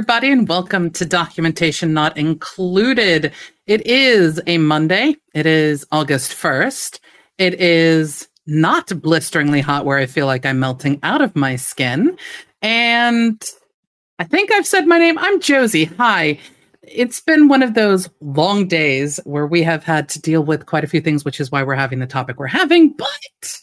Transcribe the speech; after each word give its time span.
Everybody, 0.00 0.32
and 0.32 0.48
welcome 0.48 0.88
to 0.92 1.04
Documentation 1.04 1.92
Not 1.92 2.16
Included. 2.16 3.34
It 3.66 3.86
is 3.86 4.40
a 4.46 4.56
Monday. 4.56 5.16
It 5.34 5.44
is 5.44 5.84
August 5.92 6.32
1st. 6.32 7.00
It 7.36 7.60
is 7.60 8.26
not 8.46 8.98
blisteringly 9.02 9.60
hot 9.60 9.84
where 9.84 9.98
I 9.98 10.06
feel 10.06 10.24
like 10.24 10.46
I'm 10.46 10.58
melting 10.58 11.00
out 11.02 11.20
of 11.20 11.36
my 11.36 11.56
skin. 11.56 12.16
And 12.62 13.44
I 14.18 14.24
think 14.24 14.50
I've 14.50 14.66
said 14.66 14.86
my 14.86 14.96
name. 14.96 15.18
I'm 15.18 15.38
Josie. 15.38 15.84
Hi. 15.84 16.38
It's 16.80 17.20
been 17.20 17.48
one 17.48 17.62
of 17.62 17.74
those 17.74 18.08
long 18.22 18.68
days 18.68 19.20
where 19.24 19.46
we 19.46 19.62
have 19.64 19.84
had 19.84 20.08
to 20.08 20.18
deal 20.18 20.42
with 20.42 20.64
quite 20.64 20.82
a 20.82 20.88
few 20.88 21.02
things, 21.02 21.26
which 21.26 21.40
is 21.40 21.52
why 21.52 21.62
we're 21.62 21.74
having 21.74 21.98
the 21.98 22.06
topic 22.06 22.38
we're 22.38 22.46
having. 22.46 22.94
But 22.94 23.60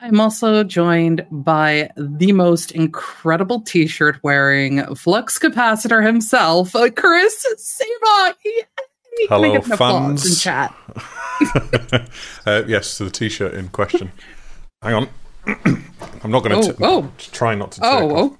I'm 0.00 0.20
also 0.20 0.62
joined 0.62 1.26
by 1.30 1.90
the 1.96 2.30
most 2.30 2.70
incredible 2.70 3.62
t-shirt 3.62 4.20
wearing 4.22 4.94
flux 4.94 5.38
capacitor 5.38 6.06
himself, 6.06 6.76
uh, 6.76 6.88
Chris 6.90 7.44
Seva. 7.58 8.34
Hello, 9.28 9.60
fans. 9.60 10.24
In 10.24 10.36
chat. 10.36 10.74
uh, 12.46 12.62
yes, 12.68 12.96
to 12.98 13.04
the 13.04 13.10
t-shirt 13.10 13.54
in 13.54 13.68
question. 13.70 14.12
Hang 14.82 14.94
on. 14.94 15.08
I'm 16.22 16.30
not 16.30 16.44
going 16.44 16.62
to 16.62 16.76
oh, 16.80 17.02
oh. 17.02 17.12
try 17.18 17.56
not 17.56 17.72
to. 17.72 17.80
Oh, 17.82 18.16
oh. 18.16 18.38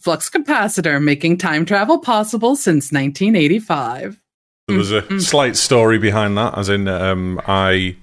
Flux 0.00 0.28
capacitor 0.28 1.00
making 1.02 1.38
time 1.38 1.64
travel 1.64 2.00
possible 2.00 2.56
since 2.56 2.90
1985. 2.90 4.20
There 4.66 4.76
was 4.76 4.90
a 4.90 5.02
mm-hmm. 5.02 5.18
slight 5.20 5.56
story 5.56 5.98
behind 5.98 6.36
that, 6.38 6.58
as 6.58 6.68
in 6.68 6.88
um, 6.88 7.40
I 7.46 7.96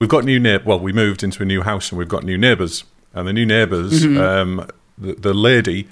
we've 0.00 0.10
got 0.10 0.24
new 0.24 0.38
neighbor. 0.38 0.64
Well, 0.64 0.80
we 0.80 0.92
moved 0.92 1.22
into 1.22 1.42
a 1.42 1.46
new 1.46 1.62
house 1.62 1.90
and 1.90 1.98
we've 1.98 2.08
got 2.08 2.24
new 2.24 2.38
neighbours. 2.38 2.84
And 3.14 3.26
the 3.26 3.32
new 3.32 3.46
neighbours, 3.46 4.04
mm-hmm. 4.04 4.18
um, 4.18 4.68
the, 4.96 5.14
the, 5.14 5.34
lady, 5.34 5.88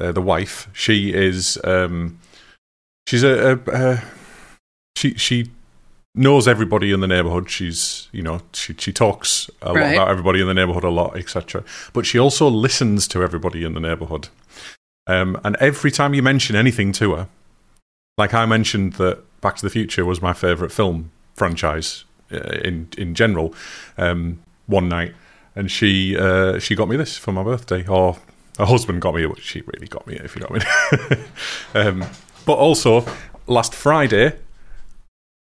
uh, 0.00 0.12
the 0.12 0.22
wife, 0.22 0.68
she 0.72 1.12
is, 1.12 1.58
um, 1.64 2.18
she's 3.06 3.24
a, 3.24 3.52
a, 3.52 3.72
a, 3.72 4.04
she 4.96 5.14
she 5.14 5.50
knows 6.14 6.48
everybody 6.48 6.92
in 6.92 7.00
the 7.00 7.06
neighbourhood. 7.06 7.50
She's 7.50 8.08
you 8.10 8.22
know 8.22 8.40
she 8.52 8.74
she 8.78 8.92
talks 8.92 9.50
a 9.60 9.72
right. 9.72 9.82
lot 9.82 9.92
about 9.92 10.08
everybody 10.08 10.40
in 10.40 10.46
the 10.46 10.54
neighbourhood 10.54 10.84
a 10.84 10.90
lot, 10.90 11.16
etc. 11.16 11.62
But 11.92 12.06
she 12.06 12.18
also 12.18 12.48
listens 12.48 13.06
to 13.08 13.22
everybody 13.22 13.64
in 13.64 13.74
the 13.74 13.80
neighbourhood. 13.80 14.28
Um, 15.06 15.38
and 15.44 15.56
every 15.56 15.90
time 15.90 16.14
you 16.14 16.22
mention 16.22 16.56
anything 16.56 16.90
to 16.92 17.14
her, 17.14 17.28
like 18.18 18.34
I 18.34 18.46
mentioned 18.46 18.94
that 18.94 19.22
Back 19.40 19.56
to 19.56 19.62
the 19.62 19.70
Future 19.70 20.04
was 20.04 20.22
my 20.22 20.32
favourite 20.32 20.72
film 20.72 21.12
franchise 21.34 22.05
in 22.30 22.88
in 22.96 23.14
general 23.14 23.54
um, 23.98 24.40
one 24.66 24.88
night, 24.88 25.14
and 25.54 25.70
she 25.70 26.16
uh, 26.16 26.58
she 26.58 26.74
got 26.74 26.88
me 26.88 26.96
this 26.96 27.16
for 27.16 27.32
my 27.32 27.42
birthday, 27.42 27.86
or 27.86 28.18
her 28.58 28.64
husband 28.64 29.02
got 29.02 29.14
me 29.14 29.26
but 29.26 29.40
she 29.40 29.62
really 29.66 29.86
got 29.86 30.06
me 30.06 30.14
if 30.16 30.34
you 30.34 30.40
know 30.40 30.48
what 30.48 30.66
I 30.66 31.14
mean. 31.14 31.24
um, 32.02 32.10
but 32.44 32.54
also 32.54 33.04
last 33.46 33.74
Friday, 33.74 34.38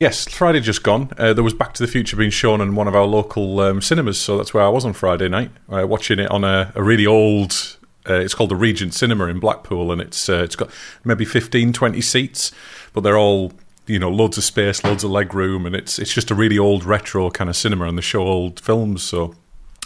yes, 0.01 0.27
Friday 0.29 0.61
just 0.61 0.83
gone. 0.83 1.11
Uh, 1.19 1.33
there 1.33 1.45
was 1.45 1.55
Back 1.55 1.75
to 1.75 1.83
the 1.83 1.91
Future 1.91 2.17
being 2.17 2.31
shown 2.31 2.61
in 2.61 2.75
one 2.75 2.89
of 2.89 2.95
our 2.95 3.07
local 3.07 3.61
um, 3.61 3.81
cinemas, 3.81 4.19
so 4.19 4.37
that's 4.37 4.55
where 4.55 4.65
I 4.65 4.69
was 4.69 4.85
on 4.85 4.93
Friday 4.93 5.29
night, 5.29 5.51
uh, 5.69 5.87
watching 5.87 6.19
it 6.19 6.31
on 6.31 6.45
a, 6.45 6.73
a 6.75 6.83
really 6.83 7.07
old. 7.07 7.77
Uh, 8.09 8.15
it's 8.15 8.35
called 8.35 8.51
the 8.51 8.57
Regent 8.57 8.95
Cinema 8.95 9.27
in 9.27 9.41
Blackpool, 9.41 9.91
and 9.91 10.01
it's 10.01 10.29
uh, 10.29 10.43
it's 10.45 10.57
got 10.57 10.71
maybe 11.05 11.25
15, 11.25 11.73
20 11.73 12.01
seats, 12.01 12.53
but 12.93 13.03
they're 13.03 13.19
all 13.19 13.53
you 13.87 13.99
know 13.99 14.11
loads 14.11 14.39
of 14.39 14.45
space, 14.45 14.83
loads 14.85 15.05
of 15.05 15.11
leg 15.11 15.35
room, 15.35 15.67
and 15.67 15.75
it's 15.75 15.99
it's 15.99 16.13
just 16.13 16.31
a 16.31 16.35
really 16.35 16.59
old 16.59 16.85
retro 16.85 17.31
kind 17.31 17.51
of 17.51 17.57
cinema, 17.57 17.87
and 17.87 17.97
they 17.97 18.03
show 18.03 18.23
old 18.23 18.61
films. 18.61 19.03
So 19.03 19.35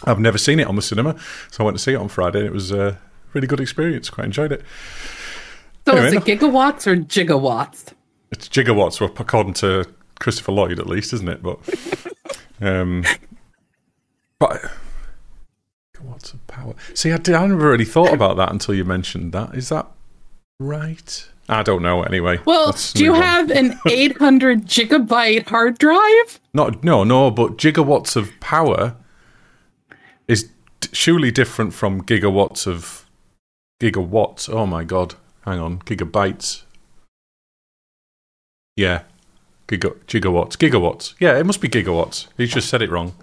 I've 0.05 0.19
never 0.19 0.37
seen 0.37 0.59
it 0.59 0.67
on 0.67 0.75
the 0.75 0.81
cinema, 0.81 1.17
so 1.51 1.63
I 1.63 1.65
went 1.65 1.77
to 1.77 1.83
see 1.83 1.93
it 1.93 1.97
on 1.97 2.07
Friday. 2.07 2.39
and 2.39 2.47
It 2.47 2.53
was 2.53 2.71
a 2.71 2.99
really 3.33 3.47
good 3.47 3.59
experience. 3.59 4.09
Quite 4.09 4.25
enjoyed 4.25 4.51
it. 4.51 4.63
So 5.85 5.93
anyway, 5.93 6.07
is 6.07 6.13
it 6.13 6.23
gigawatts 6.23 6.87
or 6.87 6.95
gigawatts? 6.95 7.93
It's 8.31 8.47
gigawatts, 8.47 9.01
according 9.19 9.53
to 9.55 9.85
Christopher 10.19 10.51
Lloyd, 10.51 10.79
at 10.79 10.87
least, 10.87 11.11
isn't 11.13 11.27
it? 11.27 11.41
But, 11.43 11.59
um, 12.61 13.03
but 14.39 14.61
gigawatts 15.95 16.33
of 16.33 16.45
power. 16.47 16.75
See, 16.93 17.11
I, 17.11 17.17
did, 17.17 17.35
I 17.35 17.45
never 17.47 17.69
really 17.69 17.85
thought 17.85 18.13
about 18.13 18.37
that 18.37 18.51
until 18.51 18.75
you 18.75 18.85
mentioned 18.85 19.33
that. 19.33 19.55
Is 19.55 19.69
that 19.69 19.87
right? 20.59 21.29
I 21.51 21.63
don't 21.63 21.81
know. 21.81 22.01
Anyway, 22.03 22.39
well, 22.45 22.75
do 22.93 23.03
you 23.03 23.13
on. 23.13 23.21
have 23.21 23.51
an 23.51 23.79
800 23.87 24.65
gigabyte 24.65 25.47
hard 25.47 25.77
drive? 25.77 26.39
Not, 26.53 26.83
no, 26.83 27.03
no. 27.03 27.29
But 27.29 27.57
gigawatts 27.57 28.15
of 28.15 28.31
power 28.39 28.95
is 30.27 30.49
surely 30.93 31.29
different 31.29 31.73
from 31.73 32.03
gigawatts 32.03 32.65
of 32.65 33.05
gigawatts. 33.81 34.49
Oh 34.49 34.65
my 34.65 34.83
god! 34.83 35.15
Hang 35.45 35.59
on, 35.59 35.79
gigabytes. 35.79 36.63
Yeah, 38.77 39.03
Giga, 39.71 39.95
gigawatts, 40.05 40.57
gigawatts. 40.57 41.13
Yeah, 41.19 41.37
it 41.37 41.45
must 41.45 41.61
be 41.61 41.69
gigawatts. 41.69 42.27
He's 42.35 42.53
just 42.53 42.69
said 42.69 42.81
it 42.81 42.89
wrong. 42.89 43.13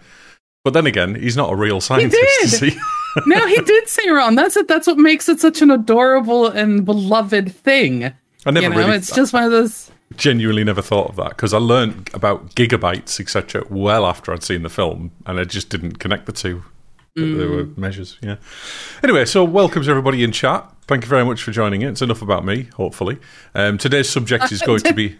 But 0.64 0.72
then 0.72 0.86
again, 0.86 1.14
he's 1.14 1.36
not 1.36 1.52
a 1.52 1.56
real 1.56 1.80
scientist. 1.80 2.60
He. 2.60 2.78
no, 3.26 3.46
he 3.46 3.60
did 3.62 3.88
say 3.88 4.08
wrong. 4.10 4.34
That's 4.34 4.56
it. 4.56 4.68
That's 4.68 4.86
what 4.86 4.98
makes 4.98 5.28
it 5.28 5.40
such 5.40 5.62
an 5.62 5.70
adorable 5.70 6.46
and 6.46 6.84
beloved 6.84 7.54
thing. 7.54 8.04
I 8.46 8.50
never 8.50 8.60
you 8.60 8.70
know, 8.70 8.76
really. 8.76 8.96
It's 8.96 9.14
just 9.14 9.32
one 9.32 9.44
of 9.44 9.50
those. 9.50 9.90
Genuinely, 10.16 10.64
never 10.64 10.82
thought 10.82 11.10
of 11.10 11.16
that 11.16 11.30
because 11.30 11.52
I 11.52 11.58
learned 11.58 12.10
about 12.14 12.54
gigabytes, 12.54 13.20
etc., 13.20 13.64
well 13.68 14.06
after 14.06 14.32
I'd 14.32 14.42
seen 14.42 14.62
the 14.62 14.70
film, 14.70 15.12
and 15.26 15.38
I 15.38 15.44
just 15.44 15.68
didn't 15.68 15.98
connect 15.98 16.26
the 16.26 16.32
two. 16.32 16.64
Mm. 17.16 17.36
There 17.36 17.48
were 17.48 17.64
measures, 17.76 18.16
yeah. 18.22 18.36
Anyway, 19.02 19.24
so 19.24 19.44
welcome 19.44 19.82
to 19.82 19.90
everybody 19.90 20.22
in 20.22 20.32
chat. 20.32 20.70
Thank 20.86 21.04
you 21.04 21.08
very 21.08 21.24
much 21.24 21.42
for 21.42 21.50
joining 21.50 21.82
it. 21.82 21.90
It's 21.90 22.02
enough 22.02 22.22
about 22.22 22.44
me, 22.44 22.68
hopefully. 22.74 23.18
Um, 23.54 23.76
today's 23.76 24.08
subject 24.08 24.50
is 24.50 24.62
going 24.66 24.80
to 24.80 24.94
be 24.94 25.16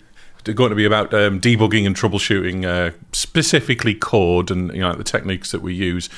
going 0.55 0.71
to 0.71 0.77
be 0.77 0.87
about 0.87 1.13
um, 1.13 1.41
debugging 1.41 1.85
and 1.87 1.95
troubleshooting, 1.95 2.65
uh, 2.65 2.97
specifically 3.13 3.95
code 3.95 4.51
and 4.51 4.73
you 4.73 4.81
know 4.81 4.95
the 4.95 5.05
techniques 5.05 5.51
that 5.51 5.61
we 5.61 5.75
use 5.75 6.09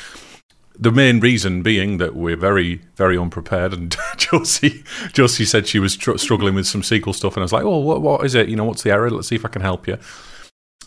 the 0.80 0.90
main 0.90 1.20
reason 1.20 1.62
being 1.62 1.98
that 1.98 2.16
we're 2.16 2.36
very, 2.36 2.80
very 2.96 3.18
unprepared. 3.18 3.74
And 3.74 3.94
Josie, 4.16 4.82
Josie 5.12 5.44
said 5.44 5.68
she 5.68 5.78
was 5.78 5.94
tr- 5.94 6.16
struggling 6.16 6.54
with 6.54 6.66
some 6.66 6.80
SQL 6.80 7.14
stuff, 7.14 7.36
and 7.36 7.42
I 7.42 7.44
was 7.44 7.52
like, 7.52 7.64
"Oh, 7.64 7.78
what, 7.78 8.00
what 8.00 8.24
is 8.24 8.34
it? 8.34 8.48
You 8.48 8.56
know, 8.56 8.64
what's 8.64 8.82
the 8.82 8.90
error? 8.90 9.10
Let's 9.10 9.28
see 9.28 9.36
if 9.36 9.44
I 9.44 9.48
can 9.48 9.62
help 9.62 9.86
you." 9.86 9.98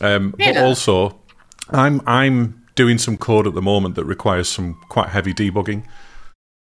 Um, 0.02 0.34
yeah. 0.40 0.54
But 0.54 0.64
also, 0.64 1.20
I'm 1.70 2.02
I'm 2.08 2.64
doing 2.76 2.98
some 2.98 3.18
code 3.18 3.46
at 3.46 3.54
the 3.54 3.62
moment 3.62 3.94
that 3.96 4.06
requires 4.06 4.50
some 4.50 4.82
quite 4.90 5.10
heavy 5.10 5.34
debugging. 5.34 5.86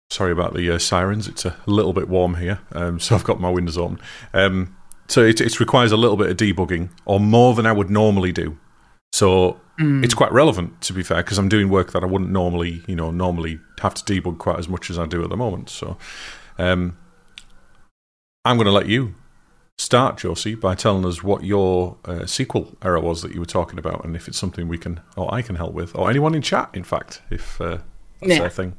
Sorry 0.10 0.34
about 0.34 0.54
the 0.54 0.70
uh, 0.72 0.78
sirens; 0.78 1.28
it's 1.28 1.46
a 1.46 1.56
little 1.66 1.94
bit 1.94 2.10
warm 2.10 2.36
here, 2.36 2.60
um, 2.74 3.00
so 3.00 3.16
I've 3.16 3.24
got 3.24 3.40
my 3.40 3.50
windows 3.50 3.78
open. 3.78 4.00
Um, 4.34 4.76
so 5.08 5.22
it, 5.22 5.40
it 5.40 5.60
requires 5.60 5.92
a 5.94 5.98
little 5.98 6.18
bit 6.18 6.30
of 6.30 6.38
debugging, 6.38 6.90
or 7.06 7.22
more 7.22 7.54
than 7.54 7.66
I 7.66 7.72
would 7.72 7.90
normally 7.90 8.34
do. 8.34 8.58
So 9.14 9.62
mm. 9.80 10.04
it's 10.04 10.14
quite 10.14 10.32
relevant, 10.32 10.82
to 10.82 10.94
be 10.94 11.04
fair, 11.04 11.18
because 11.18 11.38
I'm 11.38 11.50
doing 11.50 11.70
work 11.70 11.92
that 11.92 12.04
I 12.04 12.06
wouldn't 12.06 12.32
normally, 12.32 12.84
you 12.88 12.96
know, 12.96 13.12
normally 13.12 13.60
have 13.82 13.94
to 13.96 14.04
debug 14.04 14.38
quite 14.38 14.60
as 14.60 14.68
much 14.68 14.90
as 14.90 15.00
I 15.00 15.06
do 15.06 15.24
at 15.24 15.30
the 15.30 15.38
moment. 15.38 15.70
So 15.70 15.98
um, 16.58 16.98
I'm 18.46 18.58
going 18.58 18.66
to 18.66 18.72
let 18.72 18.88
you 18.88 19.16
start, 19.78 20.18
Josie, 20.18 20.56
by 20.56 20.76
telling 20.76 21.06
us 21.06 21.24
what 21.24 21.44
your 21.44 21.98
uh, 22.06 22.22
SQL 22.22 22.76
error 22.84 23.00
was 23.00 23.22
that 23.22 23.34
you 23.34 23.40
were 23.40 23.46
talking 23.46 23.80
about, 23.80 24.04
and 24.06 24.16
if 24.16 24.28
it's 24.28 24.38
something 24.38 24.68
we 24.68 24.78
can 24.78 25.00
or 25.16 25.34
I 25.34 25.42
can 25.42 25.56
help 25.56 25.74
with, 25.74 25.96
or 25.96 26.10
anyone 26.10 26.36
in 26.36 26.42
chat, 26.42 26.70
in 26.74 26.84
fact, 26.84 27.22
if 27.30 27.60
uh, 27.60 27.80
that's 28.20 28.34
yeah. 28.34 28.40
their 28.40 28.50
thing. 28.50 28.76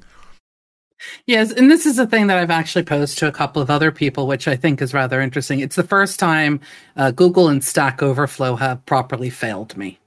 Yes, 1.27 1.53
and 1.53 1.71
this 1.71 1.87
is 1.87 1.99
a 1.99 2.07
thing 2.07 2.29
that 2.29 2.39
I've 2.39 2.51
actually 2.51 2.85
posed 2.85 3.19
to 3.19 3.29
a 3.29 3.33
couple 3.33 3.61
of 3.61 3.71
other 3.71 3.91
people, 3.93 4.27
which 4.27 4.49
I 4.49 4.57
think 4.57 4.81
is 4.81 4.95
rather 4.95 5.21
interesting. 5.21 5.61
It's 5.61 5.77
the 5.77 5.83
first 5.83 6.19
time 6.19 6.61
uh, 6.97 7.11
Google 7.11 7.49
and 7.49 7.63
Stack 7.63 8.03
Overflow 8.03 8.57
have 8.57 8.85
properly 8.87 9.29
failed 9.29 9.77
me. 9.77 9.99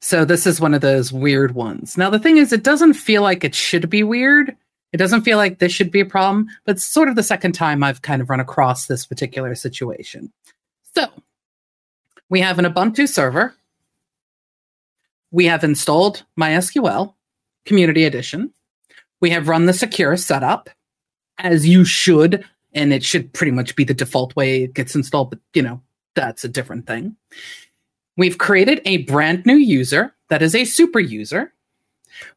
So 0.00 0.24
this 0.24 0.46
is 0.46 0.60
one 0.60 0.74
of 0.74 0.80
those 0.80 1.12
weird 1.12 1.54
ones. 1.54 1.98
Now 1.98 2.10
the 2.10 2.18
thing 2.18 2.36
is, 2.36 2.52
it 2.52 2.62
doesn't 2.62 2.94
feel 2.94 3.22
like 3.22 3.44
it 3.44 3.54
should 3.54 3.90
be 3.90 4.02
weird. 4.02 4.56
It 4.92 4.96
doesn't 4.96 5.22
feel 5.22 5.36
like 5.36 5.58
this 5.58 5.72
should 5.72 5.90
be 5.90 6.00
a 6.00 6.06
problem, 6.06 6.48
but 6.64 6.76
it's 6.76 6.84
sort 6.84 7.08
of 7.08 7.16
the 7.16 7.22
second 7.22 7.52
time 7.52 7.82
I've 7.82 8.02
kind 8.02 8.22
of 8.22 8.30
run 8.30 8.40
across 8.40 8.86
this 8.86 9.04
particular 9.04 9.54
situation. 9.54 10.32
So 10.94 11.06
we 12.30 12.40
have 12.40 12.58
an 12.58 12.64
Ubuntu 12.64 13.08
server. 13.08 13.54
We 15.30 15.46
have 15.46 15.62
installed 15.62 16.24
MySQL 16.40 17.14
Community 17.66 18.04
Edition. 18.04 18.52
We 19.20 19.30
have 19.30 19.48
run 19.48 19.66
the 19.66 19.72
secure 19.72 20.16
setup 20.16 20.70
as 21.38 21.66
you 21.66 21.84
should, 21.84 22.44
and 22.72 22.92
it 22.92 23.04
should 23.04 23.32
pretty 23.32 23.52
much 23.52 23.76
be 23.76 23.84
the 23.84 23.94
default 23.94 24.34
way 24.36 24.64
it 24.64 24.74
gets 24.74 24.94
installed, 24.94 25.30
but 25.30 25.40
you 25.54 25.62
know, 25.62 25.82
that's 26.14 26.44
a 26.44 26.48
different 26.48 26.86
thing. 26.86 27.16
We've 28.18 28.36
created 28.36 28.82
a 28.84 28.98
brand 29.04 29.46
new 29.46 29.56
user 29.56 30.12
that 30.28 30.42
is 30.42 30.56
a 30.56 30.64
super 30.64 30.98
user. 30.98 31.52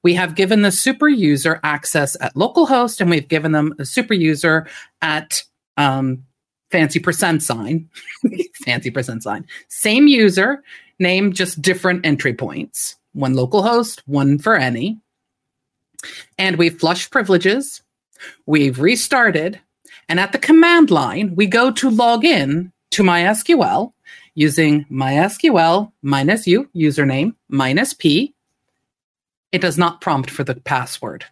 We 0.04 0.13
have 0.13 0.36
given 0.36 0.62
the 0.62 0.72
super 0.72 1.10
user 1.10 1.60
access 1.63 2.16
at 2.22 2.36
localhost, 2.36 3.01
and 3.01 3.10
we've 3.10 3.28
given 3.28 3.51
them 3.51 3.74
a 3.80 3.86
super 3.86 4.13
user 4.13 4.68
at 5.01 5.42
um, 5.78 6.24
fancy 6.69 7.00
percent 7.00 7.42
sign, 7.42 7.89
fancy 8.63 8.92
percent 8.92 9.24
sign. 9.24 9.48
Same 9.69 10.06
user, 10.06 10.63
name 11.00 11.33
just 11.33 11.63
different 11.63 12.06
entry 12.06 12.36
points. 12.36 12.95
One 13.13 13.34
localhost, 13.34 14.04
one 14.06 14.38
for 14.38 14.56
any. 14.56 15.00
And 16.38 16.57
we've 16.57 16.80
flushed 16.80 17.10
privileges. 17.10 17.81
We've 18.45 18.80
restarted, 18.80 19.60
and 20.07 20.19
at 20.19 20.31
the 20.31 20.38
command 20.38 20.92
line, 20.92 21.36
we 21.36 21.48
go 21.48 21.72
to 21.72 21.89
log 21.89 22.24
in 22.24 22.72
to 22.92 23.01
MySQL 23.01 23.94
using 24.36 24.86
MySQL 24.86 25.92
minus 26.01 26.48
u 26.48 26.69
username 26.75 27.36
minus 27.50 27.94
p. 27.94 28.33
It 29.51 29.62
does 29.62 29.78
not 29.78 30.01
prompt 30.01 30.30
for 30.30 30.44
the 30.44 30.56
password. 30.56 31.25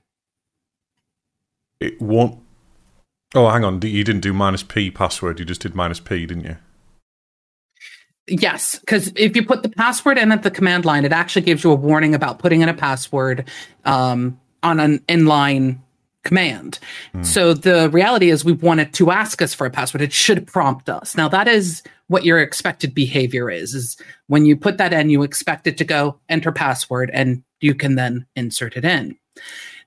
It 1.79 2.01
won't. 2.01 2.39
Oh, 3.33 3.49
hang 3.49 3.63
on. 3.63 3.81
You 3.81 4.03
didn't 4.03 4.21
do 4.21 4.33
minus 4.33 4.63
p 4.63 4.91
password. 4.91 5.39
You 5.39 5.45
just 5.45 5.61
did 5.61 5.75
minus 5.75 5.99
p, 5.99 6.25
didn't 6.25 6.43
you? 6.43 6.57
Yes, 8.27 8.79
because 8.79 9.11
if 9.15 9.35
you 9.35 9.43
put 9.43 9.63
the 9.63 9.69
password 9.69 10.17
in 10.17 10.31
at 10.31 10.43
the 10.43 10.51
command 10.51 10.85
line, 10.85 11.03
it 11.03 11.11
actually 11.11 11.41
gives 11.41 11.63
you 11.63 11.71
a 11.71 11.75
warning 11.75 12.13
about 12.13 12.39
putting 12.39 12.61
in 12.61 12.69
a 12.69 12.73
password 12.73 13.49
um, 13.85 14.39
on 14.61 14.79
an 14.79 14.99
inline 15.07 15.79
command. 16.23 16.79
Mm. 17.15 17.25
So 17.25 17.53
the 17.53 17.89
reality 17.89 18.29
is 18.29 18.45
we 18.45 18.51
want 18.51 18.81
it 18.81 18.93
to 18.93 19.09
ask 19.11 19.41
us 19.41 19.53
for 19.53 19.65
a 19.65 19.71
password. 19.71 20.01
It 20.01 20.13
should 20.13 20.45
prompt 20.45 20.89
us. 20.89 21.15
Now 21.15 21.27
that 21.29 21.47
is 21.47 21.81
what 22.09 22.25
your 22.25 22.39
expected 22.39 22.93
behavior 22.93 23.49
is, 23.49 23.73
is 23.73 23.95
when 24.27 24.45
you 24.45 24.57
put 24.57 24.77
that 24.77 24.91
in, 24.91 25.09
you 25.09 25.23
expect 25.23 25.67
it 25.67 25.77
to 25.77 25.85
go 25.85 26.19
enter 26.27 26.51
password 26.51 27.09
and 27.13 27.43
you 27.61 27.73
can 27.73 27.95
then 27.95 28.25
insert 28.35 28.75
it 28.75 28.83
in. 28.83 29.17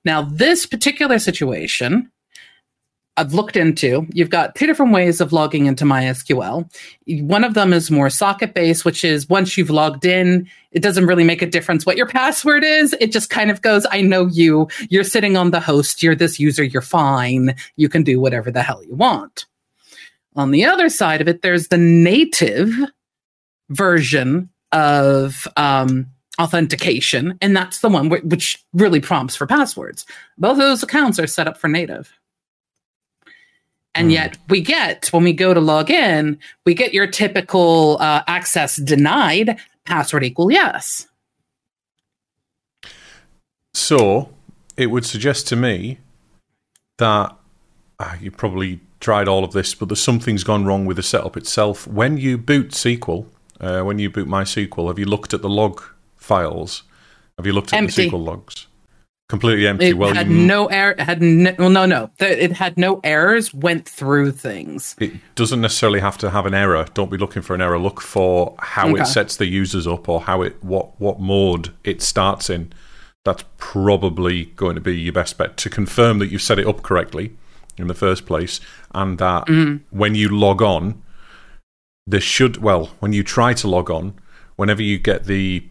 Now 0.05 0.23
this 0.23 0.65
particular 0.65 1.19
situation, 1.19 2.11
I've 3.17 3.35
looked 3.35 3.57
into. 3.57 4.07
You've 4.13 4.31
got 4.31 4.55
two 4.55 4.67
different 4.67 4.93
ways 4.93 5.21
of 5.21 5.33
logging 5.33 5.67
into 5.67 5.85
MySQL. 5.85 6.71
One 7.23 7.45
of 7.45 7.55
them 7.55 7.73
is 7.75 7.91
more 7.91 8.09
socket 8.09 8.55
based, 8.55 8.87
which 8.87 9.05
is 9.05 9.29
once 9.29 9.59
you've 9.59 9.69
logged 9.69 10.07
in, 10.07 10.49
it 10.71 10.83
doesn't 10.83 11.07
really 11.07 11.25
make 11.25 11.43
a 11.43 11.47
difference 11.47 11.85
what 11.85 11.99
your 11.99 12.07
password 12.07 12.65
is. 12.65 12.95
It 13.01 13.13
just 13.13 13.29
kind 13.29 13.51
of 13.51 13.61
goes, 13.61 13.87
I 13.91 14.01
know 14.01 14.27
you. 14.27 14.69
You're 14.89 15.05
sitting 15.05 15.37
on 15.37 15.51
the 15.51 15.61
host. 15.61 16.03
You're 16.03 16.15
this 16.15 16.41
user. 16.41 16.65
You're 16.65 16.81
fine. 16.81 17.55
You 17.77 17.91
can 17.91 18.03
do 18.03 18.19
whatever 18.19 18.51
the 18.51 18.63
hell 18.63 18.83
you 18.83 18.95
want. 18.95 19.45
On 20.35 20.51
the 20.51 20.65
other 20.65 20.89
side 20.89 21.21
of 21.21 21.29
it, 21.29 21.43
there's 21.43 21.69
the 21.69 21.79
native 21.79 22.73
version 23.71 24.49
of 24.73 25.47
um, 25.57 26.07
authentication, 26.41 27.39
and 27.41 27.55
that's 27.55 27.81
the 27.81 27.89
one 27.89 28.09
which 28.09 28.65
really 28.73 29.01
prompts 29.01 29.37
for 29.37 29.47
passwords. 29.47 30.07
Both 30.39 30.53
of 30.53 30.59
those 30.59 30.83
accounts 30.83 31.19
are 31.19 31.27
set 31.27 31.47
up 31.47 31.59
for 31.59 31.69
native. 31.69 32.13
And 33.95 34.09
mm. 34.09 34.15
yet 34.15 34.39
we 34.49 34.63
get, 34.63 35.13
when 35.13 35.25
we 35.25 35.35
go 35.35 35.53
to 35.53 35.61
log 35.61 35.91
in, 35.91 36.39
we 36.65 36.75
get 36.75 36.95
your 36.95 37.07
typical 37.07 37.99
uh, 38.01 38.23
access 38.27 38.77
denied, 38.77 39.59
password 39.85 40.25
equal 40.25 40.51
yes. 40.51 41.07
So 43.75 44.31
it 44.77 44.87
would 44.87 45.05
suggest 45.05 45.47
to 45.49 45.57
me 45.57 45.99
that 46.99 47.37
uh, 47.99 48.17
you 48.21 48.31
probably 48.31 48.81
tried 49.03 49.29
all 49.29 49.45
of 49.45 49.53
this, 49.53 49.75
but 49.75 49.89
there's 49.89 50.01
something's 50.01 50.45
gone 50.45 50.65
wrong 50.65 50.87
with 50.87 50.97
the 50.97 51.03
setup 51.03 51.37
itself. 51.37 51.87
When 51.87 52.17
you 52.17 52.39
boot 52.39 52.71
SQL, 52.71 53.27
uh, 53.61 53.83
when 53.83 53.99
you 53.99 54.09
boot 54.09 54.29
MySQL, 54.29 54.89
have 54.89 54.99
you 54.99 55.05
looked 55.05 55.35
at 55.35 55.43
the 55.43 55.51
log 55.51 55.83
files? 56.17 56.85
Have 57.37 57.47
you 57.47 57.53
looked 57.53 57.73
at 57.73 57.79
Empty. 57.79 58.09
the 58.09 58.17
SQL 58.17 58.25
logs? 58.25 58.67
completely 59.33 59.67
empty. 59.67 59.87
It 59.87 59.97
well, 59.97 60.13
had 60.13 60.29
you, 60.29 60.47
no 60.47 60.67
error. 60.67 60.95
Had 60.99 61.23
no, 61.23 61.55
well, 61.59 61.71
no, 61.71 61.87
no. 61.87 62.11
It 62.19 62.53
had 62.53 62.77
no 62.77 63.01
errors. 63.03 63.55
Went 63.55 63.89
through 63.89 64.33
things. 64.33 64.95
It 64.99 65.13
doesn't 65.37 65.63
necessarily 65.63 66.01
have 66.01 66.19
to 66.19 66.29
have 66.29 66.45
an 66.45 66.53
error. 66.53 66.87
Don't 66.93 67.11
be 67.11 67.17
looking 67.17 67.41
for 67.41 67.55
an 67.55 67.63
error. 67.63 67.79
Look 67.79 68.03
for 68.03 68.55
how 68.59 68.91
okay. 68.91 69.01
it 69.01 69.07
sets 69.07 69.39
the 69.39 69.47
users 69.47 69.87
up 69.87 70.07
or 70.07 70.21
how 70.21 70.43
it 70.43 70.63
what 70.63 71.01
what 71.01 71.19
mode 71.19 71.73
it 71.83 72.03
starts 72.03 72.51
in. 72.51 72.75
That's 73.25 73.45
probably 73.57 74.47
going 74.57 74.75
to 74.75 74.83
be 74.83 75.01
your 75.01 75.15
best 75.15 75.39
bet 75.39 75.57
to 75.59 75.71
confirm 75.71 76.19
that 76.19 76.27
you've 76.31 76.43
set 76.43 76.59
it 76.59 76.67
up 76.67 76.83
correctly 76.83 77.33
in 77.77 77.87
the 77.87 77.95
first 77.95 78.27
place, 78.27 78.61
and 78.95 79.19
that 79.19 79.47
mm-hmm. 79.47 79.85
when 79.97 80.15
you 80.15 80.29
log 80.29 80.63
on, 80.63 81.03
there 82.07 82.21
should 82.21 82.59
well 82.59 82.91
when 83.01 83.13
you 83.13 83.23
try 83.23 83.55
to 83.55 83.69
log 83.69 83.91
on, 83.91 84.15
whenever 84.57 84.83
you 84.83 84.99
get 84.99 85.25
the 85.25 85.65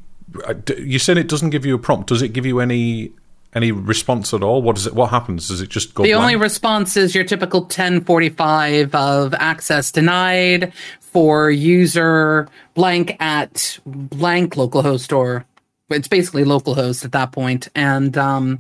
uh, 0.48 0.54
you 0.78 1.00
said 1.00 1.18
it 1.18 1.28
doesn't 1.28 1.50
give 1.50 1.66
you 1.66 1.76
a 1.76 1.80
prompt. 1.80 2.08
Does 2.08 2.22
it 2.22 2.30
give 2.30 2.46
you 2.46 2.60
any 2.60 3.12
any 3.54 3.72
response 3.72 4.34
at 4.34 4.44
all? 4.44 4.62
What 4.62 4.76
does 4.76 4.88
it? 4.88 4.94
What 4.94 5.10
happens? 5.10 5.48
Does 5.48 5.62
it 5.62 5.70
just 5.70 5.94
go? 5.94 6.04
The 6.04 6.12
blank? 6.12 6.22
only 6.22 6.36
response 6.38 6.96
is 6.98 7.14
your 7.14 7.24
typical 7.24 7.62
1045 7.62 8.96
of 8.96 9.34
access 9.34 9.92
denied 9.92 10.74
for 11.00 11.52
user 11.52 12.48
blank 12.74 13.18
at 13.20 13.80
blank 13.86 14.56
localhost 14.56 15.16
or 15.16 15.46
it's 15.90 16.08
basically 16.08 16.46
localhost 16.46 17.04
at 17.04 17.12
that 17.12 17.34
point 17.34 17.68
and 17.76 18.18
um, 18.18 18.58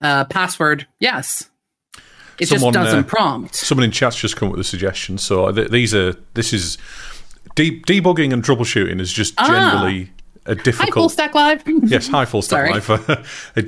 uh, 0.00 0.24
password 0.26 0.86
yes. 1.00 1.49
It 2.40 2.48
someone, 2.48 2.72
just 2.72 2.84
doesn't 2.84 3.04
uh, 3.04 3.08
prompt. 3.08 3.54
Someone 3.54 3.84
in 3.84 3.90
chat's 3.90 4.16
just 4.16 4.36
come 4.36 4.48
up 4.48 4.52
with 4.52 4.60
a 4.60 4.68
suggestion. 4.68 5.18
So 5.18 5.52
th- 5.52 5.70
these 5.70 5.94
are 5.94 6.14
this 6.34 6.52
is 6.52 6.78
de- 7.54 7.80
debugging 7.82 8.32
and 8.32 8.42
troubleshooting 8.42 9.00
is 9.00 9.12
just 9.12 9.34
ah. 9.38 9.46
generally. 9.46 10.10
A 10.46 10.54
difficult. 10.54 10.88
Hi, 10.88 10.94
Full 10.94 11.08
Stack 11.10 11.34
Live. 11.34 11.62
yes, 11.84 12.08
hi, 12.08 12.24
Full 12.24 12.40
Stack 12.40 12.70
Live. 12.70 12.88
a, 13.56 13.62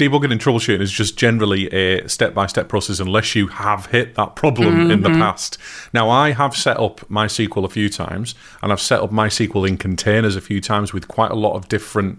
debugging 0.00 0.32
and 0.32 0.40
troubleshooting 0.40 0.80
is 0.80 0.90
just 0.90 1.18
generally 1.18 1.66
a 1.72 2.08
step 2.08 2.32
by 2.32 2.46
step 2.46 2.68
process 2.68 3.00
unless 3.00 3.34
you 3.34 3.48
have 3.48 3.86
hit 3.86 4.14
that 4.14 4.34
problem 4.34 4.74
mm-hmm. 4.74 4.90
in 4.90 5.02
the 5.02 5.10
mm-hmm. 5.10 5.20
past. 5.20 5.58
Now, 5.92 6.08
I 6.08 6.32
have 6.32 6.56
set 6.56 6.78
up 6.78 7.00
MySQL 7.10 7.64
a 7.64 7.68
few 7.68 7.90
times 7.90 8.34
and 8.62 8.72
I've 8.72 8.80
set 8.80 9.00
up 9.00 9.10
MySQL 9.10 9.68
in 9.68 9.76
containers 9.76 10.36
a 10.36 10.40
few 10.40 10.60
times 10.60 10.94
with 10.94 11.06
quite 11.06 11.30
a 11.30 11.34
lot 11.34 11.54
of 11.54 11.68
different, 11.68 12.18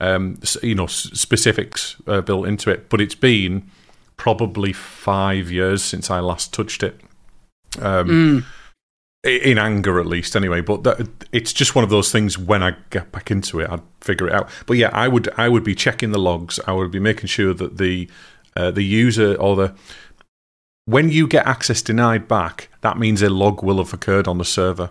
um, 0.00 0.38
you 0.62 0.74
know, 0.74 0.86
specifics 0.86 1.96
uh, 2.06 2.20
built 2.20 2.46
into 2.46 2.70
it. 2.70 2.90
But 2.90 3.00
it's 3.00 3.14
been 3.14 3.70
probably 4.22 4.72
five 4.72 5.50
years 5.50 5.82
since 5.82 6.08
I 6.08 6.20
last 6.20 6.54
touched 6.54 6.84
it. 6.84 7.00
Um, 7.80 8.08
mm. 8.08 8.44
in 9.24 9.58
anger 9.58 9.98
at 9.98 10.06
least 10.06 10.36
anyway 10.36 10.60
but 10.60 10.84
that, 10.84 11.08
it's 11.32 11.52
just 11.54 11.74
one 11.74 11.82
of 11.82 11.88
those 11.88 12.12
things 12.12 12.36
when 12.36 12.62
i 12.62 12.76
get 12.90 13.10
back 13.10 13.30
into 13.30 13.60
it 13.60 13.70
i'd 13.70 13.80
figure 14.02 14.28
it 14.28 14.34
out. 14.34 14.50
But 14.66 14.76
yeah 14.76 14.90
i 14.92 15.08
would 15.08 15.30
i 15.38 15.48
would 15.48 15.64
be 15.64 15.74
checking 15.74 16.12
the 16.12 16.18
logs. 16.18 16.60
I 16.66 16.72
would 16.72 16.90
be 16.90 17.00
making 17.00 17.28
sure 17.28 17.54
that 17.54 17.78
the 17.78 18.08
uh, 18.54 18.70
the 18.70 18.84
user 18.84 19.34
or 19.34 19.56
the 19.56 19.74
when 20.84 21.08
you 21.08 21.26
get 21.26 21.46
access 21.46 21.82
denied 21.82 22.28
back 22.28 22.68
that 22.82 22.98
means 22.98 23.22
a 23.22 23.30
log 23.30 23.64
will 23.64 23.78
have 23.78 23.92
occurred 23.92 24.28
on 24.28 24.38
the 24.38 24.44
server. 24.44 24.90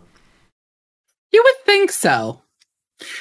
You 1.32 1.42
would 1.46 1.66
think 1.66 1.92
so. 1.92 2.42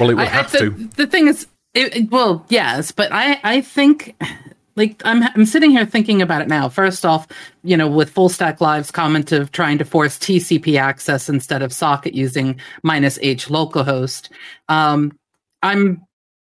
Well 0.01 0.11
it 0.11 0.15
would 0.15 0.27
I, 0.27 0.31
have 0.31 0.51
the, 0.51 0.59
to 0.59 0.71
the 0.71 1.07
thing 1.07 1.29
is 1.29 1.47
it, 1.75 2.11
well 2.11 2.47
yes 2.49 2.91
but 2.91 3.13
i 3.13 3.39
i 3.45 3.61
think 3.61 4.17
like 4.81 5.03
I'm 5.05 5.23
I'm 5.23 5.45
sitting 5.45 5.71
here 5.71 5.85
thinking 5.85 6.23
about 6.23 6.41
it 6.41 6.49
now. 6.49 6.71
First 6.71 7.05
off, 7.05 7.29
you 7.63 7.77
know, 7.77 7.87
with 7.87 8.11
Full 8.11 8.31
Stack 8.31 8.63
Live's 8.63 8.91
comment 8.91 9.31
of 9.31 9.53
trying 9.53 9.77
to 9.77 9.85
force 9.85 10.19
TCP 10.19 10.81
access 10.81 11.29
instead 11.29 11.61
of 11.61 11.73
socket 11.73 12.15
using 12.15 12.59
minus 12.83 13.19
H 13.21 13.49
localhost, 13.49 14.31
um, 14.69 15.13
I'm 15.63 16.03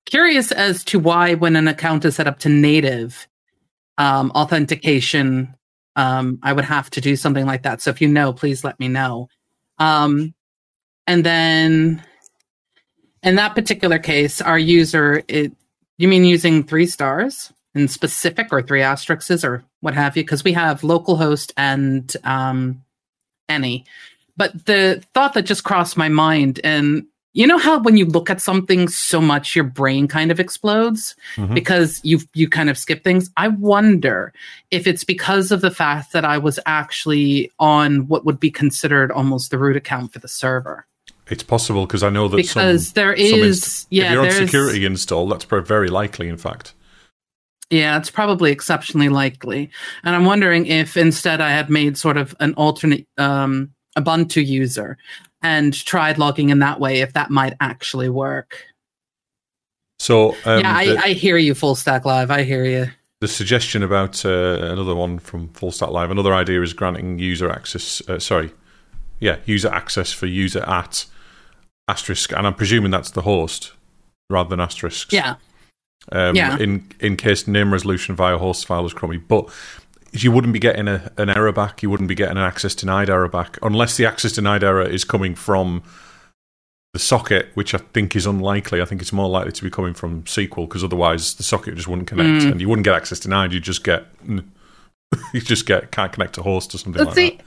curious 0.06 0.52
as 0.52 0.82
to 0.84 0.98
why 0.98 1.34
when 1.34 1.54
an 1.54 1.68
account 1.68 2.06
is 2.06 2.16
set 2.16 2.26
up 2.26 2.38
to 2.40 2.48
native 2.48 3.28
um, 3.98 4.30
authentication, 4.30 5.54
um, 5.96 6.38
I 6.42 6.54
would 6.54 6.64
have 6.64 6.88
to 6.90 7.02
do 7.02 7.16
something 7.16 7.44
like 7.44 7.62
that. 7.62 7.82
So 7.82 7.90
if 7.90 8.00
you 8.00 8.08
know, 8.08 8.32
please 8.32 8.64
let 8.64 8.80
me 8.80 8.88
know. 8.88 9.28
Um, 9.78 10.34
and 11.06 11.24
then 11.24 12.02
in 13.22 13.34
that 13.36 13.54
particular 13.54 13.98
case, 13.98 14.40
our 14.40 14.58
user, 14.58 15.22
it, 15.28 15.52
you 15.98 16.08
mean 16.08 16.24
using 16.24 16.64
three 16.64 16.86
stars? 16.86 17.52
In 17.74 17.88
specific 17.88 18.48
or 18.52 18.62
three 18.62 18.82
asterisks 18.82 19.44
or 19.44 19.64
what 19.80 19.94
have 19.94 20.16
you, 20.16 20.22
because 20.22 20.44
we 20.44 20.52
have 20.52 20.82
localhost 20.82 21.52
and 21.56 22.16
um, 22.24 22.82
any. 23.48 23.84
But 24.36 24.66
the 24.66 25.02
thought 25.14 25.34
that 25.34 25.42
just 25.42 25.64
crossed 25.64 25.96
my 25.96 26.08
mind, 26.08 26.60
and 26.64 27.06
you 27.34 27.46
know 27.46 27.58
how 27.58 27.80
when 27.80 27.96
you 27.96 28.04
look 28.04 28.30
at 28.30 28.40
something 28.40 28.88
so 28.88 29.20
much, 29.20 29.54
your 29.54 29.64
brain 29.64 30.08
kind 30.08 30.30
of 30.30 30.40
explodes 30.40 31.14
mm-hmm. 31.36 31.54
because 31.54 32.00
you 32.04 32.20
you 32.32 32.48
kind 32.48 32.70
of 32.70 32.78
skip 32.78 33.04
things. 33.04 33.30
I 33.36 33.48
wonder 33.48 34.32
if 34.70 34.86
it's 34.86 35.04
because 35.04 35.52
of 35.52 35.60
the 35.60 35.70
fact 35.70 36.12
that 36.12 36.24
I 36.24 36.38
was 36.38 36.58
actually 36.66 37.50
on 37.58 38.08
what 38.08 38.24
would 38.24 38.40
be 38.40 38.50
considered 38.50 39.12
almost 39.12 39.50
the 39.50 39.58
root 39.58 39.76
account 39.76 40.12
for 40.12 40.18
the 40.20 40.28
server. 40.28 40.86
It's 41.28 41.42
possible 41.42 41.86
because 41.86 42.02
I 42.02 42.10
know 42.10 42.28
that 42.28 42.36
because 42.36 42.88
some, 42.88 42.92
there 42.94 43.12
is 43.12 43.32
inst- 43.32 43.86
yeah, 43.90 44.06
if 44.06 44.12
you're 44.12 44.26
on 44.26 44.32
security 44.32 44.84
install, 44.84 45.28
that's 45.28 45.44
very 45.44 45.88
likely. 45.88 46.28
In 46.28 46.36
fact, 46.36 46.74
yeah, 47.74 47.98
it's 47.98 48.10
probably 48.10 48.52
exceptionally 48.52 49.08
likely. 49.08 49.70
And 50.04 50.14
I'm 50.14 50.24
wondering 50.24 50.66
if 50.66 50.96
instead 50.96 51.40
I 51.40 51.50
had 51.50 51.68
made 51.68 51.98
sort 51.98 52.16
of 52.16 52.34
an 52.38 52.54
alternate 52.54 53.06
um, 53.18 53.72
Ubuntu 53.98 54.44
user 54.46 54.96
and 55.42 55.74
tried 55.84 56.18
logging 56.18 56.50
in 56.50 56.60
that 56.60 56.78
way, 56.78 57.00
if 57.00 57.12
that 57.14 57.30
might 57.30 57.54
actually 57.60 58.08
work. 58.08 58.64
So 59.98 60.36
um, 60.44 60.60
yeah, 60.60 60.76
I, 60.76 60.86
the, 60.86 60.98
I, 60.98 61.08
hear 61.14 61.36
you, 61.36 61.54
Full 61.54 61.74
Stack 61.74 62.04
Live. 62.04 62.30
I 62.30 62.42
hear 62.44 62.64
you. 62.64 62.90
The 63.20 63.28
suggestion 63.28 63.82
about 63.82 64.24
uh, 64.24 64.58
another 64.60 64.94
one 64.94 65.18
from 65.18 65.48
Full 65.48 65.72
Stack 65.72 65.90
Live. 65.90 66.10
Another 66.10 66.34
idea 66.34 66.62
is 66.62 66.72
granting 66.72 67.18
user 67.18 67.50
access. 67.50 68.02
Uh, 68.08 68.18
sorry, 68.18 68.52
yeah, 69.18 69.38
user 69.46 69.68
access 69.68 70.12
for 70.12 70.26
user 70.26 70.62
at 70.68 71.06
asterisk, 71.88 72.32
and 72.32 72.46
I'm 72.46 72.54
presuming 72.54 72.90
that's 72.90 73.10
the 73.10 73.22
host 73.22 73.72
rather 74.30 74.48
than 74.48 74.60
asterisks. 74.60 75.12
Yeah 75.12 75.36
um, 76.12 76.36
yeah. 76.36 76.58
in 76.58 76.88
in 77.00 77.16
case 77.16 77.46
name 77.46 77.72
resolution 77.72 78.14
via 78.14 78.38
host 78.38 78.66
file 78.66 78.86
is 78.86 78.92
crummy. 78.92 79.16
But 79.16 79.48
you 80.12 80.30
wouldn't 80.30 80.52
be 80.52 80.58
getting 80.58 80.86
a, 80.86 81.10
an 81.18 81.28
error 81.28 81.52
back. 81.52 81.82
You 81.82 81.90
wouldn't 81.90 82.08
be 82.08 82.14
getting 82.14 82.36
an 82.36 82.42
access 82.42 82.74
denied 82.74 83.10
error 83.10 83.28
back 83.28 83.58
unless 83.62 83.96
the 83.96 84.06
access 84.06 84.32
denied 84.32 84.62
error 84.62 84.88
is 84.88 85.04
coming 85.04 85.34
from 85.34 85.82
the 86.92 87.00
socket, 87.00 87.48
which 87.54 87.74
I 87.74 87.78
think 87.78 88.14
is 88.14 88.24
unlikely. 88.24 88.80
I 88.80 88.84
think 88.84 89.02
it's 89.02 89.12
more 89.12 89.28
likely 89.28 89.52
to 89.52 89.62
be 89.64 89.70
coming 89.70 89.94
from 89.94 90.22
SQL 90.22 90.68
because 90.68 90.84
otherwise 90.84 91.34
the 91.34 91.42
socket 91.42 91.74
just 91.74 91.88
wouldn't 91.88 92.06
connect, 92.06 92.44
mm. 92.44 92.52
and 92.52 92.60
you 92.60 92.68
wouldn't 92.68 92.84
get 92.84 92.94
access 92.94 93.18
denied. 93.18 93.52
You 93.52 93.60
just 93.60 93.82
get 93.82 94.06
you 94.28 95.40
just 95.40 95.66
get 95.66 95.90
can't 95.90 96.12
connect 96.12 96.34
to 96.34 96.42
host 96.42 96.74
or 96.74 96.78
something 96.78 97.04
like 97.04 97.14
that. 97.14 97.42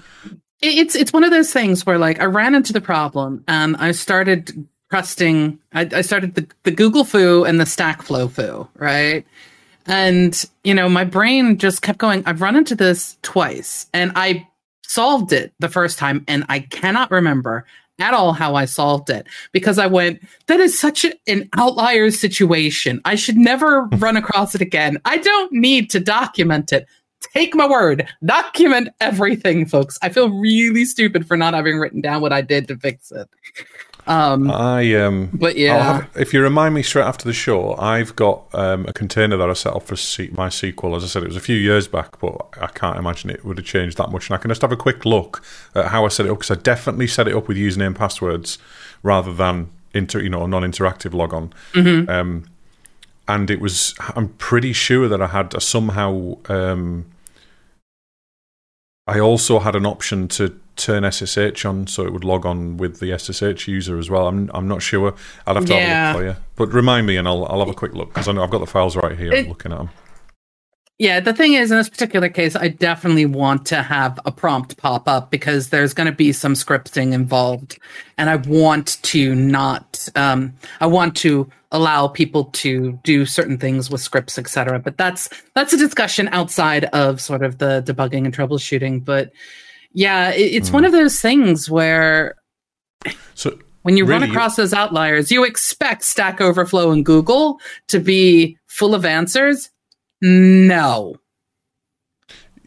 It's 0.61 0.95
it's 0.95 1.13
one 1.13 1.23
of 1.23 1.31
those 1.31 1.53
things 1.53 1.85
where 1.85 1.97
like 1.97 2.19
I 2.19 2.25
ran 2.25 2.55
into 2.55 2.73
the 2.73 2.81
problem 2.81 3.43
and 3.47 3.77
I 3.77 3.91
started 3.91 4.67
trusting. 4.89 5.59
I, 5.73 5.89
I 5.91 6.01
started 6.01 6.35
the, 6.35 6.47
the 6.63 6.71
Google 6.71 7.03
foo 7.03 7.43
and 7.43 7.59
the 7.59 7.65
Stackflow 7.65 8.29
foo, 8.29 8.67
right? 8.75 9.25
And 9.85 10.43
you 10.63 10.73
know, 10.73 10.89
my 10.89 11.03
brain 11.03 11.57
just 11.57 11.81
kept 11.81 11.99
going. 11.99 12.23
I've 12.25 12.41
run 12.41 12.55
into 12.55 12.75
this 12.75 13.17
twice, 13.21 13.87
and 13.93 14.11
I 14.15 14.47
solved 14.83 15.31
it 15.33 15.53
the 15.59 15.69
first 15.69 15.97
time, 15.97 16.25
and 16.27 16.45
I 16.49 16.59
cannot 16.59 17.11
remember 17.11 17.65
at 17.99 18.13
all 18.13 18.33
how 18.33 18.55
I 18.55 18.65
solved 18.65 19.09
it 19.09 19.27
because 19.51 19.79
I 19.79 19.87
went, 19.87 20.21
that 20.47 20.59
is 20.59 20.79
such 20.79 21.05
an 21.27 21.49
outlier 21.57 22.11
situation. 22.11 23.01
I 23.05 23.15
should 23.15 23.37
never 23.37 23.85
hmm. 23.85 23.97
run 23.97 24.17
across 24.17 24.55
it 24.55 24.61
again. 24.61 24.99
I 25.05 25.17
don't 25.17 25.51
need 25.51 25.89
to 25.91 25.99
document 25.99 26.71
it. 26.73 26.87
Take 27.33 27.55
my 27.55 27.67
word, 27.67 28.07
document 28.23 28.89
everything, 29.01 29.65
folks. 29.65 29.97
I 30.03 30.09
feel 30.09 30.29
really 30.29 30.85
stupid 30.85 31.27
for 31.27 31.35
not 31.35 31.55
having 31.55 31.79
written 31.79 31.99
down 31.99 32.21
what 32.21 32.31
I 32.31 32.41
did 32.41 32.67
to 32.67 32.77
fix 32.77 33.11
it. 33.11 33.27
Um, 34.07 34.49
I 34.49 34.93
um, 34.95 35.29
but 35.33 35.57
yeah, 35.57 35.99
have, 35.99 36.09
if 36.15 36.33
you 36.33 36.41
remind 36.41 36.73
me 36.73 36.81
straight 36.81 37.03
after 37.03 37.25
the 37.25 37.33
show, 37.33 37.75
I've 37.75 38.15
got 38.15 38.45
um, 38.53 38.85
a 38.87 38.93
container 38.93 39.35
that 39.35 39.49
I 39.49 39.53
set 39.53 39.73
up 39.73 39.83
for 39.83 39.97
C- 39.97 40.29
MySQL. 40.29 40.95
As 40.95 41.03
I 41.03 41.07
said, 41.07 41.23
it 41.23 41.27
was 41.27 41.35
a 41.35 41.41
few 41.41 41.57
years 41.57 41.87
back, 41.87 42.19
but 42.19 42.47
I 42.61 42.67
can't 42.67 42.97
imagine 42.97 43.29
it 43.29 43.43
would 43.43 43.57
have 43.57 43.65
changed 43.65 43.97
that 43.97 44.09
much. 44.09 44.29
And 44.29 44.35
I 44.35 44.37
can 44.37 44.49
just 44.49 44.61
have 44.61 44.71
a 44.71 44.77
quick 44.77 45.05
look 45.05 45.43
at 45.75 45.87
how 45.87 46.05
I 46.05 46.07
set 46.07 46.25
it 46.25 46.29
up 46.29 46.39
because 46.39 46.57
I 46.57 46.59
definitely 46.61 47.07
set 47.07 47.27
it 47.27 47.35
up 47.35 47.47
with 47.47 47.57
username 47.57 47.95
passwords 47.95 48.57
rather 49.03 49.33
than 49.33 49.69
inter, 49.93 50.21
you 50.21 50.29
know, 50.29 50.45
non-interactive 50.45 51.13
logon. 51.13 51.53
Mm-hmm. 51.73 52.09
Um, 52.09 52.45
and 53.27 53.51
it 53.51 53.59
was, 53.59 53.93
I'm 54.15 54.29
pretty 54.29 54.71
sure 54.71 55.09
that 55.09 55.21
I 55.21 55.27
had 55.27 55.53
a 55.53 55.59
somehow. 55.59 56.37
Um, 56.47 57.07
I 59.05 59.19
also 59.19 59.59
had 59.59 59.75
an 59.75 59.85
option 59.85 60.27
to 60.29 60.59
turn 60.77 61.09
SSH 61.09 61.65
on 61.65 61.87
so 61.87 62.05
it 62.05 62.13
would 62.13 62.23
log 62.23 62.45
on 62.45 62.77
with 62.77 62.99
the 62.99 63.17
SSH 63.17 63.67
user 63.67 63.97
as 63.97 64.09
well. 64.09 64.27
I'm 64.27 64.49
I'm 64.53 64.67
not 64.67 64.81
sure. 64.81 65.15
I'll 65.45 65.55
have 65.55 65.65
to 65.65 65.73
yeah. 65.73 65.79
have 65.79 66.15
a 66.15 66.19
look 66.19 66.35
for 66.35 66.39
you. 66.39 66.45
But 66.55 66.73
remind 66.73 67.07
me 67.07 67.17
and 67.17 67.27
I'll 67.27 67.45
I'll 67.45 67.59
have 67.59 67.69
a 67.69 67.73
quick 67.73 67.93
look 67.93 68.09
because 68.09 68.27
I 68.27 68.31
know 68.31 68.43
I've 68.43 68.51
got 68.51 68.59
the 68.59 68.67
files 68.67 68.95
right 68.95 69.17
here. 69.17 69.33
It, 69.33 69.47
looking 69.47 69.71
at 69.71 69.77
them. 69.77 69.89
Yeah, 70.99 71.19
the 71.19 71.33
thing 71.33 71.53
is, 71.53 71.69
in 71.69 71.77
this 71.77 71.89
particular 71.89 72.27
case, 72.27 72.55
I 72.55 72.69
definitely 72.69 73.27
want 73.27 73.67
to 73.67 73.83
have 73.83 74.19
a 74.25 74.31
prompt 74.31 74.77
pop 74.77 75.07
up 75.07 75.29
because 75.29 75.69
there's 75.69 75.93
going 75.93 76.07
to 76.07 76.15
be 76.15 76.31
some 76.31 76.53
scripting 76.53 77.13
involved, 77.13 77.77
and 78.17 78.31
I 78.31 78.37
want 78.37 79.01
to 79.03 79.35
not. 79.35 80.09
Um, 80.15 80.55
I 80.81 80.87
want 80.87 81.15
to 81.17 81.47
allow 81.71 82.07
people 82.07 82.45
to 82.45 82.93
do 83.03 83.27
certain 83.27 83.59
things 83.59 83.91
with 83.91 84.01
scripts, 84.01 84.39
etc. 84.39 84.79
But 84.79 84.97
that's 84.97 85.29
that's 85.53 85.71
a 85.71 85.77
discussion 85.77 86.29
outside 86.29 86.85
of 86.85 87.21
sort 87.21 87.43
of 87.43 87.59
the 87.59 87.83
debugging 87.85 88.25
and 88.25 88.35
troubleshooting. 88.35 89.05
But 89.05 89.31
yeah, 89.97 90.29
it, 90.29 90.53
it's 90.53 90.69
mm. 90.69 90.73
one 90.73 90.85
of 90.85 90.91
those 90.91 91.19
things 91.19 91.71
where 91.71 92.35
so 93.33 93.57
when 93.81 93.97
you 93.97 94.05
really, 94.05 94.21
run 94.21 94.29
across 94.29 94.55
those 94.55 94.71
outliers, 94.71 95.31
you 95.31 95.43
expect 95.43 96.03
Stack 96.03 96.39
Overflow 96.39 96.91
and 96.91 97.03
Google 97.03 97.59
to 97.87 97.99
be 97.99 98.59
full 98.67 98.93
of 98.93 99.05
answers. 99.05 99.71
No, 100.21 101.15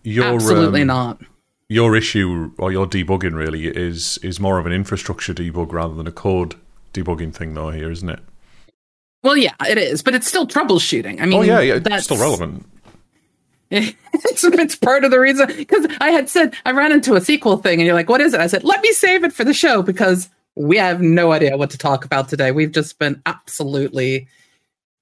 your, 0.03 0.25
absolutely 0.25 0.81
um, 0.81 0.89
not. 0.89 1.21
Your 1.69 1.95
issue 1.95 2.51
or 2.59 2.73
your 2.73 2.89
debugging 2.89 3.35
really 3.35 3.69
is 3.69 4.19
is 4.25 4.41
more 4.41 4.59
of 4.59 4.67
an 4.67 4.73
infrastructure 4.73 5.33
debug 5.33 5.71
rather 5.71 5.95
than 5.95 6.09
a 6.09 6.13
code 6.13 6.57
debugging 6.93 7.33
thing, 7.33 7.55
though. 7.55 7.71
Here, 7.71 7.93
isn't 7.93 8.09
it? 8.09 8.19
Well, 9.23 9.37
yeah, 9.37 9.55
it 9.69 9.79
is, 9.79 10.03
but 10.03 10.17
it's 10.17 10.27
still 10.27 10.49
troubleshooting. 10.49 11.21
I 11.21 11.27
mean, 11.27 11.39
oh 11.39 11.43
yeah, 11.43 11.61
yeah, 11.61 11.79
it's 11.81 12.05
still 12.05 12.19
relevant. 12.19 12.67
It's, 13.71 14.45
it's 14.45 14.77
part 14.77 15.05
of 15.05 15.11
the 15.11 15.21
reason 15.21 15.47
because 15.57 15.87
I 16.01 16.11
had 16.11 16.29
said 16.29 16.55
I 16.65 16.73
ran 16.73 16.93
into 16.93 17.15
a 17.15 17.21
SQL 17.21 17.63
thing 17.63 17.81
and 17.81 17.87
you're 17.87 17.95
like, 17.95 18.09
what 18.09 18.21
is 18.21 18.35
it? 18.35 18.41
I 18.41 18.47
said, 18.47 18.65
let 18.65 18.83
me 18.83 18.93
save 18.93 19.25
it 19.25 19.33
for 19.33 19.45
the 19.45 19.55
show 19.55 19.83
because 19.83 20.29
we 20.57 20.77
have 20.77 21.01
no 21.01 21.33
idea 21.33 21.57
what 21.57 21.71
to 21.71 21.79
talk 21.79 22.05
about 22.05 22.29
today. 22.29 22.53
We've 22.53 22.73
just 22.73 22.99
been 22.99 23.23
absolutely 23.27 24.29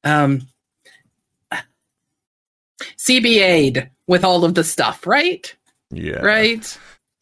um 0.04 0.46
CBA'd 2.96 3.88
with 4.06 4.24
all 4.24 4.44
of 4.44 4.54
the 4.54 4.64
stuff, 4.64 5.06
right? 5.06 5.54
Yeah. 5.90 6.20
Right. 6.20 6.78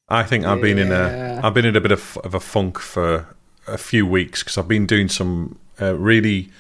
I 0.09 0.23
think 0.23 0.45
I've 0.45 0.61
been 0.61 0.79
in 0.79 0.93
a 0.93 1.41
I've 1.43 1.55
been 1.55 1.65
in 1.65 1.77
a 1.77 1.81
bit 1.81 1.93
of, 1.93 2.17
of 2.19 2.35
a 2.35 2.41
funk 2.41 2.79
for 2.79 3.27
a 3.67 3.79
few 3.79 4.07
weeks 4.07 4.43
because 4.43 4.59
I've 4.59 4.69
been 4.69 4.87
doing 4.87 5.09
some 5.09 5.59
uh, 5.81 5.97
really 5.97 6.51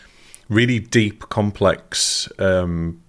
really 0.49 0.79
deep 0.79 1.29
complex 1.29 2.29
um, 2.39 3.03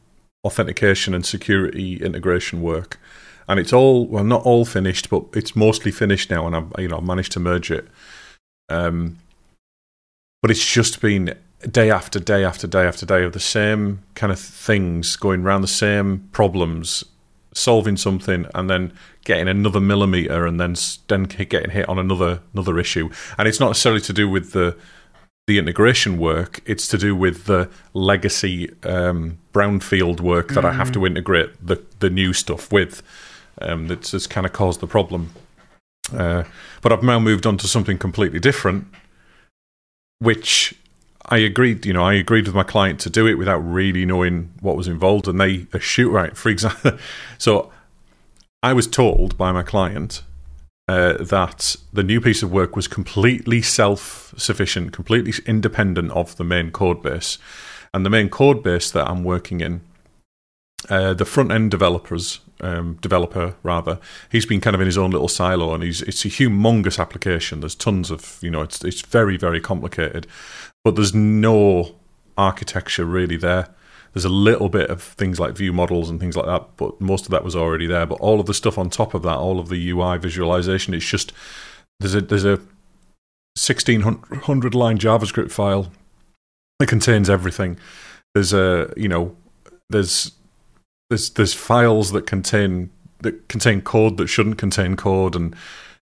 authentication 0.47 1.13
and 1.13 1.25
security 1.25 2.01
integration 2.01 2.61
work. 2.61 2.99
And 3.49 3.59
it's 3.59 3.71
all 3.71 4.07
well, 4.07 4.23
not 4.23 4.43
all 4.43 4.65
finished, 4.65 5.09
but 5.09 5.23
it's 5.33 5.55
mostly 5.55 5.91
finished 5.91 6.29
now, 6.29 6.47
and 6.47 6.55
I've 6.55 6.71
you 6.79 6.87
know 6.87 6.97
I've 6.97 7.03
managed 7.03 7.31
to 7.33 7.39
merge 7.39 7.71
it. 7.71 7.87
Um, 8.69 9.19
but 10.41 10.51
it's 10.51 10.65
just 10.65 11.01
been 11.01 11.33
day 11.69 11.89
after 11.89 12.19
day 12.19 12.43
after 12.43 12.67
day 12.67 12.85
after 12.85 13.05
day 13.05 13.23
of 13.23 13.33
the 13.33 13.39
same 13.39 14.03
kind 14.15 14.31
of 14.31 14.39
things 14.39 15.15
going 15.15 15.43
around 15.43 15.61
the 15.61 15.67
same 15.67 16.27
problems, 16.31 17.03
solving 17.53 17.97
something, 17.97 18.47
and 18.53 18.69
then 18.69 18.93
getting 19.23 19.47
another 19.47 19.79
millimeter, 19.79 20.45
and 20.45 20.59
then 20.59 20.75
then 21.07 21.23
getting 21.23 21.71
hit 21.71 21.87
on 21.87 21.99
another 21.99 22.41
another 22.53 22.77
issue. 22.79 23.09
And 23.37 23.47
it's 23.47 23.59
not 23.59 23.69
necessarily 23.69 24.01
to 24.01 24.13
do 24.13 24.29
with 24.29 24.51
the 24.51 24.75
the 25.47 25.57
integration 25.57 26.17
work. 26.17 26.59
It's 26.65 26.87
to 26.89 26.97
do 26.97 27.15
with 27.15 27.45
the 27.45 27.69
legacy 27.93 28.69
um, 28.83 29.39
brownfield 29.53 30.19
work 30.19 30.49
that 30.49 30.63
mm. 30.63 30.69
I 30.69 30.73
have 30.73 30.91
to 30.91 30.99
mm. 30.99 31.07
integrate 31.07 31.65
the 31.65 31.81
the 31.99 32.09
new 32.09 32.33
stuff 32.33 32.71
with. 32.71 33.01
Um, 33.59 33.87
that's 33.87 34.11
just 34.11 34.29
kind 34.29 34.45
of 34.45 34.53
caused 34.53 34.81
the 34.81 34.87
problem. 34.87 35.31
Uh, 36.15 36.43
but 36.81 36.91
I've 36.91 37.01
now 37.01 37.19
moved 37.19 37.47
on 37.47 37.57
to 37.57 37.67
something 37.67 37.97
completely 37.97 38.39
different, 38.39 38.87
which 40.19 40.75
I 41.25 41.39
agreed. 41.39 41.85
You 41.85 41.93
know, 41.93 42.03
I 42.03 42.13
agreed 42.13 42.45
with 42.45 42.55
my 42.55 42.63
client 42.63 42.99
to 43.01 43.09
do 43.09 43.25
it 43.25 43.35
without 43.35 43.59
really 43.59 44.05
knowing 44.05 44.53
what 44.59 44.75
was 44.75 44.87
involved, 44.87 45.27
and 45.27 45.39
they, 45.39 45.57
they 45.57 45.79
shoot 45.79 46.11
right. 46.11 46.35
For 46.37 46.49
example, 46.49 46.99
so 47.37 47.71
I 48.61 48.73
was 48.73 48.85
told 48.85 49.37
by 49.37 49.51
my 49.51 49.63
client 49.63 50.23
uh, 50.87 51.13
that 51.21 51.75
the 51.91 52.03
new 52.03 52.21
piece 52.21 52.43
of 52.43 52.51
work 52.51 52.75
was 52.75 52.87
completely 52.87 53.61
self 53.61 54.33
sufficient, 54.37 54.93
completely 54.93 55.33
independent 55.45 56.11
of 56.11 56.35
the 56.37 56.43
main 56.43 56.71
code 56.71 57.01
base. 57.01 57.37
And 57.93 58.05
the 58.05 58.09
main 58.09 58.29
code 58.29 58.63
base 58.63 58.91
that 58.91 59.09
I'm 59.09 59.23
working 59.23 59.61
in, 59.61 59.81
uh, 60.89 61.13
the 61.13 61.25
front 61.25 61.51
end 61.51 61.71
developers, 61.71 62.39
um, 62.61 62.97
developer 63.01 63.55
rather, 63.63 63.99
he's 64.31 64.45
been 64.45 64.61
kind 64.61 64.75
of 64.75 64.81
in 64.81 64.85
his 64.85 64.97
own 64.97 65.11
little 65.11 65.27
silo, 65.27 65.73
and 65.73 65.83
he's 65.83 66.01
it's 66.03 66.23
a 66.25 66.29
humongous 66.29 66.99
application. 66.99 67.59
There's 67.59 67.75
tons 67.75 68.11
of 68.11 68.39
you 68.41 68.49
know, 68.49 68.61
it's 68.61 68.83
it's 68.83 69.01
very 69.01 69.37
very 69.37 69.59
complicated, 69.59 70.27
but 70.83 70.95
there's 70.95 71.13
no 71.13 71.95
architecture 72.37 73.05
really 73.05 73.37
there. 73.37 73.69
There's 74.17 74.25
a 74.25 74.29
little 74.29 74.67
bit 74.67 74.89
of 74.89 75.03
things 75.03 75.39
like 75.39 75.55
view 75.55 75.71
models 75.71 76.09
and 76.09 76.19
things 76.19 76.35
like 76.35 76.47
that, 76.47 76.69
but 76.75 76.99
most 76.99 77.25
of 77.25 77.29
that 77.29 77.43
was 77.43 77.55
already 77.55 77.85
there. 77.85 78.07
But 78.07 78.19
all 78.19 78.39
of 78.39 78.47
the 78.47 78.53
stuff 78.55 78.79
on 78.79 78.89
top 78.89 79.13
of 79.13 79.21
that, 79.21 79.35
all 79.37 79.59
of 79.59 79.69
the 79.69 79.91
UI 79.91 80.17
visualization, 80.17 80.95
it's 80.95 81.05
just 81.05 81.33
there's 81.99 82.15
a 82.15 82.21
there's 82.21 82.43
a 82.43 82.57
1600 83.57 84.73
line 84.73 84.97
JavaScript 84.97 85.51
file 85.51 85.91
that 86.79 86.87
contains 86.87 87.29
everything. 87.29 87.77
There's 88.33 88.53
a 88.53 88.91
you 88.97 89.07
know 89.07 89.35
there's 89.91 90.31
there's 91.11 91.29
there's 91.29 91.53
files 91.53 92.11
that 92.13 92.25
contain 92.25 92.89
that 93.19 93.47
contain 93.49 93.81
code 93.81 94.17
that 94.17 94.29
shouldn't 94.29 94.57
contain 94.57 94.95
code 94.95 95.35
and 95.35 95.55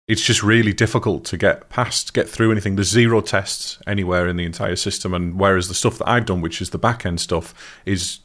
it's 0.07 0.23
just 0.23 0.43
really 0.43 0.73
difficult 0.73 1.25
to 1.25 1.37
get 1.37 1.69
past, 1.71 2.13
get 2.13 2.29
through 2.29 2.53
anything. 2.53 2.77
There's 2.77 2.91
zero 2.91 3.21
tests 3.21 3.79
anywhere 3.87 4.29
in 4.29 4.37
the 4.37 4.45
entire 4.45 4.77
system, 4.77 5.15
and 5.15 5.39
whereas 5.39 5.69
the 5.69 5.75
stuff 5.75 5.99
that 5.99 6.09
I've 6.09 6.27
done, 6.27 6.43
which 6.43 6.61
is 6.61 6.71
the 6.71 6.79
back 6.79 7.07
end 7.07 7.21
stuff, 7.21 7.55
is 7.87 8.21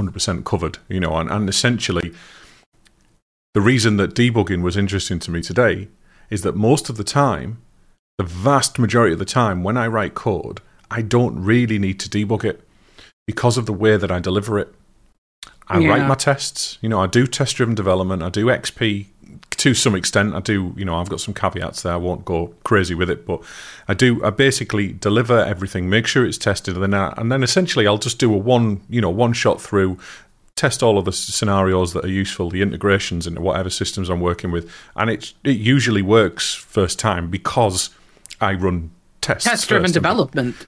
100% 0.00 0.44
covered, 0.44 0.78
you 0.88 1.00
know, 1.00 1.16
and, 1.16 1.30
and 1.30 1.48
essentially 1.48 2.12
the 3.54 3.60
reason 3.60 3.96
that 3.96 4.14
debugging 4.14 4.62
was 4.62 4.76
interesting 4.76 5.18
to 5.20 5.30
me 5.30 5.42
today 5.42 5.88
is 6.30 6.42
that 6.42 6.54
most 6.54 6.88
of 6.88 6.96
the 6.96 7.04
time, 7.04 7.60
the 8.16 8.24
vast 8.24 8.78
majority 8.78 9.12
of 9.12 9.18
the 9.18 9.24
time, 9.24 9.64
when 9.64 9.76
I 9.76 9.88
write 9.88 10.14
code, 10.14 10.60
I 10.90 11.02
don't 11.02 11.42
really 11.42 11.78
need 11.78 11.98
to 12.00 12.08
debug 12.08 12.44
it 12.44 12.66
because 13.26 13.58
of 13.58 13.66
the 13.66 13.72
way 13.72 13.96
that 13.96 14.10
I 14.10 14.20
deliver 14.20 14.58
it. 14.58 14.72
I 15.66 15.78
yeah. 15.78 15.88
write 15.88 16.06
my 16.06 16.14
tests, 16.14 16.78
you 16.80 16.88
know, 16.88 17.00
I 17.00 17.06
do 17.06 17.26
test 17.26 17.56
driven 17.56 17.74
development, 17.74 18.22
I 18.22 18.28
do 18.28 18.46
XP 18.46 19.06
to 19.60 19.74
some 19.74 19.94
extent. 19.94 20.34
I 20.34 20.40
do, 20.40 20.72
you 20.74 20.86
know, 20.86 20.96
I've 20.96 21.10
got 21.10 21.20
some 21.20 21.34
caveats 21.34 21.82
there. 21.82 21.92
I 21.92 21.96
won't 21.96 22.24
go 22.24 22.54
crazy 22.64 22.94
with 22.94 23.10
it, 23.10 23.26
but 23.26 23.42
I 23.88 23.94
do. 23.94 24.24
I 24.24 24.30
basically 24.30 24.94
deliver 24.94 25.38
everything, 25.38 25.90
make 25.90 26.06
sure 26.06 26.24
it's 26.24 26.38
tested, 26.38 26.76
and 26.76 26.82
then 26.82 26.94
I, 26.94 27.12
and 27.18 27.30
then 27.30 27.42
essentially 27.42 27.86
I'll 27.86 27.98
just 27.98 28.18
do 28.18 28.32
a 28.32 28.38
one, 28.38 28.80
you 28.88 29.02
know, 29.02 29.10
one 29.10 29.34
shot 29.34 29.60
through, 29.60 29.98
test 30.56 30.82
all 30.82 30.96
of 30.96 31.04
the 31.04 31.12
scenarios 31.12 31.92
that 31.92 32.06
are 32.06 32.08
useful, 32.08 32.48
the 32.48 32.62
integrations 32.62 33.26
into 33.26 33.42
whatever 33.42 33.68
systems 33.68 34.08
I'm 34.08 34.20
working 34.20 34.50
with, 34.50 34.72
and 34.96 35.10
it 35.10 35.34
it 35.44 35.58
usually 35.58 36.02
works 36.02 36.54
first 36.54 36.98
time 36.98 37.28
because 37.28 37.90
I 38.40 38.54
run 38.54 38.90
tests. 39.20 39.44
Test 39.44 39.68
driven 39.68 39.92
development. 39.92 40.66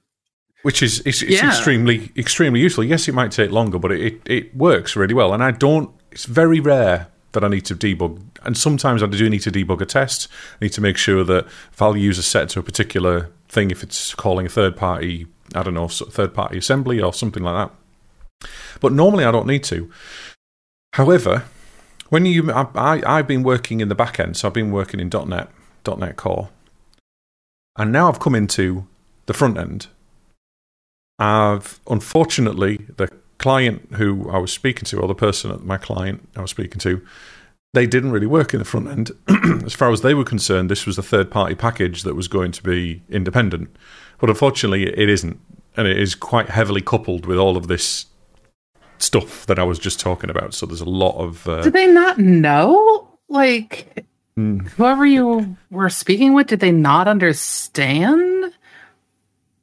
Which 0.65 0.83
is 0.83 1.01
it's, 1.07 1.23
it's 1.23 1.43
yeah. 1.43 1.49
extremely 1.49 2.13
extremely 2.15 2.61
useful. 2.61 2.85
Yes, 2.85 3.09
it 3.09 3.15
might 3.15 3.33
take 3.33 3.51
longer, 3.51 3.79
but 3.79 3.91
it, 3.91 4.01
it, 4.01 4.21
it 4.27 4.57
works 4.57 4.97
really 4.97 5.15
well. 5.15 5.33
And 5.33 5.43
I 5.43 5.51
don't. 5.51 5.91
It's 6.11 6.27
very 6.27 6.61
rare 6.61 7.09
that 7.33 7.43
I 7.43 7.49
need 7.49 7.65
to 7.65 7.75
debug, 7.75 8.21
and 8.45 8.57
sometimes 8.57 9.03
I 9.03 9.07
do 9.07 9.29
need 9.29 9.43
to 9.43 9.51
debug 9.51 9.81
a 9.81 9.87
test. 9.87 10.29
I 10.61 10.65
need 10.65 10.73
to 10.73 10.81
make 10.81 10.97
sure 10.97 11.25
that 11.25 11.47
values 11.73 12.19
are 12.19 12.23
set 12.23 12.49
to 12.51 12.61
a 12.61 12.63
particular 12.63 13.31
thing. 13.49 13.71
If 13.71 13.83
it's 13.83 14.15
calling 14.15 14.47
a 14.47 14.49
third 14.49 14.77
party, 14.77 15.27
I 15.55 15.63
don't 15.63 15.75
know, 15.75 15.89
third 15.89 16.35
party 16.35 16.59
assembly 16.59 17.01
or 17.01 17.13
something 17.13 17.43
like 17.43 17.69
that. 17.69 18.49
But 18.81 18.93
normally 18.93 19.25
I 19.25 19.31
don't 19.31 19.47
need 19.47 19.65
to. 19.65 19.91
However, 20.95 21.45
when 22.09 22.27
you, 22.27 22.53
I, 22.53 22.67
I, 22.75 23.19
I've 23.19 23.27
been 23.27 23.43
working 23.43 23.81
in 23.81 23.89
the 23.89 23.95
back 23.95 24.21
end, 24.21 24.37
so 24.37 24.49
I've 24.49 24.55
been 24.55 24.71
working 24.71 25.01
in 25.01 25.09
.NET, 25.09 25.49
.NET 25.87 26.17
Core, 26.17 26.51
and 27.79 27.91
now 27.91 28.09
I've 28.09 28.21
come 28.21 28.35
into 28.35 28.87
the 29.27 29.35
front 29.35 29.57
end. 29.57 29.87
I've 31.19 31.81
unfortunately 31.87 32.87
the 32.97 33.09
client 33.39 33.95
who 33.95 34.31
I 34.31 34.39
was 34.39 34.53
speaking 34.53 34.85
to, 34.87 35.01
or 35.01 35.09
the 35.09 35.15
person, 35.15 35.51
at 35.51 35.63
my 35.63 35.79
client 35.79 36.29
I 36.37 36.43
was 36.43 36.51
speaking 36.51 36.79
to, 36.81 37.01
they 37.75 37.87
didn't 37.87 38.13
really 38.13 38.27
work 38.27 38.53
in 38.53 38.59
the 38.59 38.65
front 38.65 38.89
end. 38.89 39.11
as 39.65 39.75
far 39.75 39.91
as 39.91 40.03
they 40.03 40.15
were 40.15 40.25
concerned, 40.25 40.71
this 40.71 40.87
was 40.87 40.99
a 40.99 41.03
third 41.03 41.31
party 41.31 41.55
package 41.55 42.03
that 42.03 42.15
was 42.15 42.29
going 42.29 42.53
to 42.53 42.63
be 42.63 43.03
independent. 43.09 43.75
But 44.19 44.29
unfortunately, 44.29 44.87
it 44.87 45.09
isn't. 45.09 45.41
And 45.75 45.87
it 45.87 45.99
is 45.99 46.15
quite 46.15 46.51
heavily 46.51 46.83
coupled 46.83 47.25
with 47.25 47.39
all 47.39 47.57
of 47.57 47.67
this 47.67 48.07
stuff 48.99 49.47
that 49.47 49.59
I 49.59 49.65
was 49.65 49.79
just 49.79 49.99
talking 49.99 50.29
about. 50.29 50.53
So 50.53 50.67
there's 50.67 50.83
a 50.83 50.85
lot 50.85 51.17
of. 51.17 51.49
Uh, 51.49 51.63
did 51.63 51.73
they 51.73 51.87
not 51.87 52.19
know? 52.19 53.09
Like, 53.31 54.05
mm. 54.37 54.69
whoever 54.69 55.07
you 55.07 55.57
were 55.71 55.89
speaking 55.89 56.35
with, 56.35 56.49
did 56.49 56.61
they 56.61 56.73
not 56.73 57.09
understand? 57.09 58.53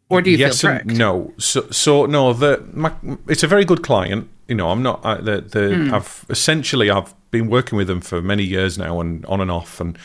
or 0.10 0.22
do 0.22 0.32
you 0.32 0.38
yes 0.38 0.62
feel 0.62 0.72
and 0.72 0.98
no 0.98 1.32
so 1.38 1.70
so 1.70 2.06
no 2.06 2.34
the 2.34 2.64
my, 2.74 2.92
it's 3.28 3.44
a 3.44 3.48
very 3.48 3.64
good 3.64 3.84
client 3.84 4.28
you 4.48 4.56
know 4.56 4.72
i'm 4.72 4.82
not 4.82 5.06
I, 5.06 5.16
the, 5.16 5.42
the 5.42 5.60
mm. 5.60 5.94
i've 5.94 6.26
essentially 6.30 6.90
i've 6.90 7.14
been 7.32 7.50
working 7.50 7.78
with 7.78 7.88
them 7.88 8.02
for 8.02 8.22
many 8.22 8.44
years 8.44 8.78
now 8.78 9.00
and 9.00 9.26
on 9.26 9.42
and 9.42 9.52
off 9.52 9.80
and 9.80 9.98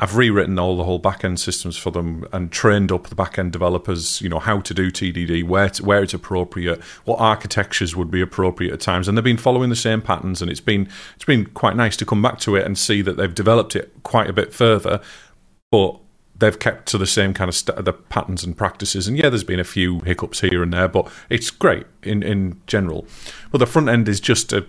I've 0.00 0.16
rewritten 0.16 0.58
all 0.58 0.78
the 0.78 0.84
whole 0.84 0.98
backend 0.98 1.38
systems 1.38 1.76
for 1.76 1.90
them 1.90 2.26
and 2.32 2.50
trained 2.50 2.90
up 2.90 3.08
the 3.08 3.14
backend 3.14 3.50
developers, 3.50 4.22
you 4.22 4.30
know, 4.30 4.38
how 4.38 4.60
to 4.60 4.72
do 4.72 4.90
TDD, 4.90 5.44
where 5.44 5.68
to, 5.68 5.84
where 5.84 6.02
it's 6.02 6.14
appropriate, 6.14 6.82
what 7.04 7.20
architectures 7.20 7.94
would 7.94 8.10
be 8.10 8.22
appropriate 8.22 8.72
at 8.72 8.80
times, 8.80 9.06
and 9.06 9.16
they've 9.16 9.22
been 9.22 9.36
following 9.36 9.68
the 9.68 9.76
same 9.76 10.00
patterns. 10.00 10.40
And 10.40 10.50
it's 10.50 10.60
been 10.60 10.88
it's 11.16 11.26
been 11.26 11.44
quite 11.44 11.76
nice 11.76 11.98
to 11.98 12.06
come 12.06 12.22
back 12.22 12.40
to 12.40 12.56
it 12.56 12.64
and 12.64 12.78
see 12.78 13.02
that 13.02 13.18
they've 13.18 13.34
developed 13.34 13.76
it 13.76 13.92
quite 14.02 14.30
a 14.30 14.32
bit 14.32 14.54
further, 14.54 15.02
but 15.70 15.98
they've 16.34 16.58
kept 16.58 16.88
to 16.88 16.96
the 16.96 17.06
same 17.06 17.34
kind 17.34 17.50
of 17.50 17.54
st- 17.54 17.84
the 17.84 17.92
patterns 17.92 18.42
and 18.42 18.56
practices. 18.56 19.06
And 19.06 19.18
yeah, 19.18 19.28
there's 19.28 19.44
been 19.44 19.60
a 19.60 19.64
few 19.64 20.00
hiccups 20.00 20.40
here 20.40 20.62
and 20.62 20.72
there, 20.72 20.88
but 20.88 21.12
it's 21.28 21.50
great 21.50 21.86
in 22.02 22.22
in 22.22 22.58
general. 22.66 23.06
But 23.52 23.58
the 23.58 23.66
front 23.66 23.90
end 23.90 24.08
is 24.08 24.18
just 24.18 24.50
a 24.54 24.66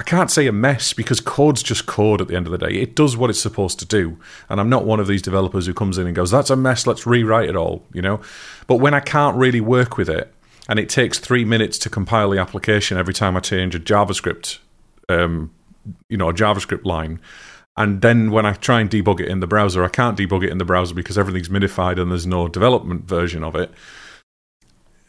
I 0.00 0.02
can't 0.02 0.30
say 0.30 0.46
a 0.46 0.52
mess 0.52 0.94
because 0.94 1.20
code's 1.20 1.62
just 1.62 1.84
code 1.84 2.22
at 2.22 2.28
the 2.28 2.34
end 2.34 2.46
of 2.46 2.52
the 2.52 2.56
day. 2.56 2.72
It 2.72 2.96
does 2.96 3.18
what 3.18 3.28
it's 3.28 3.38
supposed 3.38 3.78
to 3.80 3.84
do. 3.84 4.18
And 4.48 4.58
I'm 4.58 4.70
not 4.70 4.86
one 4.86 4.98
of 4.98 5.06
these 5.06 5.20
developers 5.20 5.66
who 5.66 5.74
comes 5.74 5.98
in 5.98 6.06
and 6.06 6.16
goes, 6.16 6.30
that's 6.30 6.48
a 6.48 6.56
mess, 6.56 6.86
let's 6.86 7.06
rewrite 7.06 7.50
it 7.50 7.54
all, 7.54 7.84
you 7.92 8.00
know? 8.00 8.22
But 8.66 8.76
when 8.76 8.94
I 8.94 9.00
can't 9.00 9.36
really 9.36 9.60
work 9.60 9.98
with 9.98 10.08
it 10.08 10.32
and 10.70 10.78
it 10.78 10.88
takes 10.88 11.18
three 11.18 11.44
minutes 11.44 11.76
to 11.80 11.90
compile 11.90 12.30
the 12.30 12.38
application 12.38 12.96
every 12.96 13.12
time 13.12 13.36
I 13.36 13.40
change 13.40 13.74
a 13.74 13.78
JavaScript, 13.78 14.56
um, 15.10 15.52
you 16.08 16.16
know, 16.16 16.30
a 16.30 16.34
JavaScript 16.34 16.86
line, 16.86 17.20
and 17.76 18.00
then 18.00 18.30
when 18.30 18.46
I 18.46 18.54
try 18.54 18.80
and 18.80 18.88
debug 18.88 19.20
it 19.20 19.28
in 19.28 19.40
the 19.40 19.46
browser, 19.46 19.84
I 19.84 19.88
can't 19.88 20.16
debug 20.18 20.44
it 20.44 20.50
in 20.50 20.56
the 20.56 20.64
browser 20.64 20.94
because 20.94 21.18
everything's 21.18 21.50
minified 21.50 22.00
and 22.00 22.10
there's 22.10 22.26
no 22.26 22.48
development 22.48 23.04
version 23.04 23.44
of 23.44 23.54
it. 23.54 23.70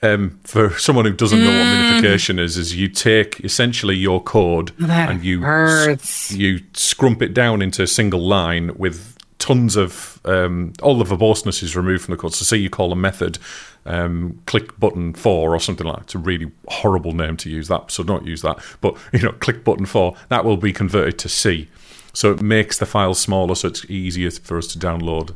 Um, 0.04 0.40
for 0.44 0.72
someone 0.80 1.06
who 1.06 1.14
doesn't 1.14 1.40
know 1.40 1.52
what 1.52 1.66
mm. 1.66 2.02
minification 2.02 2.40
is, 2.40 2.58
is 2.58 2.76
you 2.76 2.88
take 2.88 3.40
essentially 3.42 3.96
your 3.96 4.22
code 4.22 4.72
that 4.80 5.12
and 5.12 5.24
you 5.24 5.42
you 5.42 6.60
scrump 6.74 7.22
it 7.22 7.36
down 7.36 7.62
into 7.62 7.84
a 7.84 7.88
single 7.88 8.22
line 8.22 8.76
with 8.78 9.16
tons 9.38 9.76
of 9.76 10.20
um, 10.26 10.74
all 10.82 10.98
the 10.98 11.04
verboseness 11.04 11.62
is 11.62 11.76
removed 11.76 12.06
from 12.06 12.14
the 12.14 12.18
code. 12.18 12.34
So, 12.34 12.46
say 12.46 12.58
you 12.58 12.70
call 12.70 12.92
a 12.92 12.96
method 12.96 13.38
um, 13.86 14.40
click 14.46 14.80
button 14.80 15.14
four 15.14 15.56
or 15.56 15.60
something 15.60 15.86
like 15.86 15.98
that. 15.98 16.04
It's 16.04 16.16
a 16.16 16.20
really 16.20 16.52
horrible 16.68 17.14
name 17.14 17.38
to 17.38 17.50
use 17.50 17.68
that, 17.68 17.92
so 17.92 18.04
don't 18.04 18.26
use 18.26 18.42
that. 18.44 18.60
But 18.80 18.98
you 19.14 19.20
know, 19.20 19.32
click 19.34 19.64
button 19.64 19.86
four 19.86 20.16
that 20.30 20.46
will 20.46 20.58
be 20.58 20.72
converted 20.74 21.20
to 21.20 21.30
C. 21.30 21.70
So 22.14 22.32
it 22.32 22.42
makes 22.42 22.78
the 22.78 22.86
file 22.86 23.14
smaller, 23.14 23.56
so 23.56 23.70
it's 23.70 23.86
easier 23.90 24.32
for 24.32 24.58
us 24.58 24.68
to 24.68 24.80
download. 24.80 25.36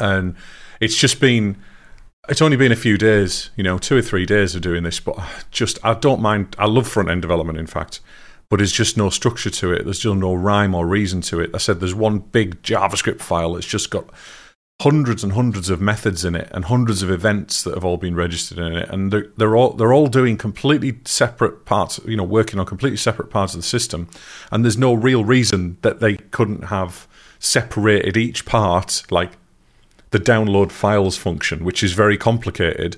And 0.00 0.34
it's 0.80 0.96
just 0.96 1.20
been, 1.20 1.56
it's 2.28 2.42
only 2.42 2.56
been 2.56 2.72
a 2.72 2.76
few 2.76 2.96
days, 2.96 3.50
you 3.56 3.62
know, 3.62 3.78
two 3.78 3.96
or 3.96 4.02
three 4.02 4.26
days 4.26 4.54
of 4.54 4.62
doing 4.62 4.82
this, 4.82 5.00
but 5.00 5.18
just, 5.50 5.78
I 5.84 5.94
don't 5.94 6.20
mind, 6.20 6.56
I 6.58 6.66
love 6.66 6.88
front 6.88 7.10
end 7.10 7.22
development, 7.22 7.58
in 7.58 7.66
fact, 7.66 8.00
but 8.48 8.56
there's 8.56 8.72
just 8.72 8.96
no 8.96 9.10
structure 9.10 9.50
to 9.50 9.72
it. 9.72 9.84
There's 9.84 9.98
just 9.98 10.16
no 10.16 10.34
rhyme 10.34 10.74
or 10.74 10.86
reason 10.86 11.20
to 11.22 11.40
it. 11.40 11.50
I 11.54 11.58
said 11.58 11.80
there's 11.80 11.94
one 11.94 12.18
big 12.18 12.62
JavaScript 12.62 13.20
file 13.20 13.54
that's 13.54 13.66
just 13.66 13.90
got 13.90 14.08
hundreds 14.82 15.22
and 15.22 15.34
hundreds 15.34 15.70
of 15.70 15.80
methods 15.80 16.24
in 16.24 16.34
it 16.34 16.48
and 16.50 16.64
hundreds 16.64 17.02
of 17.02 17.10
events 17.10 17.62
that 17.62 17.74
have 17.74 17.84
all 17.84 17.96
been 17.96 18.16
registered 18.16 18.58
in 18.58 18.72
it 18.72 18.90
and 18.90 19.12
they're, 19.12 19.28
they're 19.36 19.56
all 19.56 19.70
they're 19.70 19.92
all 19.92 20.08
doing 20.08 20.36
completely 20.36 20.98
separate 21.04 21.64
parts 21.64 22.00
you 22.06 22.16
know 22.16 22.24
working 22.24 22.58
on 22.58 22.66
completely 22.66 22.96
separate 22.96 23.30
parts 23.30 23.54
of 23.54 23.60
the 23.60 23.66
system 23.66 24.08
and 24.50 24.64
there's 24.64 24.76
no 24.76 24.92
real 24.92 25.24
reason 25.24 25.78
that 25.82 26.00
they 26.00 26.16
couldn't 26.16 26.64
have 26.64 27.06
separated 27.38 28.16
each 28.16 28.44
part 28.44 29.04
like 29.10 29.30
the 30.14 30.20
download 30.20 30.70
files 30.70 31.16
function 31.16 31.64
which 31.64 31.82
is 31.82 31.92
very 31.92 32.16
complicated 32.16 32.96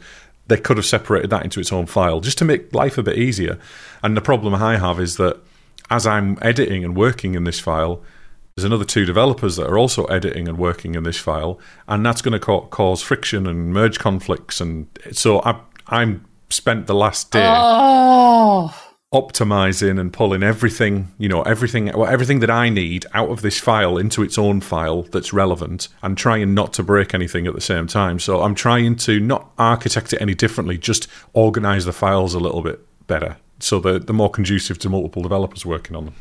they 0.48 0.56
could 0.56 0.76
have 0.76 0.86
separated 0.86 1.30
that 1.30 1.42
into 1.42 1.58
its 1.58 1.72
own 1.72 1.86
file 1.86 2.20
just 2.20 2.38
to 2.38 2.44
make 2.44 2.72
life 2.74 2.98
a 2.98 3.02
bit 3.02 3.16
easier 3.16 3.58
and 4.02 4.16
the 4.16 4.20
problem 4.20 4.54
i 4.54 4.76
have 4.76 5.00
is 5.00 5.16
that 5.16 5.36
as 5.90 6.06
i'm 6.06 6.38
editing 6.42 6.84
and 6.84 6.96
working 6.96 7.34
in 7.34 7.44
this 7.44 7.58
file 7.58 8.02
there's 8.56 8.64
another 8.64 8.86
two 8.86 9.04
developers 9.04 9.56
that 9.56 9.66
are 9.66 9.76
also 9.76 10.06
editing 10.06 10.48
and 10.48 10.56
working 10.56 10.94
in 10.94 11.02
this 11.02 11.18
file, 11.18 11.60
and 11.88 12.06
that's 12.06 12.22
going 12.22 12.32
to 12.32 12.38
ca- 12.38 12.62
cause 12.68 13.02
friction 13.02 13.46
and 13.46 13.74
merge 13.74 13.98
conflicts. 13.98 14.62
And 14.62 14.86
so 15.12 15.42
I, 15.42 15.60
I'm 15.88 16.24
spent 16.48 16.86
the 16.86 16.94
last 16.94 17.30
day 17.30 17.44
oh. 17.46 18.74
Optimizing 19.14 20.00
and 20.00 20.12
pulling 20.12 20.42
everything, 20.42 21.12
you 21.16 21.28
know, 21.28 21.42
everything, 21.42 21.86
well, 21.86 22.06
everything 22.06 22.40
that 22.40 22.50
I 22.50 22.68
need 22.68 23.06
out 23.14 23.30
of 23.30 23.40
this 23.40 23.60
file 23.60 23.96
into 23.98 24.22
its 24.22 24.36
own 24.36 24.60
file 24.60 25.02
that's 25.02 25.32
relevant, 25.32 25.88
and 26.02 26.18
trying 26.18 26.54
not 26.54 26.72
to 26.74 26.82
break 26.82 27.14
anything 27.14 27.46
at 27.46 27.54
the 27.54 27.60
same 27.60 27.86
time. 27.86 28.18
So 28.18 28.42
I'm 28.42 28.54
trying 28.54 28.96
to 28.96 29.20
not 29.20 29.50
architect 29.58 30.12
it 30.12 30.20
any 30.20 30.34
differently, 30.34 30.76
just 30.76 31.08
organize 31.32 31.84
the 31.84 31.92
files 31.92 32.34
a 32.34 32.40
little 32.40 32.62
bit 32.62 32.84
better, 33.06 33.36
so 33.60 33.78
they're, 33.78 34.00
they're 34.00 34.14
more 34.14 34.30
conducive 34.30 34.78
to 34.80 34.88
multiple 34.88 35.22
developers 35.22 35.64
working 35.64 35.96
on 35.96 36.06
them. 36.06 36.14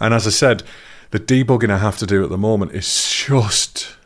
And 0.00 0.14
as 0.14 0.26
I 0.26 0.30
said, 0.30 0.62
the 1.10 1.20
debugging 1.20 1.70
I 1.70 1.78
have 1.78 1.98
to 1.98 2.06
do 2.06 2.24
at 2.24 2.30
the 2.30 2.38
moment 2.38 2.72
is 2.72 3.12
just 3.12 3.96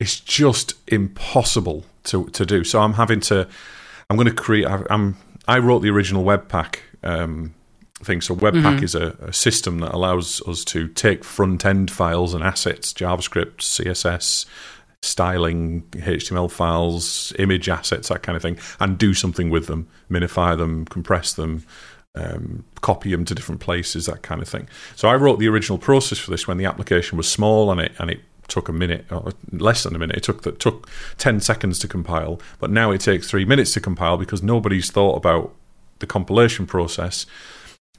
it's 0.00 0.18
just 0.20 0.74
impossible 0.88 1.84
to 2.04 2.26
to 2.30 2.46
do. 2.46 2.64
So 2.64 2.80
I'm 2.80 2.94
having 2.94 3.20
to 3.20 3.48
I'm 4.08 4.16
going 4.16 4.28
to 4.28 4.34
create 4.34 4.66
I'm 4.66 5.16
I 5.46 5.58
wrote 5.58 5.80
the 5.80 5.90
original 5.90 6.24
Webpack 6.24 6.78
um, 7.02 7.54
thing. 8.02 8.20
So 8.20 8.34
Webpack 8.34 8.76
mm-hmm. 8.76 8.84
is 8.84 8.94
a, 8.94 9.16
a, 9.20 9.32
system 9.32 9.78
that 9.80 9.92
allows 9.92 10.40
us 10.46 10.64
to 10.66 10.88
take 10.88 11.24
front 11.24 11.64
end 11.64 11.90
files 11.90 12.34
and 12.34 12.42
assets, 12.42 12.92
JavaScript, 12.92 13.56
CSS, 13.58 14.46
styling, 15.02 15.82
HTML 15.92 16.50
files, 16.50 17.32
image 17.38 17.68
assets, 17.68 18.08
that 18.08 18.22
kind 18.22 18.36
of 18.36 18.42
thing, 18.42 18.58
and 18.80 18.98
do 18.98 19.14
something 19.14 19.50
with 19.50 19.66
them, 19.66 19.88
minify 20.10 20.56
them, 20.56 20.86
compress 20.86 21.34
them, 21.34 21.64
um, 22.14 22.64
copy 22.80 23.10
them 23.10 23.24
to 23.24 23.34
different 23.34 23.60
places, 23.60 24.06
that 24.06 24.22
kind 24.22 24.40
of 24.40 24.48
thing. 24.48 24.68
So 24.96 25.08
I 25.08 25.16
wrote 25.16 25.38
the 25.38 25.48
original 25.48 25.78
process 25.78 26.18
for 26.18 26.30
this 26.30 26.46
when 26.46 26.56
the 26.56 26.64
application 26.64 27.18
was 27.18 27.30
small 27.30 27.70
and 27.70 27.80
it 27.80 27.92
and 27.98 28.10
it 28.10 28.20
took 28.48 28.68
a 28.68 28.72
minute 28.72 29.06
or 29.10 29.32
less 29.50 29.82
than 29.82 29.94
a 29.94 29.98
minute. 29.98 30.16
It 30.16 30.22
took 30.22 30.42
that 30.42 30.58
took 30.58 30.88
ten 31.18 31.40
seconds 31.40 31.78
to 31.80 31.88
compile, 31.88 32.40
but 32.58 32.70
now 32.70 32.90
it 32.90 33.00
takes 33.00 33.28
three 33.28 33.44
minutes 33.44 33.72
to 33.72 33.80
compile 33.80 34.16
because 34.16 34.42
nobody's 34.42 34.90
thought 34.90 35.16
about 35.16 35.54
the 35.98 36.06
compilation 36.06 36.66
process. 36.66 37.26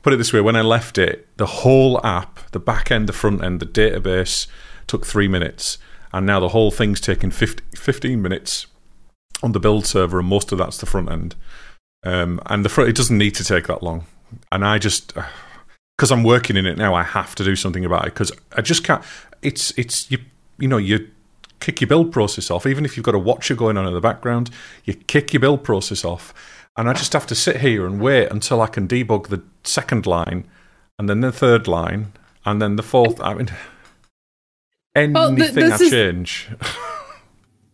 Put 0.01 0.13
it 0.13 0.17
this 0.17 0.33
way: 0.33 0.41
when 0.41 0.55
I 0.55 0.61
left 0.61 0.97
it, 0.97 1.27
the 1.37 1.45
whole 1.45 2.05
app, 2.05 2.39
the 2.51 2.59
back 2.59 2.91
end, 2.91 3.07
the 3.07 3.13
front 3.13 3.43
end, 3.43 3.59
the 3.59 3.65
database, 3.65 4.47
took 4.87 5.05
three 5.05 5.27
minutes, 5.27 5.77
and 6.13 6.25
now 6.25 6.39
the 6.39 6.49
whole 6.49 6.71
thing's 6.71 7.01
taking 7.01 7.31
50, 7.31 7.63
15 7.75 8.21
minutes 8.21 8.67
on 9.43 9.51
the 9.51 9.59
build 9.59 9.85
server, 9.85 10.19
and 10.19 10.27
most 10.27 10.51
of 10.51 10.57
that's 10.57 10.77
the 10.77 10.85
front 10.85 11.11
end. 11.11 11.35
Um, 12.03 12.39
and 12.45 12.63
the 12.63 12.69
front, 12.69 12.89
it 12.89 12.95
doesn't 12.95 13.17
need 13.17 13.35
to 13.35 13.43
take 13.43 13.67
that 13.67 13.83
long. 13.83 14.05
And 14.51 14.65
I 14.65 14.77
just, 14.77 15.13
because 15.97 16.11
I'm 16.11 16.23
working 16.23 16.55
in 16.55 16.65
it 16.65 16.77
now, 16.77 16.93
I 16.93 17.03
have 17.03 17.35
to 17.35 17.43
do 17.43 17.55
something 17.55 17.85
about 17.85 18.07
it 18.07 18.13
because 18.13 18.31
I 18.55 18.61
just 18.61 18.83
can't. 18.83 19.03
It's 19.41 19.71
it's 19.77 20.09
you 20.09 20.19
you 20.57 20.67
know 20.67 20.77
you 20.77 21.09
kick 21.59 21.81
your 21.81 21.87
build 21.87 22.11
process 22.11 22.51
off, 22.51 22.65
even 22.65 22.85
if 22.85 22.95
you've 22.95 23.05
got 23.05 23.15
a 23.15 23.19
watcher 23.19 23.55
going 23.55 23.77
on 23.77 23.87
in 23.87 23.93
the 23.93 24.01
background. 24.01 24.49
You 24.83 24.93
kick 24.93 25.33
your 25.33 25.39
build 25.39 25.63
process 25.63 26.05
off, 26.05 26.33
and 26.77 26.89
I 26.89 26.93
just 26.93 27.13
have 27.13 27.25
to 27.27 27.35
sit 27.35 27.57
here 27.57 27.85
and 27.85 27.99
wait 27.99 28.31
until 28.31 28.61
I 28.61 28.67
can 28.67 28.87
debug 28.87 29.27
the 29.27 29.41
second 29.63 30.05
line, 30.05 30.47
and 30.99 31.09
then 31.09 31.21
the 31.21 31.31
third 31.31 31.67
line, 31.67 32.13
and 32.45 32.61
then 32.61 32.75
the 32.75 32.83
fourth. 32.83 33.19
I 33.21 33.33
mean, 33.33 33.49
anything 34.95 35.13
well, 35.13 35.35
th- 35.35 35.57
I 35.57 35.75
is, 35.75 35.89
change. 35.89 36.49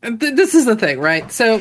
th- 0.03 0.35
this 0.35 0.55
is 0.55 0.65
the 0.65 0.75
thing, 0.75 0.99
right? 0.99 1.31
So, 1.31 1.59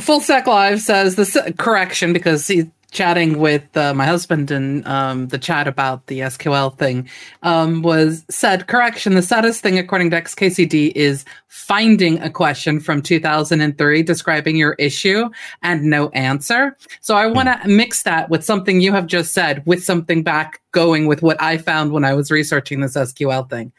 Full 0.00 0.20
Stack 0.20 0.46
Live 0.46 0.80
says 0.80 1.16
this 1.16 1.38
correction 1.58 2.12
because 2.12 2.46
he 2.46 2.70
chatting 2.96 3.38
with 3.38 3.76
uh, 3.76 3.92
my 3.92 4.06
husband 4.06 4.50
in 4.50 4.84
um, 4.86 5.28
the 5.28 5.38
chat 5.38 5.68
about 5.68 6.06
the 6.06 6.20
SQL 6.20 6.76
thing 6.78 7.06
um, 7.42 7.82
was 7.82 8.24
said 8.30 8.68
correction. 8.68 9.14
The 9.14 9.20
saddest 9.20 9.60
thing, 9.60 9.78
according 9.78 10.10
to 10.10 10.22
XKCD, 10.22 10.92
is 10.94 11.26
finding 11.48 12.18
a 12.22 12.30
question 12.30 12.80
from 12.80 13.02
2003 13.02 14.02
describing 14.02 14.56
your 14.56 14.72
issue 14.78 15.28
and 15.62 15.84
no 15.84 16.08
answer. 16.10 16.74
So 17.02 17.16
I 17.16 17.26
want 17.26 17.48
to 17.48 17.68
mm. 17.68 17.76
mix 17.76 18.02
that 18.04 18.30
with 18.30 18.42
something 18.42 18.80
you 18.80 18.92
have 18.92 19.06
just 19.06 19.34
said 19.34 19.62
with 19.66 19.84
something 19.84 20.22
back 20.22 20.62
going 20.72 21.06
with 21.06 21.20
what 21.20 21.40
I 21.40 21.58
found 21.58 21.92
when 21.92 22.04
I 22.04 22.14
was 22.14 22.30
researching 22.30 22.80
this 22.80 22.96
SQL 22.96 23.48
thing. 23.48 23.72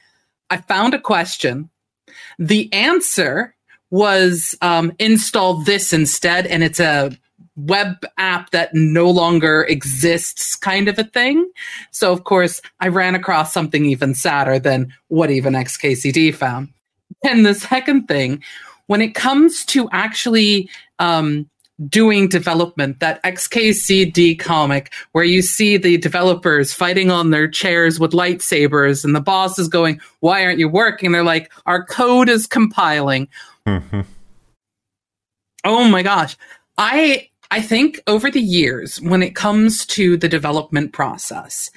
I 0.51 0.57
found 0.57 0.93
a 0.93 1.01
question. 1.01 1.71
The 2.37 2.71
answer 2.71 3.55
was 3.89 4.55
um, 4.61 4.93
install 4.99 5.55
this 5.63 5.91
instead, 5.91 6.45
and 6.45 6.63
it's 6.63 6.79
a 6.79 7.17
web 7.57 8.05
app 8.17 8.51
that 8.51 8.73
no 8.73 9.09
longer 9.09 9.63
exists 9.63 10.55
kind 10.55 10.87
of 10.87 10.97
a 10.97 11.03
thing. 11.03 11.49
So, 11.91 12.13
of 12.13 12.23
course, 12.23 12.61
I 12.79 12.87
ran 12.87 13.15
across 13.15 13.51
something 13.51 13.85
even 13.85 14.13
sadder 14.13 14.59
than 14.59 14.93
what 15.09 15.31
even 15.31 15.53
XKCD 15.53 16.33
found. 16.33 16.69
And 17.23 17.45
the 17.45 17.55
second 17.55 18.07
thing, 18.07 18.43
when 18.85 19.01
it 19.01 19.15
comes 19.15 19.65
to 19.65 19.89
actually 19.91 20.69
um, 20.99 21.49
doing 21.87 22.27
development, 22.27 22.99
that 22.99 23.21
XKCD 23.23 24.37
comic 24.39 24.93
where 25.11 25.23
you 25.23 25.41
see 25.41 25.77
the 25.77 25.97
developers 25.97 26.73
fighting 26.73 27.11
on 27.11 27.31
their 27.31 27.47
chairs 27.47 27.99
with 27.99 28.11
lightsabers 28.11 29.03
and 29.03 29.15
the 29.15 29.21
boss 29.21 29.59
is 29.59 29.67
going, 29.67 29.99
Why 30.19 30.43
aren't 30.43 30.59
you 30.59 30.69
working? 30.69 31.11
They're 31.11 31.23
like, 31.23 31.51
Our 31.65 31.85
code 31.85 32.29
is 32.29 32.47
compiling. 32.47 33.27
Mm-hmm. 33.67 34.01
Oh 35.63 35.87
my 35.89 36.01
gosh. 36.01 36.37
I 36.77 37.29
I 37.51 37.61
think 37.61 38.01
over 38.07 38.29
the 38.29 38.41
years, 38.41 39.01
when 39.01 39.23
it 39.23 39.35
comes 39.35 39.85
to 39.87 40.17
the 40.17 40.29
development 40.29 40.93
process, 40.93 41.71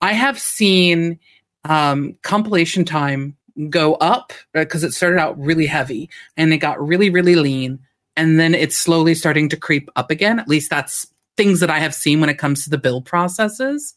I 0.00 0.12
have 0.12 0.38
seen 0.38 1.18
um, 1.64 2.16
compilation 2.22 2.84
time 2.84 3.36
go 3.68 3.94
up 3.94 4.32
because 4.52 4.84
uh, 4.84 4.88
it 4.88 4.92
started 4.92 5.18
out 5.18 5.38
really 5.38 5.66
heavy 5.66 6.08
and 6.36 6.52
it 6.52 6.58
got 6.58 6.84
really, 6.84 7.10
really 7.10 7.34
lean. 7.34 7.80
And 8.16 8.38
then 8.38 8.54
it's 8.54 8.76
slowly 8.76 9.14
starting 9.14 9.48
to 9.48 9.56
creep 9.56 9.90
up 9.96 10.10
again. 10.10 10.38
At 10.38 10.48
least 10.48 10.70
that's 10.70 11.08
things 11.36 11.60
that 11.60 11.70
I 11.70 11.78
have 11.78 11.94
seen 11.94 12.20
when 12.20 12.30
it 12.30 12.38
comes 12.38 12.64
to 12.64 12.70
the 12.70 12.78
build 12.78 13.04
processes. 13.04 13.94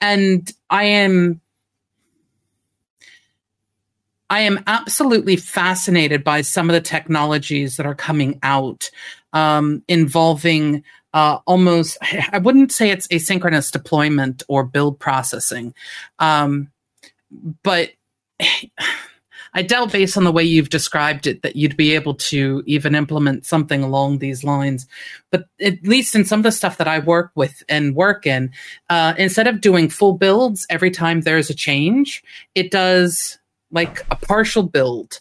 And 0.00 0.52
I 0.70 0.84
am 0.84 1.40
I 4.28 4.40
am 4.40 4.62
absolutely 4.66 5.36
fascinated 5.36 6.24
by 6.24 6.40
some 6.40 6.68
of 6.68 6.74
the 6.74 6.80
technologies 6.80 7.76
that 7.76 7.86
are 7.86 7.94
coming 7.94 8.38
out 8.42 8.90
um, 9.32 9.82
involving 9.88 10.82
uh, 11.14 11.38
almost, 11.46 11.98
I 12.32 12.38
wouldn't 12.38 12.72
say 12.72 12.90
it's 12.90 13.08
asynchronous 13.08 13.70
deployment 13.70 14.42
or 14.48 14.64
build 14.64 14.98
processing, 14.98 15.74
um, 16.18 16.70
but 17.62 17.90
I 19.54 19.62
doubt, 19.62 19.90
based 19.90 20.18
on 20.18 20.24
the 20.24 20.32
way 20.32 20.44
you've 20.44 20.68
described 20.68 21.26
it, 21.26 21.40
that 21.40 21.56
you'd 21.56 21.78
be 21.78 21.94
able 21.94 22.12
to 22.14 22.62
even 22.66 22.94
implement 22.94 23.46
something 23.46 23.82
along 23.82 24.18
these 24.18 24.44
lines. 24.44 24.86
But 25.30 25.46
at 25.62 25.82
least 25.82 26.14
in 26.14 26.26
some 26.26 26.40
of 26.40 26.44
the 26.44 26.52
stuff 26.52 26.76
that 26.76 26.88
I 26.88 26.98
work 26.98 27.30
with 27.34 27.62
and 27.66 27.94
work 27.94 28.26
in, 28.26 28.50
uh, 28.90 29.14
instead 29.16 29.46
of 29.46 29.62
doing 29.62 29.88
full 29.88 30.12
builds 30.12 30.66
every 30.68 30.90
time 30.90 31.22
there's 31.22 31.48
a 31.48 31.54
change, 31.54 32.22
it 32.54 32.70
does 32.70 33.38
like 33.76 34.04
a 34.10 34.16
partial 34.16 34.64
build. 34.64 35.20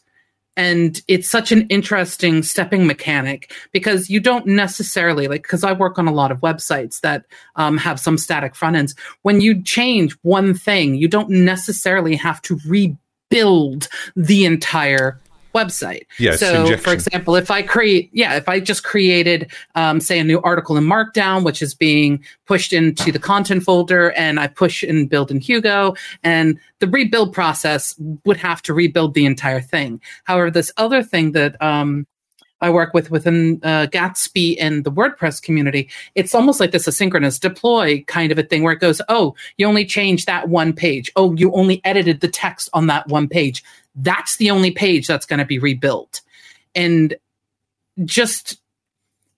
And 0.58 1.02
it's 1.10 1.30
such 1.30 1.52
an 1.52 1.68
interesting 1.68 2.42
stepping 2.42 2.88
mechanic 2.88 3.54
because 3.74 4.10
you 4.10 4.22
don't 4.22 4.48
necessarily 4.48 5.28
like 5.28 5.42
because 5.42 5.66
i 5.66 5.74
work 5.74 6.00
on 6.00 6.08
a 6.08 6.14
lot 6.14 6.32
of 6.32 6.40
websites 6.40 7.02
that 7.02 7.26
um, 7.58 7.78
have 7.78 8.00
some 8.00 8.18
static 8.18 8.56
front 8.56 8.78
ends. 8.78 8.96
When 9.24 9.42
you 9.42 9.62
change 9.62 10.14
one 10.22 10.54
thing 10.54 10.96
you 10.96 11.10
don't 11.10 11.30
necessarily 11.30 12.16
have 12.16 12.42
to 12.44 12.58
rebuild 12.66 13.90
the 14.16 14.46
entire 14.46 15.20
website. 15.56 16.06
Yes. 16.20 16.40
So, 16.40 16.76
for 16.78 16.92
example, 16.92 17.36
if 17.36 17.50
I 17.50 17.62
create, 17.62 18.10
yeah, 18.12 18.36
if 18.36 18.50
I 18.50 18.60
just 18.60 18.84
created, 18.84 19.52
um, 19.76 20.00
say, 20.00 20.20
a 20.20 20.24
new 20.24 20.42
article 20.42 20.78
in 20.78 20.84
Markdown, 20.84 21.44
which 21.46 21.62
is 21.62 21.74
being 21.74 22.24
pushed 22.46 22.74
into 22.74 23.12
the 23.12 23.20
content 23.20 23.64
folder, 23.64 24.12
and 24.12 24.40
I 24.40 24.48
push 24.48 24.84
and 24.84 25.10
build 25.10 25.32
in 25.32 25.40
Hugo, 25.40 25.96
and 26.24 26.60
the 26.80 26.88
rebuild 26.88 27.34
process 27.34 27.96
would 28.26 28.38
have 28.38 28.62
to 28.64 28.74
rebuild 28.74 29.14
the 29.14 29.26
entire 29.26 29.62
thing. 29.62 30.02
However, 30.26 30.52
this 30.52 30.72
other 30.78 31.02
thing 31.02 31.32
that 31.32 31.60
um, 31.62 32.06
I 32.62 32.70
work 32.70 32.94
with 32.94 33.12
within 33.12 33.60
uh, 33.64 33.88
Gatsby 33.92 34.58
and 34.60 34.84
the 34.84 34.92
WordPress 34.92 35.42
community, 35.42 35.90
it's 36.16 36.34
almost 36.34 36.60
like 36.60 36.72
this 36.72 36.88
asynchronous 36.88 37.40
deploy 37.40 38.04
kind 38.08 38.32
of 38.32 38.38
a 38.38 38.44
thing 38.44 38.64
where 38.64 38.74
it 38.74 38.80
goes, 38.80 39.02
oh, 39.10 39.36
you 39.58 39.68
only 39.68 39.86
changed 39.86 40.26
that 40.26 40.50
one 40.50 40.74
page. 40.74 41.12
Oh, 41.16 41.34
you 41.36 41.52
only 41.54 41.82
edited 41.84 42.22
the 42.22 42.28
text 42.28 42.70
on 42.74 42.88
that 42.88 43.08
one 43.08 43.28
page 43.28 43.64
that's 43.96 44.38
the 44.38 44.52
only 44.52 44.72
page 44.72 45.08
that's 45.08 45.26
going 45.26 45.40
to 45.40 45.46
be 45.46 45.60
rebuilt. 45.60 46.22
And 46.74 47.16
just 48.04 48.60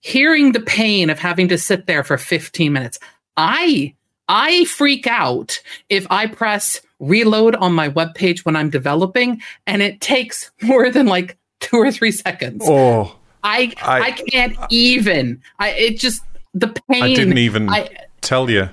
hearing 0.00 0.52
the 0.52 0.60
pain 0.60 1.10
of 1.10 1.18
having 1.18 1.48
to 1.48 1.58
sit 1.58 1.86
there 1.86 2.02
for 2.02 2.18
15 2.18 2.72
minutes, 2.72 2.98
I 3.36 3.94
I 4.28 4.64
freak 4.64 5.06
out 5.06 5.60
if 5.88 6.06
I 6.10 6.26
press 6.26 6.82
reload 6.98 7.54
on 7.54 7.72
my 7.72 7.88
web 7.88 8.14
page 8.14 8.44
when 8.44 8.56
I'm 8.56 8.70
developing 8.70 9.40
and 9.66 9.80
it 9.80 10.00
takes 10.00 10.50
more 10.62 10.90
than 10.90 11.06
like 11.06 11.38
2 11.60 11.76
or 11.76 11.92
3 11.92 12.10
seconds. 12.10 12.64
Oh. 12.66 13.14
I 13.44 13.72
I, 13.80 14.00
I 14.00 14.10
can't 14.10 14.56
even. 14.68 15.40
I 15.60 15.70
it 15.70 15.98
just 15.98 16.22
the 16.54 16.68
pain 16.90 17.04
I 17.04 17.14
didn't 17.14 17.38
even 17.38 17.68
I, 17.68 17.88
tell 18.20 18.50
you 18.50 18.68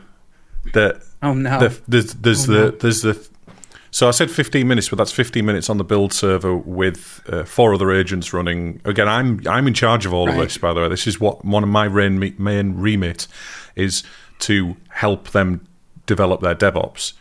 that 0.74 1.04
Oh 1.26 1.34
no. 1.34 1.60
The, 1.60 1.82
there's 1.88 2.14
there's 2.14 2.50
oh, 2.50 2.54
the 2.54 2.60
no. 2.60 2.70
there's 2.72 3.02
the 3.02 3.28
so 3.96 4.10
I 4.10 4.12
said 4.12 4.30
15 4.30 4.68
minutes, 4.68 4.90
but 4.90 4.98
that's 4.98 5.14
15 5.14 5.46
minutes 5.46 5.70
on 5.70 5.78
the 5.78 5.86
build 5.86 6.12
server 6.12 6.54
with 6.54 7.24
uh, 7.30 7.46
four 7.46 7.74
other 7.74 7.94
agents 7.94 8.34
running. 8.34 8.82
Again, 8.84 9.08
I'm 9.08 9.40
I'm 9.48 9.68
in 9.68 9.74
charge 9.74 10.06
of 10.06 10.14
all 10.14 10.28
right. 10.28 10.36
of 10.36 10.44
this. 10.44 10.58
By 10.58 10.74
the 10.74 10.82
way, 10.82 10.90
this 10.90 11.08
is 11.08 11.18
what 11.18 11.46
one 11.46 11.64
of 11.64 11.70
my 11.70 11.88
main 11.88 12.36
main 12.38 12.76
remit 12.76 13.26
is 13.78 14.04
to 14.40 14.76
help 14.90 15.30
them 15.30 15.66
develop 16.08 16.42
their 16.42 16.56
DevOps. 16.56 17.14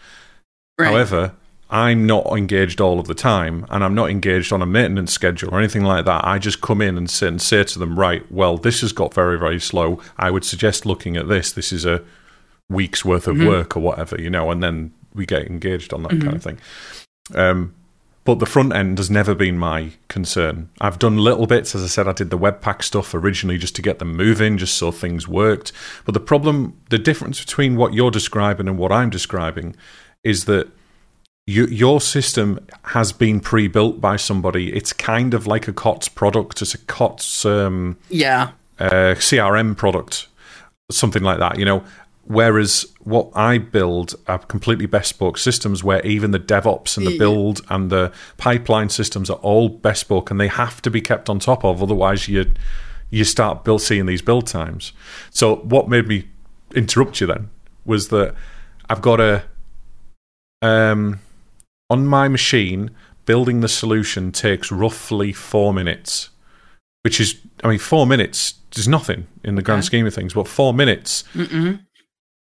Right. 0.76 0.88
However, 0.88 1.36
I'm 1.70 2.06
not 2.06 2.26
engaged 2.36 2.80
all 2.80 2.98
of 2.98 3.06
the 3.06 3.14
time, 3.14 3.66
and 3.70 3.84
I'm 3.84 3.94
not 3.94 4.10
engaged 4.10 4.52
on 4.52 4.60
a 4.60 4.66
maintenance 4.66 5.12
schedule 5.12 5.54
or 5.54 5.60
anything 5.60 5.84
like 5.84 6.06
that. 6.06 6.26
I 6.26 6.40
just 6.40 6.60
come 6.60 6.82
in 6.82 6.98
and 6.98 7.08
sit 7.08 7.28
and 7.28 7.40
say 7.40 7.62
to 7.62 7.78
them, 7.78 7.96
right, 7.96 8.28
well, 8.32 8.58
this 8.58 8.80
has 8.80 8.92
got 8.92 9.14
very, 9.14 9.38
very 9.38 9.60
slow. 9.60 10.00
I 10.16 10.32
would 10.32 10.44
suggest 10.44 10.84
looking 10.84 11.16
at 11.16 11.28
this. 11.28 11.52
This 11.52 11.72
is 11.72 11.84
a 11.86 12.02
week's 12.68 13.04
worth 13.04 13.28
of 13.28 13.36
mm-hmm. 13.36 13.46
work 13.46 13.76
or 13.76 13.80
whatever, 13.80 14.20
you 14.20 14.28
know, 14.28 14.50
and 14.50 14.60
then 14.60 14.92
we 15.14 15.26
get 15.26 15.46
engaged 15.46 15.92
on 15.92 16.02
that 16.02 16.12
mm-hmm. 16.12 16.22
kind 16.22 16.36
of 16.36 16.42
thing. 16.42 16.58
Um, 17.34 17.74
but 18.24 18.38
the 18.38 18.46
front 18.46 18.74
end 18.74 18.96
has 18.98 19.10
never 19.10 19.34
been 19.34 19.58
my 19.58 19.90
concern. 20.08 20.70
I've 20.80 20.98
done 20.98 21.18
little 21.18 21.46
bits, 21.46 21.74
as 21.74 21.84
I 21.84 21.88
said, 21.88 22.08
I 22.08 22.12
did 22.12 22.30
the 22.30 22.38
Webpack 22.38 22.82
stuff 22.82 23.14
originally 23.14 23.58
just 23.58 23.76
to 23.76 23.82
get 23.82 23.98
them 23.98 24.16
moving, 24.16 24.56
just 24.56 24.76
so 24.76 24.90
things 24.90 25.28
worked. 25.28 25.72
But 26.06 26.14
the 26.14 26.20
problem, 26.20 26.80
the 26.88 26.98
difference 26.98 27.38
between 27.38 27.76
what 27.76 27.92
you're 27.92 28.10
describing 28.10 28.66
and 28.66 28.78
what 28.78 28.92
I'm 28.92 29.10
describing 29.10 29.76
is 30.22 30.46
that 30.46 30.68
you, 31.46 31.66
your 31.66 32.00
system 32.00 32.58
has 32.84 33.12
been 33.12 33.40
pre-built 33.40 34.00
by 34.00 34.16
somebody. 34.16 34.74
It's 34.74 34.94
kind 34.94 35.34
of 35.34 35.46
like 35.46 35.68
a 35.68 35.74
COTS 35.74 36.08
product. 36.08 36.62
It's 36.62 36.74
a 36.74 36.78
COTS 36.78 37.44
um, 37.44 37.98
yeah 38.08 38.52
uh, 38.78 39.14
CRM 39.16 39.76
product, 39.76 40.28
something 40.90 41.22
like 41.22 41.38
that. 41.38 41.58
You 41.58 41.64
know, 41.64 41.84
Whereas 42.26 42.86
what 43.00 43.30
I 43.34 43.58
build 43.58 44.14
are 44.26 44.38
completely 44.38 44.86
bespoke 44.86 45.36
systems 45.36 45.84
where 45.84 46.04
even 46.06 46.30
the 46.30 46.40
DevOps 46.40 46.96
and 46.96 47.06
the 47.06 47.18
build 47.18 47.60
and 47.68 47.90
the 47.90 48.12
pipeline 48.38 48.88
systems 48.88 49.28
are 49.28 49.36
all 49.38 49.68
bespoke 49.68 50.30
and 50.30 50.40
they 50.40 50.48
have 50.48 50.80
to 50.82 50.90
be 50.90 51.02
kept 51.02 51.28
on 51.28 51.38
top 51.38 51.64
of. 51.64 51.82
Otherwise, 51.82 52.28
you 52.28 52.52
you 53.10 53.24
start 53.24 53.62
build, 53.62 53.82
seeing 53.82 54.06
these 54.06 54.22
build 54.22 54.46
times. 54.46 54.92
So 55.30 55.56
what 55.56 55.88
made 55.88 56.08
me 56.08 56.28
interrupt 56.74 57.20
you 57.20 57.26
then 57.26 57.50
was 57.84 58.08
that 58.08 58.34
I've 58.88 59.02
got 59.02 59.20
a 59.20 59.44
um, 60.62 61.20
on 61.90 62.06
my 62.06 62.28
machine 62.28 62.90
building 63.26 63.60
the 63.60 63.68
solution 63.68 64.32
takes 64.32 64.72
roughly 64.72 65.34
four 65.34 65.74
minutes, 65.74 66.30
which 67.02 67.20
is 67.20 67.38
I 67.62 67.68
mean 67.68 67.78
four 67.78 68.06
minutes 68.06 68.54
is 68.74 68.88
nothing 68.88 69.26
in 69.44 69.56
the 69.56 69.62
grand 69.62 69.80
okay. 69.80 69.86
scheme 69.86 70.06
of 70.06 70.14
things, 70.14 70.32
but 70.32 70.48
four 70.48 70.72
minutes. 70.72 71.22
Mm-mm 71.34 71.80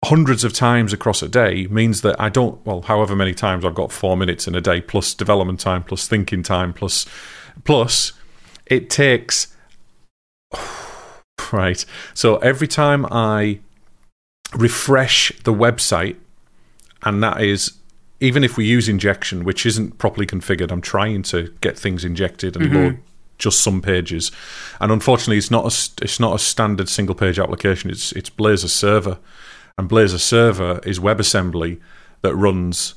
hundreds 0.04 0.44
of 0.44 0.52
times 0.52 0.92
across 0.92 1.22
a 1.22 1.28
day 1.28 1.66
means 1.66 2.00
that 2.00 2.18
I 2.20 2.28
don't, 2.30 2.64
well, 2.64 2.82
however 2.82 3.14
many 3.14 3.34
times 3.34 3.64
I've 3.64 3.74
got 3.74 3.92
four 3.92 4.16
minutes 4.16 4.48
in 4.48 4.54
a 4.54 4.60
day, 4.60 4.80
plus 4.80 5.12
development 5.14 5.60
time, 5.60 5.84
plus 5.84 6.08
thinking 6.08 6.42
time, 6.42 6.72
plus, 6.72 7.06
plus 7.64 8.12
it 8.66 8.88
takes 8.88 9.54
right? 11.52 11.84
So 12.14 12.36
every 12.38 12.68
time 12.68 13.06
I 13.10 13.60
refresh 14.54 15.32
the 15.44 15.52
website, 15.52 16.16
and 17.02 17.22
that 17.22 17.40
is 17.42 17.74
even 18.20 18.44
if 18.44 18.56
we 18.56 18.66
use 18.66 18.88
injection, 18.88 19.44
which 19.44 19.64
isn't 19.64 19.96
properly 19.96 20.26
configured, 20.26 20.70
I'm 20.70 20.82
trying 20.82 21.22
to 21.24 21.54
get 21.62 21.78
things 21.78 22.04
injected 22.04 22.54
and 22.54 22.72
load 22.72 22.92
mm-hmm. 22.92 23.02
just 23.38 23.60
some 23.60 23.80
pages, 23.80 24.30
and 24.80 24.92
unfortunately, 24.92 25.38
it's 25.38 25.50
not 25.50 25.64
a 25.64 26.04
it's 26.04 26.20
not 26.20 26.34
a 26.34 26.38
standard 26.38 26.88
single 26.88 27.14
page 27.14 27.38
application. 27.38 27.90
It's 27.90 28.12
it's 28.12 28.30
Blazor 28.30 28.68
Server, 28.68 29.18
and 29.78 29.88
Blazor 29.88 30.20
Server 30.20 30.80
is 30.84 30.98
WebAssembly 30.98 31.80
that 32.22 32.34
runs. 32.34 32.94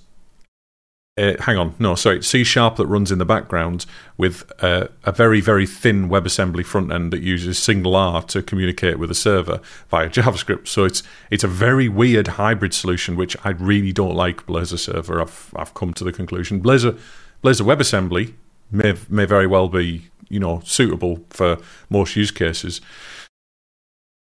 Uh, 1.16 1.34
hang 1.42 1.58
on, 1.58 1.76
no, 1.78 1.94
sorry, 1.94 2.24
C 2.24 2.44
sharp 2.44 2.76
that 2.78 2.88
runs 2.88 3.12
in 3.12 3.20
the 3.20 3.26
background 3.26 3.86
with 4.18 4.52
uh, 4.64 4.88
a 5.04 5.12
very, 5.12 5.42
very 5.42 5.68
thin 5.68 6.10
WebAssembly 6.10 6.66
front 6.66 6.92
end 6.92 7.14
that 7.14 7.22
uses 7.22 7.60
SignalR 7.60 8.28
to 8.30 8.42
communicate 8.42 8.98
with 8.98 9.10
the 9.10 9.16
server 9.16 9.60
via 9.90 10.10
JavaScript. 10.10 10.68
So 10.68 10.86
it's 10.86 11.04
it's 11.30 11.44
a 11.44 11.48
very 11.48 11.88
weird 11.88 12.30
hybrid 12.30 12.74
solution, 12.74 13.16
which 13.16 13.38
I 13.44 13.50
really 13.50 13.92
don't 13.92 14.16
like. 14.16 14.48
Blazor 14.48 14.80
Server, 14.80 15.22
I've 15.22 15.54
I've 15.56 15.76
come 15.76 15.94
to 15.94 16.04
the 16.04 16.12
conclusion. 16.12 16.64
Blazor 16.64 17.00
Blazor 17.44 17.66
WebAssembly 17.66 18.34
may 18.72 18.96
may 19.08 19.26
very 19.26 19.46
well 19.46 19.70
be 19.70 20.10
you 20.30 20.40
know 20.40 20.62
suitable 20.66 21.24
for 21.30 21.60
most 21.90 22.16
use 22.16 22.32
cases. 22.32 22.82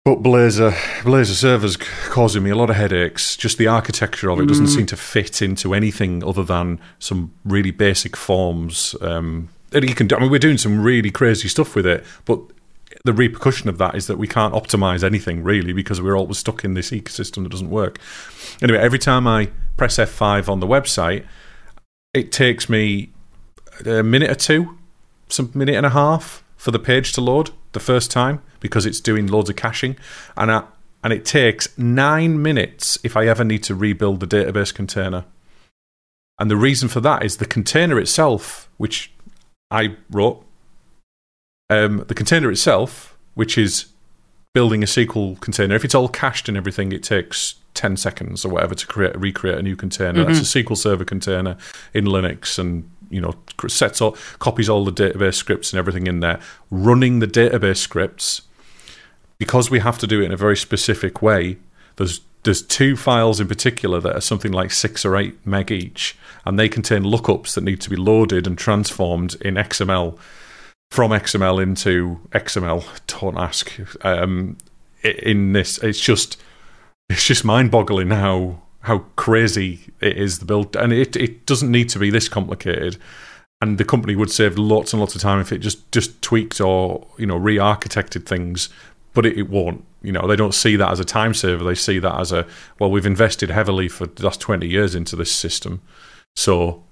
But 0.04 0.22
Blazor, 0.22 0.72
Blazor 1.02 1.34
servers 1.34 1.76
causing 1.76 2.42
me 2.42 2.50
a 2.50 2.56
lot 2.56 2.70
of 2.70 2.76
headaches. 2.76 3.36
Just 3.36 3.58
the 3.58 3.66
architecture 3.66 4.30
of 4.30 4.40
it 4.40 4.46
doesn't 4.46 4.68
seem 4.68 4.86
to 4.86 4.96
fit 4.96 5.42
into 5.42 5.74
anything 5.74 6.24
other 6.24 6.42
than 6.42 6.80
some 6.98 7.34
really 7.44 7.70
basic 7.70 8.16
forms. 8.16 8.96
Um, 9.02 9.50
and 9.72 9.86
you 9.86 9.94
can, 9.94 10.10
I 10.14 10.20
mean, 10.20 10.30
we're 10.30 10.38
doing 10.38 10.56
some 10.56 10.80
really 10.80 11.10
crazy 11.10 11.48
stuff 11.48 11.74
with 11.74 11.84
it, 11.84 12.02
but 12.24 12.40
the 13.04 13.12
repercussion 13.12 13.68
of 13.68 13.76
that 13.76 13.94
is 13.94 14.06
that 14.06 14.16
we 14.16 14.26
can't 14.26 14.54
optimize 14.54 15.04
anything 15.04 15.42
really 15.42 15.74
because 15.74 16.00
we're 16.00 16.16
always 16.16 16.38
stuck 16.38 16.64
in 16.64 16.72
this 16.72 16.90
ecosystem 16.90 17.42
that 17.42 17.50
doesn't 17.50 17.70
work. 17.70 17.98
Anyway, 18.62 18.78
every 18.78 18.98
time 18.98 19.26
I 19.26 19.50
press 19.76 19.98
F5 19.98 20.48
on 20.48 20.60
the 20.60 20.66
website, 20.66 21.26
it 22.14 22.32
takes 22.32 22.70
me 22.70 23.10
a 23.84 24.02
minute 24.02 24.30
or 24.30 24.34
two, 24.34 24.78
some 25.28 25.50
minute 25.54 25.74
and 25.74 25.84
a 25.84 25.90
half 25.90 26.42
for 26.56 26.70
the 26.70 26.78
page 26.78 27.12
to 27.12 27.20
load 27.20 27.50
the 27.72 27.80
first 27.80 28.10
time 28.10 28.42
because 28.60 28.86
it's 28.86 29.00
doing 29.00 29.26
loads 29.26 29.50
of 29.50 29.56
caching, 29.56 29.96
and 30.36 30.50
I, 30.50 30.64
and 31.02 31.12
it 31.12 31.24
takes 31.24 31.76
nine 31.78 32.42
minutes 32.42 32.98
if 33.02 33.16
I 33.16 33.26
ever 33.26 33.44
need 33.44 33.62
to 33.64 33.74
rebuild 33.74 34.20
the 34.20 34.26
database 34.26 34.74
container. 34.74 35.24
And 36.38 36.50
the 36.50 36.56
reason 36.56 36.88
for 36.88 37.00
that 37.00 37.24
is 37.24 37.36
the 37.36 37.46
container 37.46 37.98
itself, 37.98 38.68
which 38.76 39.12
I 39.70 39.96
wrote, 40.10 40.44
um, 41.68 42.04
the 42.08 42.14
container 42.14 42.50
itself, 42.50 43.16
which 43.34 43.56
is 43.56 43.86
building 44.52 44.82
a 44.82 44.86
SQL 44.86 45.38
container. 45.40 45.74
If 45.74 45.84
it's 45.84 45.94
all 45.94 46.08
cached 46.08 46.48
and 46.48 46.56
everything, 46.56 46.92
it 46.92 47.02
takes 47.02 47.56
10 47.74 47.96
seconds 47.96 48.44
or 48.44 48.50
whatever 48.50 48.74
to 48.74 48.86
create 48.86 49.18
recreate 49.18 49.58
a 49.58 49.62
new 49.62 49.76
container. 49.76 50.24
That's 50.24 50.40
a 50.40 50.62
SQL 50.62 50.76
Server 50.76 51.04
container 51.04 51.56
in 51.94 52.04
Linux 52.04 52.58
and 52.58 52.90
you 53.10 53.20
know 53.20 53.34
sets 53.68 54.00
all 54.00 54.16
copies 54.38 54.68
all 54.68 54.84
the 54.84 54.92
database 54.92 55.34
scripts 55.34 55.72
and 55.72 55.78
everything 55.78 56.06
in 56.06 56.20
there. 56.20 56.40
Running 56.70 57.18
the 57.18 57.26
database 57.26 57.78
scripts 57.78 58.42
because 59.38 59.70
we 59.70 59.80
have 59.80 59.98
to 59.98 60.06
do 60.06 60.20
it 60.22 60.26
in 60.26 60.32
a 60.32 60.36
very 60.36 60.56
specific 60.56 61.20
way. 61.20 61.58
There's 61.96 62.20
there's 62.42 62.62
two 62.62 62.96
files 62.96 63.40
in 63.40 63.48
particular 63.48 64.00
that 64.00 64.16
are 64.16 64.20
something 64.20 64.52
like 64.52 64.70
six 64.70 65.04
or 65.04 65.16
eight 65.16 65.44
meg 65.46 65.70
each, 65.70 66.16
and 66.46 66.58
they 66.58 66.68
contain 66.68 67.02
lookups 67.02 67.54
that 67.54 67.64
need 67.64 67.80
to 67.82 67.90
be 67.90 67.96
loaded 67.96 68.46
and 68.46 68.56
transformed 68.56 69.36
in 69.42 69.54
XML 69.54 70.16
from 70.90 71.10
XML 71.10 71.62
into 71.62 72.20
XML. 72.30 72.84
Don't 73.06 73.38
ask. 73.38 73.72
Um, 74.04 74.56
in 75.02 75.52
this, 75.52 75.78
it's 75.78 76.00
just 76.00 76.40
it's 77.08 77.26
just 77.26 77.44
mind-boggling 77.44 78.10
how 78.10 78.62
how 78.82 79.00
crazy 79.16 79.80
it 80.00 80.16
is 80.16 80.38
the 80.38 80.44
build, 80.44 80.74
and 80.76 80.92
it 80.92 81.16
it 81.16 81.46
doesn't 81.46 81.70
need 81.70 81.88
to 81.90 81.98
be 81.98 82.10
this 82.10 82.28
complicated. 82.28 82.96
And 83.62 83.76
the 83.76 83.84
company 83.84 84.16
would 84.16 84.30
save 84.30 84.56
lots 84.56 84.94
and 84.94 85.00
lots 85.00 85.14
of 85.14 85.20
time 85.20 85.38
if 85.38 85.52
it 85.52 85.58
just 85.58 85.90
just 85.92 86.20
tweaked 86.22 86.60
or 86.60 87.06
you 87.18 87.26
know 87.26 87.36
re-architected 87.36 88.24
things, 88.24 88.70
but 89.12 89.26
it, 89.26 89.36
it 89.36 89.50
won't. 89.50 89.84
You 90.02 90.12
know 90.12 90.26
they 90.26 90.36
don't 90.36 90.54
see 90.54 90.76
that 90.76 90.90
as 90.90 91.00
a 91.00 91.04
time 91.04 91.34
saver. 91.34 91.62
They 91.62 91.74
see 91.74 91.98
that 91.98 92.18
as 92.18 92.32
a 92.32 92.46
well, 92.78 92.90
we've 92.90 93.04
invested 93.04 93.50
heavily 93.50 93.88
for 93.88 94.06
the 94.06 94.24
last 94.24 94.40
twenty 94.40 94.66
years 94.66 94.94
into 94.94 95.14
this 95.14 95.30
system, 95.30 95.82
so 96.36 96.82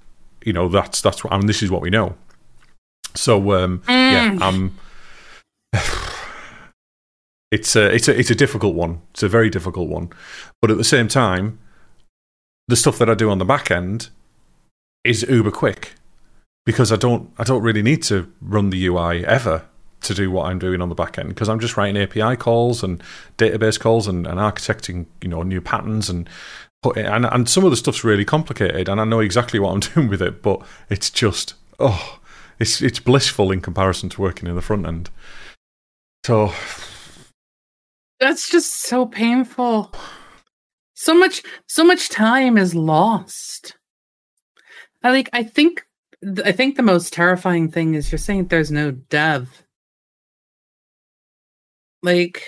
you 0.44 0.52
know 0.52 0.68
that's 0.68 1.00
that's 1.00 1.24
what 1.24 1.32
I 1.32 1.38
mean. 1.38 1.46
This 1.46 1.62
is 1.62 1.70
what 1.70 1.80
we 1.80 1.88
know. 1.88 2.16
So 3.14 3.52
um, 3.52 3.82
yeah, 3.88 4.36
um, 4.42 4.78
it's 7.50 7.74
a 7.76 7.94
it's 7.94 8.08
a 8.08 8.18
it's 8.18 8.30
a 8.30 8.34
difficult 8.34 8.74
one. 8.74 9.00
It's 9.12 9.22
a 9.22 9.28
very 9.28 9.48
difficult 9.48 9.88
one, 9.88 10.10
but 10.60 10.70
at 10.70 10.76
the 10.76 10.84
same 10.84 11.08
time, 11.08 11.58
the 12.68 12.76
stuff 12.76 12.98
that 12.98 13.10
I 13.10 13.14
do 13.14 13.30
on 13.30 13.38
the 13.38 13.44
back 13.44 13.70
end 13.70 14.10
is 15.02 15.22
uber 15.28 15.50
quick 15.50 15.94
because 16.64 16.92
I 16.92 16.96
don't 16.96 17.32
I 17.38 17.44
don't 17.44 17.62
really 17.62 17.82
need 17.82 18.02
to 18.04 18.30
run 18.40 18.70
the 18.70 18.86
UI 18.86 19.24
ever 19.24 19.64
to 20.02 20.14
do 20.14 20.30
what 20.30 20.46
I'm 20.46 20.58
doing 20.58 20.80
on 20.80 20.90
the 20.90 20.94
back 20.94 21.18
end 21.18 21.30
because 21.30 21.48
I'm 21.48 21.58
just 21.58 21.76
writing 21.76 22.00
API 22.00 22.36
calls 22.36 22.84
and 22.84 23.02
database 23.36 23.80
calls 23.80 24.06
and, 24.06 24.26
and 24.26 24.38
architecting 24.38 25.06
you 25.22 25.28
know 25.28 25.42
new 25.42 25.60
patterns 25.60 26.08
and 26.08 26.28
and 26.94 27.26
and 27.26 27.48
some 27.48 27.64
of 27.64 27.70
the 27.70 27.76
stuff's 27.76 28.04
really 28.04 28.24
complicated 28.24 28.88
and 28.88 29.00
I 29.00 29.04
know 29.04 29.20
exactly 29.20 29.58
what 29.58 29.72
I'm 29.72 29.80
doing 29.94 30.08
with 30.08 30.22
it, 30.22 30.42
but 30.42 30.62
it's 30.90 31.10
just 31.10 31.54
oh 31.80 32.20
it's 32.58 32.82
it's 32.82 33.00
blissful 33.00 33.50
in 33.50 33.60
comparison 33.60 34.08
to 34.10 34.20
working 34.20 34.48
in 34.48 34.54
the 34.54 34.62
front 34.62 34.86
end. 34.86 35.10
So 36.26 36.52
That's 38.20 38.50
just 38.50 38.80
so 38.80 39.06
painful. 39.06 39.92
So 41.00 41.14
much, 41.14 41.44
so 41.68 41.84
much 41.84 42.08
time 42.08 42.58
is 42.58 42.74
lost. 42.74 43.76
I 45.04 45.12
like. 45.12 45.30
I 45.32 45.44
think. 45.44 45.86
I 46.44 46.50
think 46.50 46.74
the 46.74 46.82
most 46.82 47.12
terrifying 47.12 47.70
thing 47.70 47.94
is 47.94 48.10
you're 48.10 48.18
saying 48.18 48.46
there's 48.46 48.72
no 48.72 48.90
dev. 48.90 49.62
Like, 52.02 52.42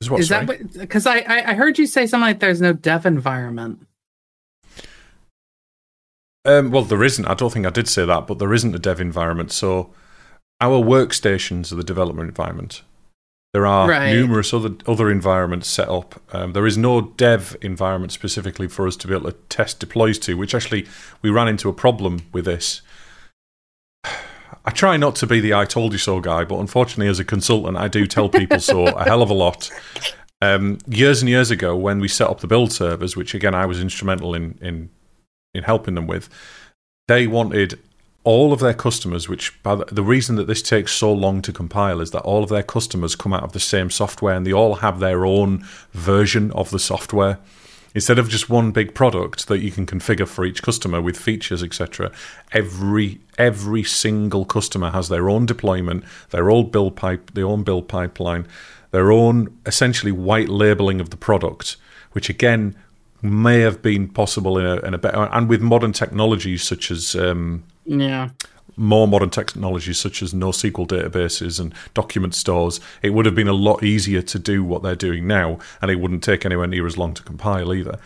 is 0.00 0.08
what 0.08 0.20
is 0.20 0.28
that 0.28 0.46
because 0.78 1.08
I, 1.08 1.18
I 1.18 1.50
I 1.50 1.54
heard 1.54 1.76
you 1.76 1.88
say 1.88 2.06
something 2.06 2.24
like 2.24 2.38
there's 2.38 2.60
no 2.60 2.72
dev 2.72 3.04
environment. 3.04 3.84
Um, 6.44 6.70
well, 6.70 6.84
there 6.84 7.02
isn't. 7.02 7.26
I 7.26 7.34
don't 7.34 7.52
think 7.52 7.66
I 7.66 7.70
did 7.70 7.88
say 7.88 8.06
that, 8.06 8.28
but 8.28 8.38
there 8.38 8.54
isn't 8.54 8.76
a 8.76 8.78
dev 8.78 9.00
environment. 9.00 9.50
So 9.50 9.92
our 10.60 10.80
workstations 10.80 11.72
are 11.72 11.76
the 11.76 11.82
development 11.82 12.28
environment. 12.28 12.82
There 13.52 13.66
are 13.66 13.88
Right. 13.88 14.12
numerous 14.14 14.54
other 14.54 14.70
other 14.86 15.10
environments 15.10 15.68
set 15.68 15.88
up. 15.88 16.20
Um, 16.32 16.52
there 16.52 16.66
is 16.66 16.78
no 16.78 17.00
dev 17.00 17.56
environment 17.60 18.12
specifically 18.12 18.68
for 18.68 18.86
us 18.86 18.94
to 18.96 19.08
be 19.08 19.14
able 19.14 19.30
to 19.32 19.36
test 19.48 19.80
deploys 19.80 20.18
to. 20.20 20.36
Which 20.36 20.54
actually 20.54 20.86
we 21.20 21.30
ran 21.30 21.48
into 21.48 21.68
a 21.68 21.72
problem 21.72 22.20
with 22.32 22.44
this. 22.44 22.82
I 24.64 24.70
try 24.72 24.96
not 24.96 25.16
to 25.16 25.26
be 25.26 25.40
the 25.40 25.54
"I 25.54 25.64
told 25.64 25.92
you 25.92 25.98
so" 25.98 26.20
guy, 26.20 26.44
but 26.44 26.60
unfortunately, 26.60 27.08
as 27.08 27.18
a 27.18 27.24
consultant, 27.24 27.76
I 27.76 27.88
do 27.88 28.06
tell 28.06 28.28
people 28.28 28.60
so 28.60 28.86
a 28.86 29.04
hell 29.04 29.22
of 29.22 29.30
a 29.30 29.34
lot. 29.34 29.70
Um, 30.42 30.78
years 30.86 31.20
and 31.20 31.28
years 31.28 31.50
ago, 31.50 31.76
when 31.76 31.98
we 31.98 32.08
set 32.08 32.30
up 32.30 32.40
the 32.40 32.46
build 32.46 32.72
servers, 32.72 33.16
which 33.16 33.34
again 33.34 33.54
I 33.54 33.66
was 33.66 33.80
instrumental 33.80 34.34
in 34.34 34.58
in 34.62 34.90
in 35.54 35.64
helping 35.64 35.96
them 35.96 36.06
with, 36.06 36.28
they 37.08 37.26
wanted 37.26 37.80
all 38.22 38.52
of 38.52 38.60
their 38.60 38.74
customers, 38.74 39.28
which 39.28 39.52
the, 39.62 39.84
the 39.90 40.02
reason 40.02 40.36
that 40.36 40.46
this 40.46 40.62
takes 40.62 40.92
so 40.92 41.12
long 41.12 41.40
to 41.42 41.52
compile 41.52 42.00
is 42.00 42.10
that 42.10 42.20
all 42.22 42.42
of 42.42 42.50
their 42.50 42.62
customers 42.62 43.16
come 43.16 43.32
out 43.32 43.42
of 43.42 43.52
the 43.52 43.60
same 43.60 43.90
software 43.90 44.34
and 44.34 44.46
they 44.46 44.52
all 44.52 44.76
have 44.76 45.00
their 45.00 45.24
own 45.24 45.64
version 45.92 46.50
of 46.52 46.70
the 46.70 46.78
software. 46.78 47.38
Instead 47.92 48.18
of 48.18 48.28
just 48.28 48.48
one 48.48 48.70
big 48.70 48.94
product 48.94 49.48
that 49.48 49.60
you 49.60 49.72
can 49.72 49.84
configure 49.84 50.28
for 50.28 50.44
each 50.44 50.62
customer 50.62 51.00
with 51.00 51.16
features, 51.16 51.62
etc., 51.62 52.12
every 52.52 53.20
every 53.36 53.82
single 53.82 54.44
customer 54.44 54.90
has 54.90 55.08
their 55.08 55.28
own 55.28 55.44
deployment, 55.46 56.04
their 56.28 56.50
own 56.50 56.70
build 56.70 56.94
pipe, 56.94 57.32
their 57.32 57.46
own 57.46 57.64
build 57.64 57.88
pipeline, 57.88 58.46
their 58.92 59.10
own 59.10 59.58
essentially 59.66 60.12
white 60.12 60.48
labeling 60.48 61.00
of 61.00 61.10
the 61.10 61.16
product, 61.16 61.76
which 62.12 62.28
again 62.28 62.76
may 63.22 63.60
have 63.60 63.82
been 63.82 64.08
possible 64.08 64.56
in 64.56 64.66
a, 64.66 64.76
in 64.86 64.94
a 64.94 64.98
better 64.98 65.28
and 65.32 65.48
with 65.48 65.60
modern 65.60 65.92
technologies 65.92 66.62
such 66.62 66.90
as 66.90 67.16
um, 67.16 67.64
Yeah. 67.84 68.30
more 68.76 69.08
modern 69.08 69.30
technologies 69.30 69.98
such 69.98 70.22
as 70.22 70.32
NoSQL 70.32 70.86
databases 70.86 71.60
and 71.60 71.74
document 71.92 72.34
stores, 72.34 72.80
it 73.02 73.10
would 73.10 73.26
have 73.26 73.34
been 73.34 73.48
a 73.48 73.52
lot 73.52 73.82
easier 73.82 74.22
to 74.22 74.38
do 74.38 74.64
what 74.64 74.82
they're 74.82 74.94
doing 74.94 75.26
now, 75.26 75.58
and 75.82 75.90
it 75.90 75.96
wouldn't 75.96 76.22
take 76.22 76.46
anywhere 76.46 76.66
near 76.66 76.86
as 76.86 76.96
long 76.96 77.12
to 77.14 77.22
compile 77.22 77.74
either. 77.74 77.98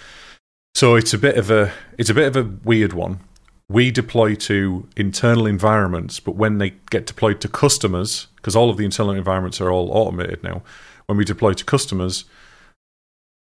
So 0.74 0.96
it's 0.96 1.14
a 1.14 1.18
bit 1.18 1.36
of 1.36 1.50
a 1.50 1.72
it's 1.98 2.10
a 2.10 2.14
bit 2.14 2.26
of 2.26 2.36
a 2.36 2.50
weird 2.64 2.92
one. 2.92 3.20
We 3.68 3.90
deploy 3.90 4.34
to 4.34 4.86
internal 4.96 5.46
environments, 5.46 6.20
but 6.20 6.34
when 6.34 6.58
they 6.58 6.74
get 6.90 7.06
deployed 7.06 7.40
to 7.42 7.48
customers, 7.48 8.26
because 8.36 8.56
all 8.56 8.68
of 8.68 8.76
the 8.76 8.84
internal 8.84 9.14
environments 9.14 9.60
are 9.60 9.70
all 9.70 9.90
automated 9.90 10.42
now, 10.42 10.62
when 11.06 11.16
we 11.16 11.24
deploy 11.24 11.52
to 11.54 11.64
customers, 11.64 12.24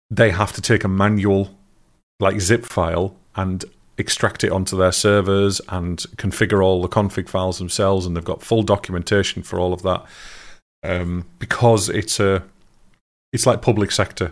they 0.10 0.32
have 0.32 0.52
to 0.54 0.62
take 0.62 0.84
a 0.84 0.88
manual 0.88 1.56
like 2.20 2.42
zip 2.42 2.66
file 2.66 3.16
and 3.36 3.64
extract 4.00 4.44
it 4.44 4.52
onto 4.52 4.78
their 4.78 4.92
servers 4.92 5.62
and 5.70 6.00
configure 6.16 6.64
all 6.64 6.82
the 6.82 6.88
config 6.88 7.28
files 7.28 7.60
themselves 7.60 8.06
and 8.06 8.16
they've 8.16 8.24
got 8.24 8.42
full 8.42 8.64
documentation 8.64 9.44
for 9.44 9.60
all 9.60 9.74
of 9.74 9.84
that 9.84 10.04
um, 10.84 11.26
because 11.38 11.90
it's 11.90 12.20
a 12.20 12.44
it's 13.34 13.46
like 13.46 13.62
public 13.62 13.92
sector 13.92 14.32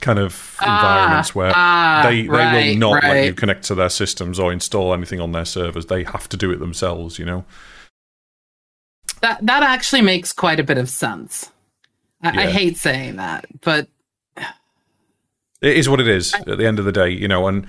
kind 0.00 0.18
of 0.18 0.56
environments 0.60 1.34
where 1.34 1.52
ah, 1.54 2.02
they 2.04 2.22
they 2.22 2.28
right, 2.28 2.72
will 2.72 2.76
not 2.76 3.02
let 3.02 3.24
you 3.24 3.32
connect 3.32 3.64
to 3.64 3.74
their 3.74 3.88
systems 3.88 4.38
or 4.38 4.52
install 4.52 4.92
anything 4.92 5.20
on 5.20 5.32
their 5.32 5.44
servers. 5.44 5.86
They 5.86 6.04
have 6.04 6.28
to 6.28 6.36
do 6.36 6.50
it 6.50 6.58
themselves. 6.58 7.18
You 7.18 7.24
know. 7.24 7.44
That 9.22 9.44
that 9.46 9.62
actually 9.62 10.02
makes 10.02 10.32
quite 10.32 10.60
a 10.60 10.64
bit 10.64 10.76
of 10.76 10.90
sense. 10.90 11.50
I, 12.22 12.44
I 12.44 12.50
hate 12.50 12.76
saying 12.76 13.16
that, 13.16 13.46
but 13.60 13.88
It 15.62 15.76
is 15.76 15.88
what 15.88 16.00
it 16.00 16.08
is 16.08 16.34
at 16.34 16.58
the 16.58 16.66
end 16.66 16.78
of 16.78 16.84
the 16.84 16.92
day, 16.92 17.08
you 17.08 17.28
know, 17.28 17.48
and 17.48 17.66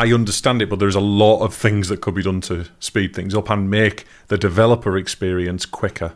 I 0.00 0.12
understand 0.12 0.62
it, 0.62 0.70
but 0.70 0.78
there's 0.78 0.94
a 0.94 1.00
lot 1.00 1.40
of 1.44 1.54
things 1.54 1.88
that 1.88 2.00
could 2.00 2.14
be 2.14 2.22
done 2.22 2.40
to 2.42 2.66
speed 2.78 3.14
things 3.14 3.34
up 3.34 3.50
and 3.50 3.68
make 3.70 4.06
the 4.28 4.38
developer 4.38 4.96
experience 4.96 5.66
quicker. 5.66 6.14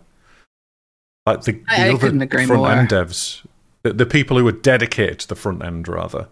Like 1.27 1.43
the, 1.43 1.53
the 1.53 1.63
I- 1.69 1.87
I 1.87 1.89
other 1.91 1.99
couldn't 1.99 2.23
agree 2.23 2.47
front 2.47 2.63
more. 2.63 2.73
end 2.73 2.89
devs, 2.89 3.45
the, 3.83 3.93
the 3.93 4.07
people 4.07 4.39
who 4.39 4.47
are 4.49 4.53
dedicated 4.53 5.19
to 5.21 5.29
the 5.29 5.35
front 5.37 5.63
end, 5.65 5.87
rather. 5.89 6.29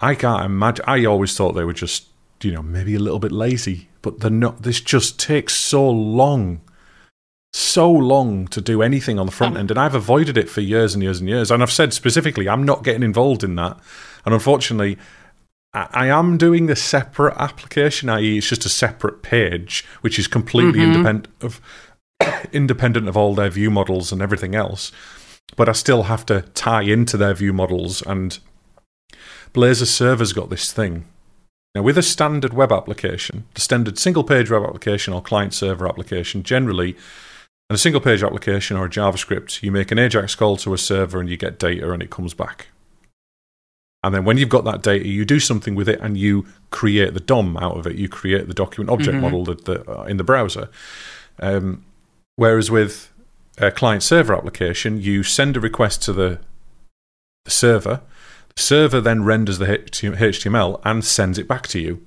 I 0.00 0.14
can't 0.14 0.44
imagine. 0.44 0.84
I 0.88 1.04
always 1.04 1.36
thought 1.36 1.52
they 1.52 1.64
were 1.64 1.72
just, 1.72 2.06
you 2.42 2.52
know, 2.52 2.62
maybe 2.62 2.94
a 2.94 2.98
little 3.00 3.20
bit 3.20 3.32
lazy, 3.32 3.88
but 4.02 4.20
they're 4.20 4.30
not. 4.30 4.62
This 4.62 4.80
just 4.80 5.18
takes 5.18 5.54
so 5.54 5.88
long 5.88 6.60
so 7.56 7.88
long 7.88 8.48
to 8.48 8.60
do 8.60 8.82
anything 8.82 9.16
on 9.16 9.26
the 9.26 9.32
front 9.32 9.54
Um, 9.54 9.60
end, 9.60 9.70
and 9.70 9.78
I've 9.78 9.94
avoided 9.94 10.36
it 10.36 10.50
for 10.50 10.60
years 10.60 10.92
and 10.92 11.02
years 11.04 11.20
and 11.20 11.28
years. 11.28 11.52
And 11.52 11.62
I've 11.62 11.70
said 11.70 11.92
specifically, 11.92 12.48
I'm 12.48 12.64
not 12.64 12.82
getting 12.82 13.04
involved 13.04 13.44
in 13.44 13.54
that. 13.54 13.78
And 14.24 14.34
unfortunately, 14.34 14.98
I 15.74 16.06
am 16.06 16.38
doing 16.38 16.66
the 16.66 16.76
separate 16.76 17.34
application, 17.36 18.08
i.e., 18.08 18.38
it's 18.38 18.48
just 18.48 18.64
a 18.64 18.68
separate 18.68 19.22
page, 19.22 19.84
which 20.02 20.18
is 20.18 20.28
completely 20.28 20.80
Mhm. 20.80 20.84
independent 20.94 21.28
of 21.40 21.60
independent 22.52 23.08
of 23.08 23.16
all 23.16 23.34
their 23.34 23.50
view 23.50 23.70
models 23.70 24.12
and 24.12 24.22
everything 24.22 24.54
else. 24.54 24.92
But 25.56 25.68
I 25.68 25.72
still 25.72 26.04
have 26.04 26.24
to 26.26 26.42
tie 26.54 26.82
into 26.82 27.16
their 27.16 27.34
view 27.34 27.52
models, 27.52 28.02
and 28.02 28.38
Blazor 29.52 29.86
server's 29.86 30.32
got 30.32 30.50
this 30.50 30.72
thing. 30.72 31.06
Now, 31.74 31.82
with 31.82 31.98
a 31.98 32.02
standard 32.02 32.52
web 32.54 32.70
application, 32.72 33.44
the 33.54 33.60
standard 33.60 33.98
single 33.98 34.24
page 34.24 34.50
web 34.50 34.62
application 34.62 35.12
or 35.12 35.20
client 35.20 35.54
server 35.54 35.88
application, 35.88 36.42
generally, 36.44 36.90
in 37.70 37.74
a 37.74 37.78
single 37.78 38.00
page 38.00 38.22
application 38.22 38.76
or 38.76 38.86
a 38.86 38.90
JavaScript, 38.90 39.62
you 39.62 39.72
make 39.72 39.90
an 39.90 39.98
AJAX 39.98 40.36
call 40.36 40.56
to 40.58 40.74
a 40.74 40.78
server 40.78 41.18
and 41.20 41.28
you 41.28 41.36
get 41.36 41.58
data 41.58 41.90
and 41.90 42.02
it 42.02 42.10
comes 42.10 42.32
back. 42.34 42.68
And 44.04 44.14
then 44.14 44.24
when 44.24 44.36
you've 44.36 44.50
got 44.50 44.64
that 44.64 44.82
data, 44.82 45.08
you 45.08 45.24
do 45.24 45.40
something 45.40 45.74
with 45.74 45.88
it 45.88 45.98
and 46.00 46.16
you 46.16 46.46
create 46.70 47.14
the 47.14 47.20
DOM 47.20 47.56
out 47.56 47.78
of 47.78 47.86
it. 47.86 47.96
You 47.96 48.08
create 48.08 48.46
the 48.46 48.54
document 48.54 48.90
object 48.90 49.16
Mhm. 49.16 49.20
model 49.22 49.44
that 49.46 49.64
the, 49.64 49.90
uh, 49.90 50.04
in 50.04 50.18
the 50.18 50.24
browser. 50.24 50.68
Um, 51.40 51.84
whereas 52.36 52.70
with 52.70 53.10
a 53.58 53.70
client 53.70 54.02
server 54.02 54.34
application, 54.34 55.00
you 55.00 55.22
send 55.22 55.56
a 55.56 55.60
request 55.60 56.02
to 56.02 56.12
the, 56.12 56.38
the 57.46 57.50
server. 57.50 58.02
The 58.54 58.62
server 58.62 59.00
then 59.00 59.24
renders 59.24 59.58
the 59.58 59.66
HTML 59.66 60.80
and 60.84 61.04
sends 61.04 61.38
it 61.38 61.48
back 61.48 61.66
to 61.68 61.80
you. 61.80 62.06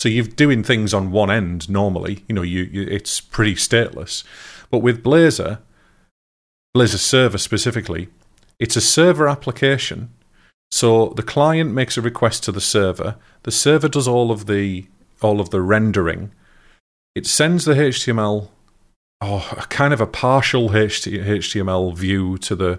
So 0.00 0.08
you're 0.08 0.24
doing 0.24 0.62
things 0.62 0.92
on 0.92 1.10
one 1.12 1.30
end 1.30 1.70
normally. 1.70 2.24
You 2.28 2.34
know, 2.34 2.42
you, 2.42 2.64
you 2.64 2.82
it's 2.82 3.20
pretty 3.20 3.54
stateless. 3.54 4.24
But 4.70 4.78
with 4.78 5.02
Blazor, 5.02 5.60
Blazor 6.76 6.98
server 6.98 7.38
specifically, 7.38 8.08
it's 8.58 8.76
a 8.76 8.80
server 8.80 9.28
application. 9.28 10.10
So 10.70 11.10
the 11.16 11.22
client 11.22 11.72
makes 11.72 11.96
a 11.96 12.02
request 12.02 12.44
to 12.44 12.52
the 12.52 12.60
server. 12.60 13.16
The 13.44 13.50
server 13.52 13.88
does 13.88 14.08
all 14.08 14.30
of 14.30 14.46
the 14.46 14.86
all 15.22 15.40
of 15.40 15.50
the 15.50 15.62
rendering. 15.62 16.32
It 17.14 17.26
sends 17.26 17.64
the 17.64 17.72
HTML, 17.74 18.48
oh, 19.22 19.48
a 19.56 19.62
kind 19.66 19.94
of 19.94 20.00
a 20.00 20.06
partial 20.06 20.68
HTML 20.70 21.94
view 21.96 22.36
to 22.38 22.54
the 22.54 22.78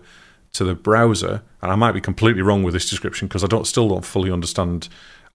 to 0.54 0.64
the 0.64 0.76
browser. 0.76 1.42
And 1.62 1.72
I 1.72 1.76
might 1.76 1.94
be 1.94 2.02
completely 2.02 2.42
wrong 2.42 2.64
with 2.64 2.74
this 2.74 2.90
description 2.90 3.28
because 3.28 3.44
I 3.44 3.48
don't 3.48 3.68
still 3.68 3.90
don't 3.90 4.06
fully 4.06 4.32
understand 4.32 4.90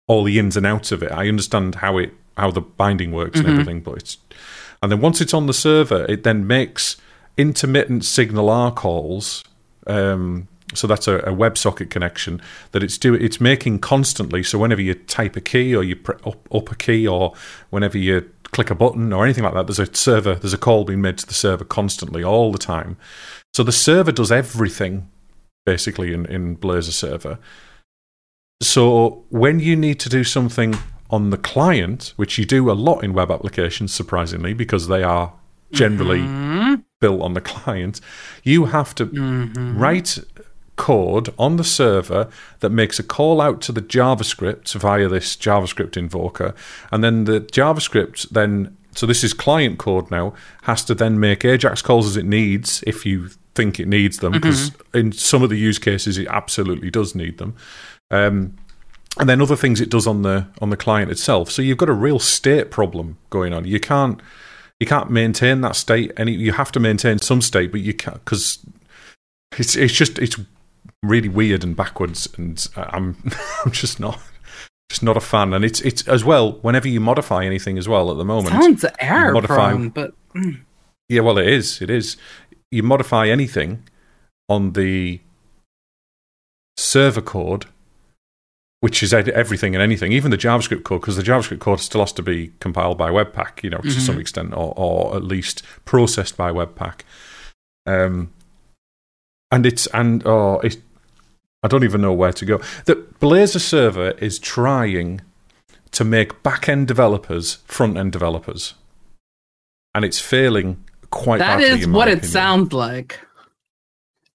all 0.07 0.25
the 0.25 0.39
ins 0.39 0.57
and 0.57 0.67
outs 0.67 0.93
of 0.93 1.03
it. 1.03 1.11
I 1.13 1.29
understand 1.29 1.77
how 1.77 1.99
it 1.99 2.13
how 2.37 2.51
the 2.51 2.61
binding 2.61 3.13
works 3.13 3.39
Mhm. 3.39 3.45
and 3.45 3.49
everything, 3.51 3.81
but 3.81 3.97
it's 3.99 4.19
and 4.83 4.91
then 4.93 5.01
once 5.01 5.21
it's 5.21 5.35
on 5.35 5.47
the 5.47 5.55
server, 5.55 6.05
it 6.09 6.23
then 6.25 6.47
makes 6.47 6.97
intermittent 7.37 8.03
SignalR 8.03 8.75
calls. 8.75 9.43
Um, 9.87 10.49
so 10.75 10.87
that's 10.87 11.07
a, 11.09 11.17
a 11.19 11.33
WebSocket 11.33 11.91
connection 11.91 12.41
that 12.73 12.83
it's 12.83 12.99
do 12.99 13.15
it's 13.15 13.41
making 13.41 13.79
constantly. 13.81 14.43
So 14.43 14.59
whenever 14.59 14.81
you 14.83 14.95
type 14.95 15.37
a 15.37 15.41
key 15.41 15.75
or 15.75 15.83
you 15.83 15.97
pre- 15.97 16.17
up, 16.25 16.55
up 16.55 16.71
a 16.71 16.75
key 16.75 17.07
or 17.07 17.35
whenever 17.71 17.99
you 17.99 18.29
click 18.45 18.71
a 18.71 18.75
button 18.75 19.13
or 19.13 19.25
anything 19.25 19.45
like 19.45 19.55
that, 19.55 19.67
there's 19.67 19.79
a 19.79 19.95
server, 19.95 20.35
there's 20.35 20.53
a 20.53 20.59
call 20.59 20.85
being 20.85 21.01
made 21.01 21.19
to 21.19 21.27
the 21.27 21.35
server 21.35 21.65
constantly 21.65 22.23
all 22.23 22.53
the 22.53 22.59
time. 22.59 22.97
So 23.55 23.63
the 23.63 23.73
server 23.73 24.13
does 24.13 24.31
everything 24.33 25.09
basically 25.65 26.13
in, 26.13 26.27
in 26.27 26.57
Blazor 26.57 26.93
server. 26.93 27.39
So 28.61 29.25
when 29.31 29.61
you 29.61 29.77
need 29.77 29.99
to 30.01 30.09
do 30.09 30.25
something 30.25 30.77
on 31.11 31.31
the 31.31 31.37
client, 31.39 32.13
which 32.17 32.39
you 32.39 32.45
do 32.45 32.71
a 32.71 32.73
lot 32.73 33.03
in 33.05 33.13
web 33.13 33.31
applications, 33.31 33.93
surprisingly, 33.93 34.55
because 34.55 34.89
they 34.89 35.03
are 35.03 35.33
generally 35.73 36.21
Mhm. 36.21 36.85
built 37.01 37.21
on 37.23 37.35
the 37.35 37.41
client, 37.41 38.01
you 38.45 38.67
have 38.67 38.95
to 38.95 39.07
Mhm. 39.07 39.79
write 39.79 40.19
code 40.77 41.33
on 41.39 41.57
the 41.57 41.65
server 41.65 42.29
that 42.61 42.71
makes 42.71 42.99
a 42.99 43.03
call 43.03 43.41
out 43.41 43.61
to 43.63 43.73
the 43.73 43.83
JavaScript 43.83 44.73
via 44.75 45.09
this 45.09 45.37
JavaScript 45.37 45.97
invoker, 45.97 46.55
and 46.91 47.03
then 47.05 47.25
the 47.25 47.41
JavaScript 47.41 48.29
then 48.31 48.77
so 48.95 49.07
this 49.07 49.25
is 49.25 49.33
client 49.33 49.79
code 49.79 50.11
now 50.11 50.35
has 50.63 50.85
to 50.85 50.95
then 50.95 51.19
make 51.19 51.45
Ajax 51.45 51.81
calls 51.83 52.07
as 52.07 52.17
it 52.17 52.27
needs 52.27 52.85
if 52.87 53.07
you 53.07 53.31
think 53.55 53.81
it 53.81 53.89
needs 53.89 54.19
them 54.19 54.33
because 54.33 54.73
in 54.95 55.13
some 55.13 55.43
of 55.43 55.51
the 55.51 55.57
use 55.57 55.79
cases 55.79 56.19
it 56.19 56.27
absolutely 56.29 56.91
does 56.91 57.15
need 57.15 57.39
them. 57.39 57.55
Um, 58.11 58.57
and 59.19 59.29
then 59.29 59.43
other 59.43 59.57
things 59.57 59.81
it 59.81 59.91
does 59.91 60.07
on 60.07 60.23
the 60.23 60.47
on 60.61 60.71
the 60.71 60.77
client 60.77 61.11
itself. 61.11 61.51
So 61.51 61.61
you've 61.63 61.79
got 61.79 61.89
a 61.89 61.95
real 61.95 62.19
state 62.19 62.71
problem 62.71 63.19
going 63.31 63.53
on. 63.53 63.67
You 63.67 63.81
can't 63.81 64.21
you 64.81 64.87
can't 64.87 65.11
maintain 65.11 65.61
that 65.61 65.77
state. 65.77 66.13
Any 66.17 66.33
you 66.33 66.53
have 66.53 66.73
to 66.73 66.81
maintain 66.81 67.19
some 67.19 67.43
state, 67.43 67.73
but 67.73 67.81
you 67.83 67.93
can't 67.93 68.25
because 68.25 68.65
it's 69.59 69.77
it's 69.77 69.93
just 69.93 70.19
it's 70.19 70.37
really 71.03 71.29
weird 71.29 71.65
and 71.65 71.77
backwards, 71.77 72.29
and 72.37 72.67
I'm 72.77 73.17
I'm 73.65 73.73
just 73.73 73.99
not 74.01 74.19
just 74.91 75.03
not 75.03 75.17
a 75.17 75.21
fan. 75.21 75.53
And 75.53 75.65
it's 75.65 75.81
it's 75.81 76.07
as 76.09 76.25
well 76.25 76.53
whenever 76.63 76.89
you 76.89 77.01
modify 77.01 77.45
anything 77.45 77.79
as 77.79 77.89
well 77.89 78.11
at 78.11 78.17
the 78.17 78.25
moment. 78.25 78.49
Sounds 78.49 78.85
error 78.99 79.41
prone, 79.43 79.89
but 79.91 80.15
mm, 80.35 80.61
Yeah, 81.09 81.21
well, 81.23 81.39
it 81.39 81.49
is. 81.49 81.81
It 81.83 81.91
is. 81.91 82.17
You 82.71 82.83
modify 82.83 83.29
anything 83.29 83.89
on 84.49 84.73
the 84.73 85.21
server 86.77 87.21
code, 87.23 87.67
which 88.81 89.03
is 89.03 89.13
everything 89.13 89.75
and 89.75 89.83
anything, 89.83 90.13
even 90.13 90.31
the 90.31 90.39
JavaScript 90.39 90.85
code, 90.85 91.01
because 91.01 91.17
the 91.17 91.23
JavaScript 91.23 91.61
code 91.61 91.81
still 91.81 92.01
has 92.01 92.13
to 92.13 92.23
be 92.23 92.53
compiled 92.61 92.97
by 92.99 93.11
Webpack, 93.11 93.63
you 93.63 93.71
know, 93.71 93.79
to 93.79 93.89
Mhm. 93.89 94.01
some 94.01 94.19
extent, 94.19 94.53
or, 94.55 94.73
or 94.77 95.15
at 95.17 95.23
least 95.23 95.63
processed 95.85 96.37
by 96.37 96.51
Webpack. 96.51 97.01
Um, 97.87 98.33
and 99.51 99.67
it's 99.67 99.87
and 99.89 100.23
oh, 100.27 100.61
it, 100.61 100.79
I 101.63 101.69
don't 101.69 101.85
even 101.85 102.01
know 102.01 102.13
where 102.13 102.33
to 102.33 102.45
go. 102.45 102.59
That 102.87 103.21
Blazor 103.21 103.61
server 103.61 104.11
is 104.13 104.39
trying 104.39 105.21
to 105.93 106.05
make 106.05 106.43
back-end 106.43 106.89
developers 106.89 107.57
front-end 107.67 108.13
developers, 108.13 108.75
and 109.95 110.05
it's 110.05 110.19
failing 110.21 110.83
quite 111.11 111.39
that 111.39 111.59
badly. 111.59 111.81
is 111.81 111.87
what 111.87 112.09
it 112.09 112.25
sounds 112.25 112.73
like. 112.73 113.21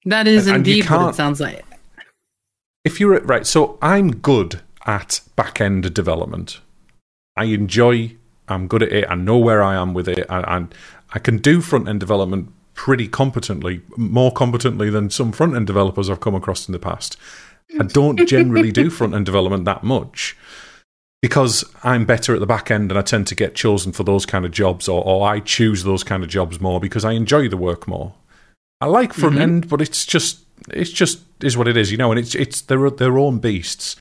That 0.06 0.28
is 0.28 0.48
And- 0.48 0.58
and 0.58 0.68
indeed 0.68 0.90
what 0.90 1.10
it 1.10 1.16
sounds 1.16 1.40
like. 1.42 1.66
if 2.86 3.00
you're 3.00 3.20
right, 3.22 3.46
so 3.46 3.78
I'm 3.82 4.16
good 4.16 4.62
at 4.86 5.20
back 5.36 5.60
end 5.60 5.94
development. 5.94 6.62
I 7.36 7.46
enjoy. 7.46 8.16
I'm 8.48 8.68
good 8.68 8.82
at 8.84 8.92
it. 8.94 9.06
I 9.10 9.16
know 9.16 9.38
where 9.38 9.62
I 9.62 9.76
am 9.76 9.94
with 9.94 10.08
it, 10.08 10.26
and, 10.30 10.46
and 10.48 10.76
I 11.14 11.20
can 11.20 11.40
do 11.40 11.60
front 11.60 11.90
end 11.90 12.00
development 12.00 12.54
pretty 12.78 13.08
competently, 13.08 13.82
more 13.98 14.32
competently 14.32 14.90
than 14.90 15.10
some 15.10 15.32
front 15.34 15.56
end 15.56 15.68
developers 15.68 16.10
I've 16.10 16.22
come 16.22 16.36
across 16.36 16.70
in 16.70 16.72
the 16.72 16.80
past. 16.80 17.18
I 17.78 17.84
don't 17.84 18.26
generally 18.28 18.72
do 18.72 18.90
front 18.98 19.14
end 19.16 19.26
development 19.26 19.66
that 19.66 19.84
much 19.84 20.38
because 21.22 21.66
I'm 21.84 22.06
better 22.06 22.34
at 22.36 22.40
the 22.40 22.46
back 22.46 22.70
end 22.72 22.92
and 22.92 22.98
I 22.98 23.02
tend 23.02 23.26
to 23.28 23.36
get 23.36 23.56
chosen 23.56 23.92
for 23.92 24.04
those 24.04 24.26
kind 24.28 24.46
of 24.46 24.52
jobs, 24.52 24.88
or, 24.88 25.04
or 25.04 25.28
I 25.28 25.40
choose 25.42 25.84
those 25.84 26.04
kind 26.04 26.24
of 26.24 26.30
jobs 26.30 26.62
more 26.62 26.80
because 26.80 27.04
I 27.04 27.14
enjoy 27.14 27.50
the 27.50 27.58
work 27.58 27.88
more. 27.88 28.14
I 28.80 28.86
like 28.86 29.12
front 29.12 29.36
Mhm. 29.38 29.42
end, 29.42 29.70
but 29.70 29.82
it's 29.82 30.06
just 30.06 30.42
it's 30.70 30.92
just 30.92 31.22
is 31.44 31.58
what 31.58 31.68
it 31.68 31.76
is, 31.78 31.92
you 31.92 31.98
know, 31.98 32.12
and 32.12 32.20
it's 32.20 32.36
it's 32.36 32.62
their 32.62 32.90
their 32.92 33.18
own 33.18 33.40
beasts. 33.40 33.96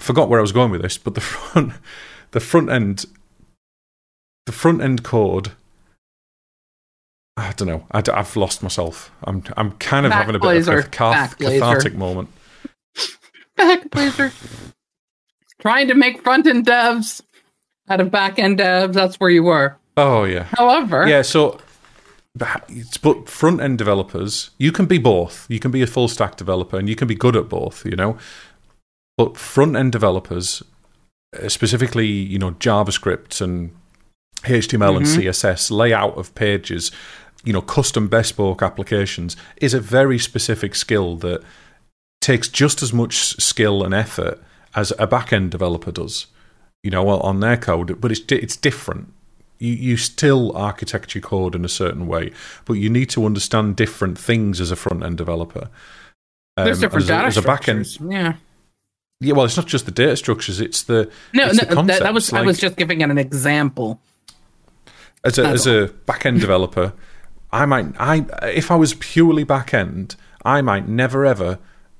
Forgot 0.00 0.28
where 0.28 0.38
I 0.38 0.42
was 0.42 0.52
going 0.52 0.70
with 0.70 0.82
this, 0.82 0.98
but 0.98 1.14
the 1.14 1.20
front 1.32 1.72
the 2.32 2.40
front 2.40 2.68
end 2.70 3.06
the 4.44 4.52
front 4.52 4.82
end 4.82 5.02
code. 5.02 5.52
I 7.40 7.52
don't 7.52 7.68
know. 7.68 7.86
I, 7.90 8.02
have 8.06 8.36
lost 8.36 8.62
myself. 8.62 9.10
I'm 9.24 9.42
I'm 9.56 9.72
kind 9.72 10.04
of 10.04 10.10
Back 10.10 10.26
having 10.26 10.36
a 10.36 10.38
bit 10.38 10.68
of 10.68 10.68
a 10.68 10.82
cath- 10.82 11.38
cathartic 11.38 11.94
moment. 11.94 12.28
Back 13.56 13.88
Blazor. 13.88 14.32
Trying 15.58 15.88
to 15.88 15.94
make 15.94 16.22
front 16.22 16.46
end 16.46 16.66
devs 16.66 17.22
out 17.88 18.00
of 18.00 18.10
back 18.10 18.38
end 18.38 18.58
devs. 18.58 18.92
That's 18.92 19.16
where 19.16 19.30
you 19.30 19.42
were. 19.42 19.76
Oh 19.96 20.24
yeah, 20.24 20.48
However, 20.52 21.06
yeah. 21.08 21.22
So 21.22 21.60
but 22.34 23.28
front 23.28 23.60
end 23.60 23.78
developers, 23.78 24.50
you 24.58 24.70
can 24.70 24.86
be 24.86 24.98
both. 24.98 25.46
You 25.48 25.60
can 25.60 25.70
be 25.70 25.82
a 25.82 25.86
full 25.86 26.08
stack 26.08 26.36
developer, 26.36 26.78
and 26.78 26.88
you 26.88 26.96
can 26.96 27.08
be 27.08 27.14
good 27.14 27.36
at 27.36 27.48
both. 27.48 27.84
You 27.84 27.96
know, 27.96 28.18
but 29.16 29.36
front 29.36 29.76
end 29.76 29.92
developers, 29.92 30.62
uh, 31.38 31.48
specifically, 31.48 32.06
you 32.06 32.38
know, 32.38 32.52
JavaScript 32.52 33.40
and 33.40 33.74
HTML 34.42 34.78
mm-hmm. 34.78 34.96
and 34.96 35.06
CSS 35.06 35.70
layout 35.70 36.16
of 36.16 36.34
pages, 36.34 36.90
you 37.44 37.52
know, 37.52 37.62
custom 37.62 38.08
bespoke 38.08 38.62
applications 38.62 39.36
is 39.56 39.74
a 39.74 39.80
very 39.80 40.18
specific 40.18 40.74
skill 40.74 41.16
that 41.16 41.42
takes 42.20 42.48
just 42.48 42.82
as 42.82 42.92
much 42.92 43.40
skill 43.40 43.82
and 43.82 43.94
effort 43.94 44.42
as 44.74 44.92
a 44.98 45.06
back 45.06 45.32
end 45.32 45.50
developer 45.50 45.90
does. 45.90 46.26
You 46.82 46.90
know, 46.90 47.08
on 47.08 47.40
their 47.40 47.58
code, 47.58 48.00
but 48.00 48.10
it's 48.10 48.20
it's 48.30 48.56
different 48.56 49.12
you, 49.60 49.74
you 49.74 49.96
still 49.96 50.56
architecture 50.56 51.20
code 51.20 51.54
in 51.54 51.64
a 51.64 51.68
certain 51.68 52.06
way, 52.06 52.32
but 52.64 52.74
you 52.74 52.90
need 52.90 53.10
to 53.10 53.24
understand 53.24 53.76
different 53.76 54.18
things 54.18 54.60
as 54.60 54.70
a 54.70 54.76
front 54.76 55.04
end 55.04 55.18
developer. 55.18 55.68
Um, 56.56 56.64
There's 56.64 56.80
different 56.80 57.02
as 57.04 57.08
data 57.08 57.24
a, 57.24 57.26
as 57.28 57.36
a 57.36 57.42
back 57.42 57.68
end. 57.68 58.00
Yeah. 58.00 58.34
Yeah, 59.20 59.34
well, 59.34 59.44
it's 59.44 59.56
not 59.56 59.66
just 59.66 59.84
the 59.84 59.92
data 59.92 60.16
structures; 60.16 60.62
it's 60.62 60.84
the 60.84 61.10
no, 61.34 61.48
no. 61.48 61.52
The 61.52 61.82
that, 61.82 62.00
that, 62.00 62.14
was 62.14 62.32
like, 62.32 62.42
I 62.42 62.46
was 62.46 62.58
just 62.58 62.76
giving 62.76 63.02
an 63.02 63.18
example. 63.18 64.00
As 65.22 65.38
a 65.38 65.44
as 65.46 65.66
a 65.66 65.88
back 66.06 66.24
end 66.24 66.40
developer, 66.40 66.94
I 67.52 67.66
might 67.66 67.94
I 67.98 68.26
if 68.44 68.70
I 68.70 68.76
was 68.76 68.94
purely 68.94 69.44
back 69.44 69.74
end, 69.74 70.16
I 70.44 70.62
might 70.62 70.88
never 70.88 71.26
ever 71.26 71.58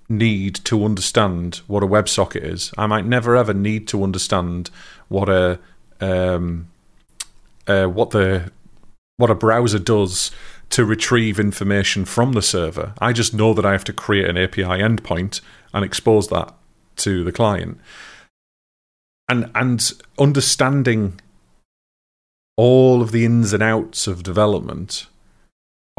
need 0.09 0.57
to 0.57 0.85
understand 0.85 1.57
what 1.69 1.83
a 1.83 1.87
WebSocket 1.87 2.45
is. 2.45 2.73
I 2.77 2.87
might 2.87 3.07
never 3.07 3.37
ever 3.37 3.55
need 3.55 3.87
to 3.89 4.03
understand 4.03 4.71
what 5.09 5.29
a 5.29 5.59
um, 6.01 6.69
uh, 7.67 7.87
what 7.87 8.11
the 8.11 8.53
what 9.17 9.31
a 9.31 9.35
browser 9.35 9.79
does 9.79 10.31
to 10.71 10.85
retrieve 10.85 11.41
information 11.41 12.05
from 12.05 12.33
the 12.33 12.43
server. 12.43 12.95
I 13.01 13.13
just 13.13 13.35
know 13.35 13.55
that 13.55 13.67
I 13.67 13.73
have 13.73 13.85
to 13.85 13.93
create 13.93 14.29
an 14.29 14.39
API 14.39 14.63
endpoint 14.63 15.41
and 15.75 15.85
expose 15.85 16.29
that 16.29 16.55
to 16.97 17.25
the 17.25 17.33
client. 17.33 17.79
And 19.29 19.51
and 19.55 19.93
understanding 20.19 21.21
all 22.57 23.01
of 23.01 23.13
the 23.13 23.25
ins 23.25 23.53
and 23.53 23.63
outs 23.63 24.07
of 24.07 24.23
development 24.23 25.07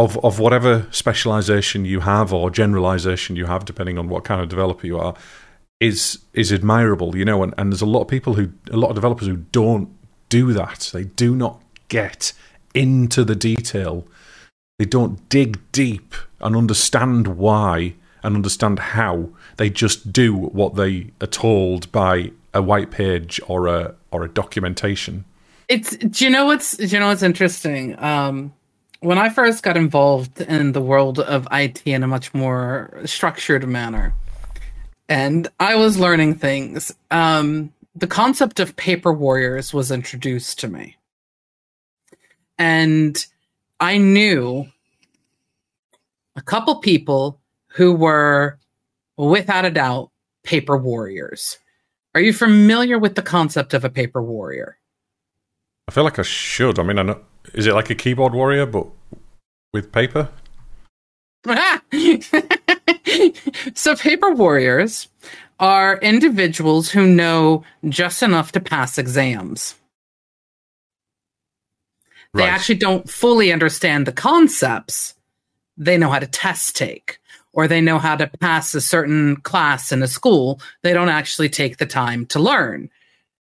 of 0.01 0.17
of 0.23 0.39
whatever 0.39 0.87
specialization 0.91 1.85
you 1.85 1.99
have 2.01 2.33
or 2.33 2.49
generalization 2.49 3.35
you 3.35 3.45
have 3.45 3.65
depending 3.65 3.97
on 3.97 4.09
what 4.09 4.23
kind 4.23 4.41
of 4.41 4.49
developer 4.49 4.87
you 4.87 4.97
are 4.97 5.15
is 5.81 6.19
is 6.33 6.53
admirable, 6.53 7.17
you 7.17 7.25
know, 7.25 7.43
and, 7.43 7.53
and 7.57 7.71
there's 7.73 7.81
a 7.81 7.85
lot 7.87 8.01
of 8.01 8.07
people 8.07 8.35
who 8.35 8.51
a 8.71 8.77
lot 8.77 8.89
of 8.89 8.95
developers 8.95 9.27
who 9.27 9.37
don't 9.37 9.89
do 10.29 10.53
that. 10.53 10.91
They 10.93 11.03
do 11.03 11.35
not 11.35 11.61
get 11.89 12.31
into 12.73 13.25
the 13.25 13.35
detail. 13.35 14.07
They 14.79 14.85
don't 14.85 15.27
dig 15.27 15.59
deep 15.71 16.15
and 16.39 16.55
understand 16.55 17.27
why 17.27 17.95
and 18.23 18.35
understand 18.35 18.79
how. 18.79 19.29
They 19.57 19.69
just 19.69 20.13
do 20.13 20.35
what 20.35 20.75
they 20.75 21.11
are 21.19 21.27
told 21.27 21.91
by 21.91 22.31
a 22.53 22.61
white 22.61 22.91
page 22.91 23.41
or 23.47 23.67
a 23.67 23.95
or 24.11 24.23
a 24.23 24.29
documentation. 24.29 25.25
It's 25.67 25.95
do 25.97 26.25
you 26.25 26.31
know 26.31 26.45
what's 26.45 26.77
do 26.77 26.85
you 26.85 26.99
know 26.99 27.07
what's 27.07 27.23
interesting? 27.23 27.97
Um, 28.01 28.53
when 29.01 29.17
I 29.17 29.29
first 29.29 29.63
got 29.63 29.77
involved 29.77 30.41
in 30.41 30.71
the 30.71 30.81
world 30.81 31.19
of 31.19 31.47
IT 31.51 31.81
in 31.85 32.03
a 32.03 32.07
much 32.07 32.33
more 32.33 33.01
structured 33.05 33.67
manner, 33.67 34.13
and 35.09 35.47
I 35.59 35.75
was 35.75 35.97
learning 35.97 36.35
things. 36.35 36.93
Um, 37.09 37.73
the 37.95 38.07
concept 38.07 38.59
of 38.59 38.75
paper 38.75 39.11
warriors 39.11 39.73
was 39.73 39.91
introduced 39.91 40.59
to 40.59 40.67
me. 40.67 40.97
And 42.57 43.25
I 43.79 43.97
knew 43.97 44.67
a 46.35 46.41
couple 46.41 46.75
people 46.75 47.39
who 47.69 47.93
were, 47.93 48.59
without 49.17 49.65
a 49.65 49.71
doubt, 49.71 50.11
paper 50.43 50.77
warriors. 50.77 51.57
Are 52.13 52.21
you 52.21 52.33
familiar 52.33 52.99
with 52.99 53.15
the 53.15 53.21
concept 53.21 53.73
of 53.73 53.83
a 53.83 53.89
paper 53.89 54.21
warrior? 54.21 54.77
I 55.87 55.91
feel 55.91 56.03
like 56.03 56.19
I 56.19 56.23
should. 56.23 56.77
I 56.77 56.83
mean, 56.83 56.99
I 56.99 57.03
know, 57.03 57.21
is 57.53 57.67
it 57.67 57.73
like 57.73 57.89
a 57.89 57.95
keyboard 57.95 58.33
warrior, 58.33 58.65
but 58.65 58.87
with 59.73 59.91
paper? 59.91 60.29
so, 63.73 63.95
paper 63.95 64.31
warriors 64.31 65.07
are 65.59 65.97
individuals 65.99 66.89
who 66.89 67.05
know 67.07 67.63
just 67.89 68.21
enough 68.21 68.51
to 68.51 68.59
pass 68.59 68.97
exams. 68.97 69.75
They 72.33 72.43
right. 72.43 72.49
actually 72.49 72.75
don't 72.75 73.09
fully 73.09 73.51
understand 73.51 74.05
the 74.05 74.11
concepts. 74.11 75.15
They 75.77 75.97
know 75.97 76.09
how 76.09 76.19
to 76.19 76.27
test 76.27 76.75
take 76.75 77.19
or 77.53 77.67
they 77.67 77.81
know 77.81 77.99
how 77.99 78.15
to 78.15 78.27
pass 78.39 78.73
a 78.73 78.81
certain 78.81 79.37
class 79.37 79.91
in 79.91 80.01
a 80.01 80.07
school. 80.07 80.61
They 80.83 80.93
don't 80.93 81.09
actually 81.09 81.49
take 81.49 81.77
the 81.77 81.85
time 81.85 82.25
to 82.27 82.39
learn. 82.39 82.89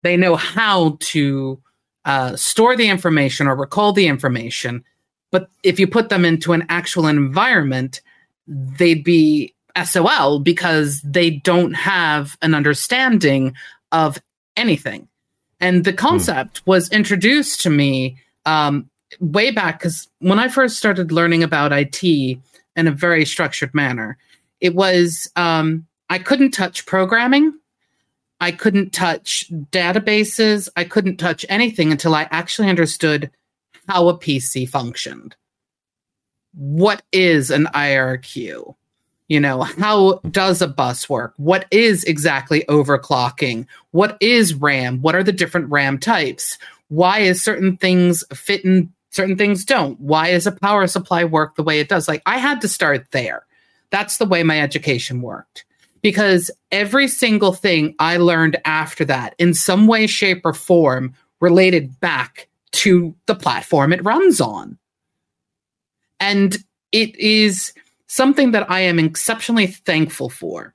They 0.04 0.18
know 0.18 0.36
how 0.36 0.98
to 1.00 1.62
uh, 2.06 2.36
store 2.36 2.76
the 2.76 2.90
information 2.90 3.48
or 3.48 3.56
recall 3.56 3.94
the 3.94 4.08
information. 4.08 4.84
But 5.32 5.50
if 5.64 5.80
you 5.80 5.88
put 5.88 6.10
them 6.10 6.26
into 6.26 6.54
an 6.54 6.66
actual 6.70 7.08
environment, 7.08 8.02
they'd 8.48 9.04
be 9.04 9.54
SOL 9.84 10.40
because 10.40 11.02
they 11.02 11.30
don't 11.30 11.74
have 11.74 12.38
an 12.42 12.54
understanding 12.54 13.54
of 13.92 14.22
anything. 14.58 15.08
And 15.60 15.84
the 15.84 15.92
hmm. 15.92 15.98
concept 15.98 16.60
hmm. 16.60 16.70
was 16.70 16.92
introduced 16.92 17.62
to 17.62 17.70
me 17.70 18.18
um, 18.46 18.90
way 19.20 19.52
back 19.52 19.80
because 19.80 20.08
when 20.20 20.40
I 20.40 20.48
first 20.48 20.78
started 20.78 21.12
learning 21.12 21.44
about 21.44 21.72
IT 21.72 22.04
in 22.04 22.88
a 22.88 22.92
very 22.92 23.26
structured 23.26 23.74
manner, 23.74 24.18
it 24.60 24.76
was 24.76 25.30
um, 25.36 25.88
I 26.10 26.20
couldn't 26.20 26.52
touch 26.52 26.86
programming. 26.86 27.54
I 28.42 28.52
couldn't 28.52 28.92
touch 28.92 29.46
databases. 29.72 30.68
I 30.76 30.84
couldn't 30.84 31.18
touch 31.18 31.46
anything 31.48 31.92
until 31.92 32.16
I 32.16 32.28
actually 32.32 32.70
understood 32.70 33.30
how 33.88 34.10
a 34.10 34.18
PC 34.18 34.68
functioned. 34.68 35.36
What 36.56 37.04
is 37.12 37.52
an 37.52 37.66
IRQ? 37.66 38.76
You 39.28 39.40
know, 39.40 39.62
how 39.62 40.20
does 40.32 40.62
a 40.62 40.68
bus 40.68 41.08
work? 41.08 41.34
What 41.38 41.66
is 41.72 42.04
exactly 42.04 42.66
overclocking? 42.68 43.68
What 43.92 44.18
is 44.20 44.56
RAM? 44.56 45.02
What 45.02 45.16
are 45.16 45.24
the 45.24 45.32
different 45.32 45.70
RAM 45.70 46.00
types? 46.00 46.58
Why 46.90 47.20
is 47.20 47.42
certain 47.42 47.78
things 47.78 48.26
fit 48.34 48.66
and 48.66 48.92
certain 49.12 49.38
things 49.38 49.64
don't? 49.64 50.00
Why 50.02 50.30
is 50.30 50.48
a 50.48 50.52
power 50.52 50.88
supply 50.88 51.24
work 51.24 51.56
the 51.56 51.64
way 51.64 51.80
it 51.80 51.90
does? 51.90 52.08
Like 52.08 52.24
I 52.26 52.40
had 52.40 52.60
to 52.62 52.68
start 52.68 53.12
there. 53.12 53.46
That's 53.92 54.18
the 54.18 54.26
way 54.26 54.42
my 54.42 54.60
education 54.60 55.22
worked. 55.22 55.64
Because 56.02 56.50
every 56.72 57.08
single 57.08 57.54
thing 57.54 57.96
I 58.00 58.18
learned 58.18 58.58
after 58.66 59.06
that, 59.06 59.36
in 59.38 59.54
some 59.54 59.88
way, 59.88 60.08
shape, 60.08 60.42
or 60.44 60.54
form, 60.54 61.14
related 61.40 62.00
back 62.00 62.48
to 62.72 63.14
the 63.26 63.36
platform 63.36 63.94
it 63.94 64.04
runs 64.04 64.40
on. 64.40 64.78
And 66.20 66.58
it 66.92 67.16
is 67.18 67.74
something 68.08 68.52
that 68.52 68.70
I 68.70 68.82
am 68.82 69.00
exceptionally 69.00 69.68
thankful 69.68 70.30
for 70.30 70.74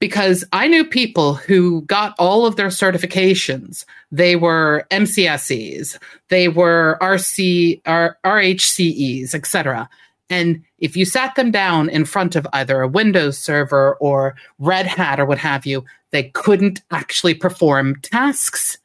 because 0.00 0.44
I 0.52 0.66
knew 0.66 0.84
people 0.84 1.34
who 1.34 1.82
got 1.82 2.16
all 2.18 2.44
of 2.44 2.56
their 2.56 2.68
certifications. 2.68 3.84
They 4.10 4.34
were 4.34 4.84
MCSEs, 4.90 5.96
they 6.28 6.48
were 6.48 6.98
RC, 7.00 7.82
R, 7.86 8.18
RHCEs, 8.26 9.32
etc. 9.32 9.88
And 10.32 10.64
if 10.78 10.96
you 10.96 11.04
sat 11.04 11.34
them 11.34 11.50
down 11.50 11.90
in 11.90 12.06
front 12.06 12.36
of 12.36 12.46
either 12.54 12.80
a 12.80 12.88
Windows 12.88 13.36
server 13.36 13.96
or 13.96 14.34
Red 14.58 14.86
Hat 14.86 15.20
or 15.20 15.26
what 15.26 15.36
have 15.36 15.66
you, 15.66 15.84
they 16.10 16.30
couldn't 16.30 16.80
actually 16.90 17.34
perform 17.34 18.00
tasks 18.00 18.78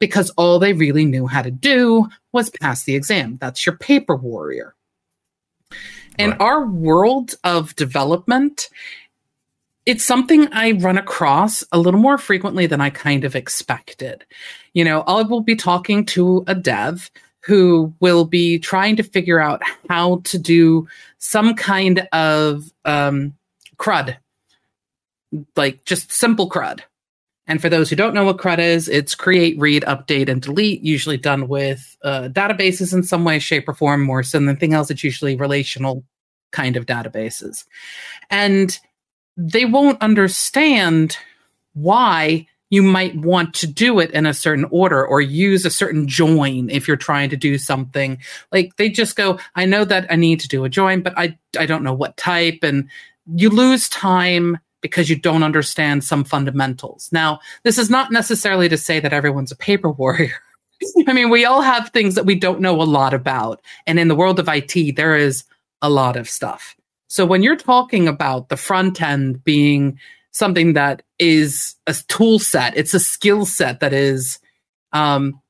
because 0.00 0.30
all 0.30 0.58
they 0.58 0.72
really 0.72 1.04
knew 1.04 1.28
how 1.28 1.42
to 1.42 1.52
do 1.52 2.08
was 2.32 2.50
pass 2.50 2.82
the 2.82 2.96
exam. 2.96 3.38
That's 3.40 3.64
your 3.64 3.76
paper 3.76 4.16
warrior. 4.16 4.74
In 6.18 6.30
right. 6.30 6.40
our 6.40 6.66
world 6.66 7.36
of 7.44 7.76
development, 7.76 8.68
it's 9.86 10.02
something 10.02 10.52
I 10.52 10.72
run 10.72 10.98
across 10.98 11.62
a 11.70 11.78
little 11.78 12.00
more 12.00 12.18
frequently 12.18 12.66
than 12.66 12.80
I 12.80 12.90
kind 12.90 13.22
of 13.22 13.36
expected. 13.36 14.26
You 14.72 14.84
know, 14.84 15.02
I 15.02 15.22
will 15.22 15.42
be 15.42 15.54
talking 15.54 16.04
to 16.06 16.42
a 16.48 16.56
dev 16.56 17.08
who 17.48 17.94
will 18.00 18.26
be 18.26 18.58
trying 18.58 18.94
to 18.94 19.02
figure 19.02 19.40
out 19.40 19.62
how 19.88 20.20
to 20.24 20.38
do 20.38 20.86
some 21.16 21.54
kind 21.54 22.06
of 22.12 22.70
um, 22.84 23.34
CRUD, 23.78 24.18
like 25.56 25.82
just 25.86 26.12
simple 26.12 26.50
CRUD. 26.50 26.82
And 27.46 27.62
for 27.62 27.70
those 27.70 27.88
who 27.88 27.96
don't 27.96 28.12
know 28.12 28.24
what 28.24 28.36
CRUD 28.36 28.58
is, 28.58 28.86
it's 28.86 29.14
create, 29.14 29.58
read, 29.58 29.82
update, 29.84 30.28
and 30.28 30.42
delete, 30.42 30.82
usually 30.82 31.16
done 31.16 31.48
with 31.48 31.96
uh, 32.04 32.28
databases 32.30 32.92
in 32.92 33.02
some 33.02 33.24
way, 33.24 33.38
shape, 33.38 33.66
or 33.66 33.72
form, 33.72 34.02
more 34.02 34.22
so 34.22 34.38
than 34.38 34.50
anything 34.50 34.74
else. 34.74 34.90
It's 34.90 35.02
usually 35.02 35.34
relational 35.34 36.04
kind 36.52 36.76
of 36.76 36.84
databases. 36.84 37.64
And 38.28 38.78
they 39.38 39.64
won't 39.64 40.02
understand 40.02 41.16
why 41.72 42.46
you 42.70 42.82
might 42.82 43.16
want 43.16 43.54
to 43.54 43.66
do 43.66 43.98
it 43.98 44.10
in 44.10 44.26
a 44.26 44.34
certain 44.34 44.66
order 44.70 45.04
or 45.04 45.20
use 45.20 45.64
a 45.64 45.70
certain 45.70 46.06
join 46.06 46.68
if 46.70 46.86
you're 46.86 46.96
trying 46.96 47.30
to 47.30 47.36
do 47.36 47.58
something. 47.58 48.18
Like 48.52 48.76
they 48.76 48.88
just 48.88 49.16
go, 49.16 49.38
I 49.54 49.64
know 49.64 49.84
that 49.84 50.06
I 50.10 50.16
need 50.16 50.40
to 50.40 50.48
do 50.48 50.64
a 50.64 50.68
join, 50.68 51.02
but 51.02 51.14
I 51.16 51.38
I 51.58 51.66
don't 51.66 51.84
know 51.84 51.94
what 51.94 52.16
type 52.16 52.58
and 52.62 52.88
you 53.34 53.50
lose 53.50 53.88
time 53.88 54.58
because 54.80 55.10
you 55.10 55.16
don't 55.16 55.42
understand 55.42 56.04
some 56.04 56.24
fundamentals. 56.24 57.08
Now, 57.12 57.40
this 57.64 57.78
is 57.78 57.90
not 57.90 58.12
necessarily 58.12 58.68
to 58.68 58.76
say 58.76 59.00
that 59.00 59.12
everyone's 59.12 59.52
a 59.52 59.56
paper 59.56 59.90
warrior. 59.90 60.34
I 61.08 61.12
mean, 61.12 61.30
we 61.30 61.44
all 61.44 61.60
have 61.60 61.90
things 61.90 62.14
that 62.14 62.26
we 62.26 62.36
don't 62.36 62.60
know 62.60 62.80
a 62.80 62.84
lot 62.84 63.12
about. 63.12 63.60
And 63.86 63.98
in 63.98 64.08
the 64.08 64.14
world 64.14 64.38
of 64.38 64.48
IT, 64.48 64.96
there 64.96 65.16
is 65.16 65.44
a 65.82 65.90
lot 65.90 66.16
of 66.16 66.28
stuff. 66.28 66.76
So 67.08 67.26
when 67.26 67.42
you're 67.42 67.56
talking 67.56 68.06
about 68.06 68.48
the 68.48 68.56
front 68.56 69.00
end 69.02 69.42
being 69.42 69.98
something 70.38 70.74
that 70.74 71.02
is 71.18 71.74
a 71.86 71.94
tool 72.06 72.38
set, 72.38 72.76
it's 72.76 72.94
a 72.94 73.00
skill 73.00 73.44
set 73.44 73.80
that 73.80 73.92
is 73.92 74.38
um, 74.92 75.40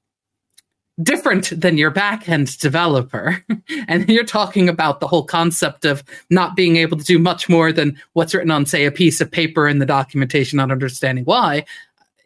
different 1.03 1.53
than 1.61 1.77
your 1.77 1.91
back 1.91 2.29
end 2.29 2.59
developer. 2.59 3.45
and 3.89 4.09
you're 4.09 4.25
talking 4.25 4.69
about 4.69 5.01
the 5.01 5.07
whole 5.07 5.25
concept 5.25 5.85
of 5.85 6.03
not 6.31 6.57
being 6.57 6.77
able 6.77 6.97
to 6.97 7.05
do 7.05 7.19
much 7.19 7.49
more 7.49 7.71
than 7.71 8.01
what's 8.15 8.35
written 8.35 8.51
on, 8.51 8.65
say, 8.65 8.87
a 8.87 8.91
piece 8.91 9.21
of 9.21 9.31
paper 9.31 9.69
in 9.69 9.79
the 9.79 9.87
documentation, 9.87 10.57
not 10.57 10.73
understanding 10.73 11.25
why. 11.25 11.65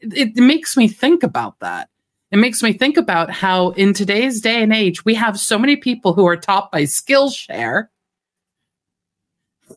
It, 0.00 0.36
it 0.36 0.42
makes 0.42 0.76
me 0.76 0.86
think 0.86 1.22
about 1.22 1.58
that. 1.58 1.88
It 2.30 2.38
makes 2.38 2.62
me 2.62 2.72
think 2.72 2.96
about 2.96 3.30
how 3.30 3.70
in 3.70 3.92
today's 3.92 4.40
day 4.40 4.62
and 4.62 4.72
age, 4.72 5.04
we 5.04 5.14
have 5.14 5.38
so 5.38 5.58
many 5.58 5.76
people 5.76 6.14
who 6.14 6.26
are 6.26 6.36
taught 6.36 6.72
by 6.72 6.84
Skillshare 6.84 7.88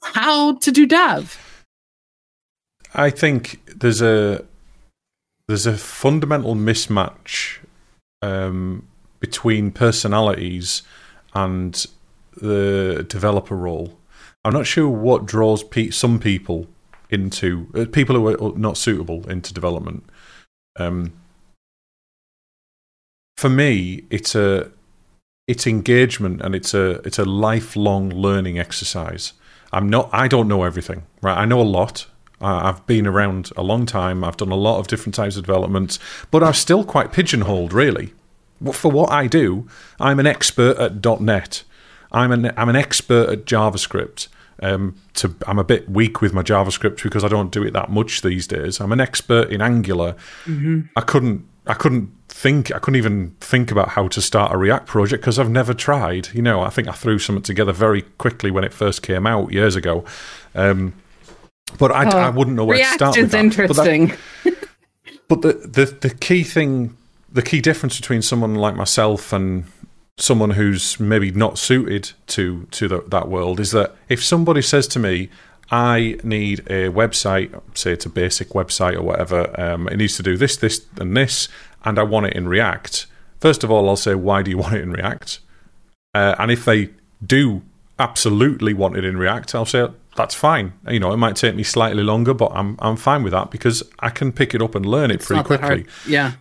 how 0.01 0.55
to 0.57 0.71
do 0.71 0.85
dev. 0.85 1.44
I 2.95 3.09
think 3.09 3.61
there's 3.67 4.01
a 4.01 4.45
there's 5.47 5.67
a 5.67 5.77
fundamental 5.77 6.55
mismatch 6.55 7.59
um, 8.21 8.87
between 9.19 9.71
personalities 9.71 10.81
and 11.33 11.85
the 12.35 13.05
developer 13.07 13.55
role. 13.55 13.97
I'm 14.43 14.53
not 14.53 14.65
sure 14.65 14.89
what 14.89 15.25
draws 15.25 15.63
pe- 15.63 15.89
some 15.91 16.19
people 16.19 16.67
into 17.09 17.67
uh, 17.75 17.85
people 17.91 18.15
who 18.15 18.27
are 18.27 18.57
not 18.57 18.77
suitable 18.77 19.29
into 19.29 19.53
development. 19.53 20.03
Um, 20.77 21.13
for 23.37 23.49
me, 23.49 24.05
it's 24.09 24.35
a 24.35 24.71
it's 25.47 25.67
engagement 25.67 26.41
and 26.41 26.55
it's 26.55 26.73
a 26.73 27.01
it's 27.05 27.19
a 27.19 27.25
lifelong 27.25 28.09
learning 28.09 28.57
exercise. 28.57 29.33
I'm 29.73 29.89
not. 29.89 30.09
I 30.13 30.27
don't 30.27 30.47
know 30.47 30.63
everything. 30.63 31.03
Right. 31.21 31.37
I 31.37 31.45
know 31.45 31.61
a 31.61 31.63
lot. 31.63 32.07
I've 32.41 32.85
been 32.85 33.07
around 33.07 33.51
a 33.55 33.63
long 33.63 33.85
time. 33.85 34.23
I've 34.23 34.37
done 34.37 34.51
a 34.51 34.55
lot 34.55 34.79
of 34.79 34.87
different 34.87 35.15
types 35.15 35.37
of 35.37 35.45
developments, 35.45 35.99
but 36.31 36.43
I'm 36.43 36.53
still 36.53 36.83
quite 36.83 37.13
pigeonholed, 37.13 37.73
really. 37.73 38.13
For 38.71 38.91
what 38.91 39.11
I 39.11 39.27
do, 39.27 39.67
I'm 39.99 40.19
an 40.19 40.27
expert 40.27 40.77
at 40.77 41.21
.NET. 41.21 41.63
I'm 42.11 42.31
an 42.31 42.51
I'm 42.57 42.69
an 42.69 42.75
expert 42.75 43.29
at 43.29 43.45
JavaScript. 43.45 44.27
Um, 44.61 44.95
to, 45.15 45.35
I'm 45.47 45.59
a 45.59 45.65
bit 45.65 45.89
weak 45.89 46.21
with 46.21 46.33
my 46.33 46.41
JavaScript 46.41 47.03
because 47.03 47.25
I 47.25 47.27
don't 47.27 47.51
do 47.51 47.63
it 47.63 47.73
that 47.73 47.89
much 47.89 48.21
these 48.21 48.47
days. 48.47 48.79
I'm 48.79 48.93
an 48.93 49.01
expert 49.01 49.49
in 49.49 49.61
Angular. 49.61 50.15
Mm-hmm. 50.45 50.81
I 50.95 51.01
couldn't 51.01 51.45
I 51.67 51.73
couldn't 51.73 52.13
think 52.29 52.73
I 52.73 52.79
couldn't 52.79 52.97
even 52.97 53.35
think 53.41 53.71
about 53.71 53.89
how 53.89 54.07
to 54.07 54.21
start 54.21 54.53
a 54.53 54.57
React 54.57 54.87
project 54.87 55.21
because 55.21 55.39
I've 55.39 55.49
never 55.49 55.73
tried. 55.73 56.29
You 56.33 56.41
know, 56.41 56.61
I 56.61 56.69
think 56.69 56.87
I 56.87 56.91
threw 56.91 57.19
something 57.19 57.43
together 57.43 57.73
very 57.73 58.03
quickly 58.03 58.51
when 58.51 58.63
it 58.63 58.73
first 58.73 59.01
came 59.01 59.25
out 59.25 59.51
years 59.51 59.75
ago. 59.75 60.05
Um, 60.53 60.93
but 61.77 61.91
I, 61.91 62.05
oh, 62.05 62.17
I, 62.17 62.29
wouldn't 62.29 62.55
know 62.55 62.65
where 62.65 62.77
to 62.77 62.83
start. 62.85 63.15
React 63.15 63.27
is 63.27 63.33
interesting. 63.33 64.07
But, 64.07 64.43
that, 64.43 64.69
but 65.27 65.41
the, 65.41 65.53
the 65.53 66.07
the 66.07 66.15
key 66.15 66.43
thing, 66.43 66.95
the 67.31 67.41
key 67.41 67.61
difference 67.61 67.99
between 67.99 68.21
someone 68.21 68.55
like 68.55 68.75
myself 68.75 69.33
and 69.33 69.65
someone 70.17 70.51
who's 70.51 70.99
maybe 70.99 71.31
not 71.31 71.57
suited 71.57 72.11
to 72.27 72.67
to 72.71 72.87
the, 72.87 73.01
that 73.07 73.27
world 73.27 73.59
is 73.59 73.71
that 73.71 73.95
if 74.09 74.23
somebody 74.23 74.61
says 74.61 74.87
to 74.87 74.99
me, 74.99 75.29
I 75.71 76.17
need 76.23 76.59
a 76.61 76.89
website, 76.89 77.59
say 77.75 77.91
it's 77.93 78.05
a 78.05 78.09
basic 78.09 78.49
website 78.49 78.95
or 78.95 79.01
whatever. 79.01 79.59
Um, 79.59 79.87
it 79.87 79.97
needs 79.97 80.15
to 80.17 80.23
do 80.23 80.37
this, 80.37 80.57
this, 80.57 80.85
and 80.99 81.17
this, 81.17 81.47
and 81.83 81.97
I 81.97 82.03
want 82.03 82.27
it 82.27 82.33
in 82.33 82.47
React. 82.47 83.07
First 83.39 83.63
of 83.63 83.71
all, 83.71 83.89
I'll 83.89 83.95
say, 83.95 84.15
why 84.15 84.43
do 84.43 84.51
you 84.51 84.57
want 84.57 84.75
it 84.75 84.81
in 84.81 84.91
React? 84.91 85.39
Uh, 86.13 86.35
and 86.37 86.51
if 86.51 86.65
they 86.65 86.91
do 87.25 87.63
absolutely 87.97 88.73
want 88.73 88.95
it 88.95 89.03
in 89.03 89.17
React, 89.17 89.55
I'll 89.55 89.65
say 89.65 89.87
that's 90.15 90.33
fine. 90.33 90.73
You 90.89 90.99
know, 90.99 91.11
it 91.11 91.17
might 91.17 91.35
take 91.35 91.55
me 91.55 91.63
slightly 91.63 92.03
longer, 92.03 92.33
but 92.33 92.51
I'm 92.53 92.77
I'm 92.79 92.95
fine 92.95 93.23
with 93.23 93.33
that 93.33 93.51
because 93.51 93.83
I 93.99 94.09
can 94.09 94.31
pick 94.31 94.53
it 94.53 94.61
up 94.61 94.75
and 94.75 94.85
learn 94.85 95.11
it 95.11 95.15
it's 95.15 95.27
pretty 95.27 95.43
quickly. 95.43 95.85
Yeah, 96.07 96.33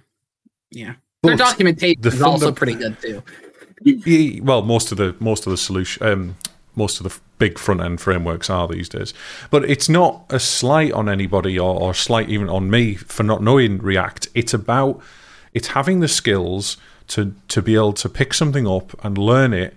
yeah. 0.70 0.95
But 1.22 1.29
Their 1.29 1.37
documentation 1.39 2.03
the 2.03 2.09
is 2.09 2.22
also 2.22 2.53
pretty 2.53 2.75
good 2.75 2.97
too. 3.01 3.22
well, 4.43 4.62
most 4.62 4.93
of 4.93 4.99
the 4.99 5.16
most 5.18 5.47
of 5.47 5.51
the 5.51 5.57
solution, 5.57 6.07
um, 6.07 6.37
most 6.77 7.01
of 7.01 7.05
the 7.05 7.18
big 7.39 7.59
front 7.59 7.81
end 7.81 8.01
frameworks 8.01 8.49
are 8.49 8.68
these 8.68 8.89
days. 8.89 9.14
But 9.51 9.68
it's 9.68 9.89
not 9.89 10.25
a 10.31 10.39
slight 10.39 10.93
on 10.93 11.09
anybody 11.09 11.59
or, 11.59 11.75
or 11.75 11.95
slight 11.95 12.29
even 12.29 12.49
on 12.49 12.70
me 12.70 12.95
for 12.95 13.22
not 13.22 13.43
knowing 13.43 13.79
React. 13.79 14.29
It's 14.35 14.55
about 14.55 15.01
it's 15.53 15.68
having 15.68 16.01
the 16.01 16.09
skills 16.09 16.77
to 17.09 17.35
to 17.49 17.62
be 17.62 17.75
able 17.75 17.93
to 17.95 18.09
pick 18.09 18.35
something 18.35 18.66
up 18.66 18.93
and 19.05 19.18
learn 19.18 19.53
it 19.53 19.75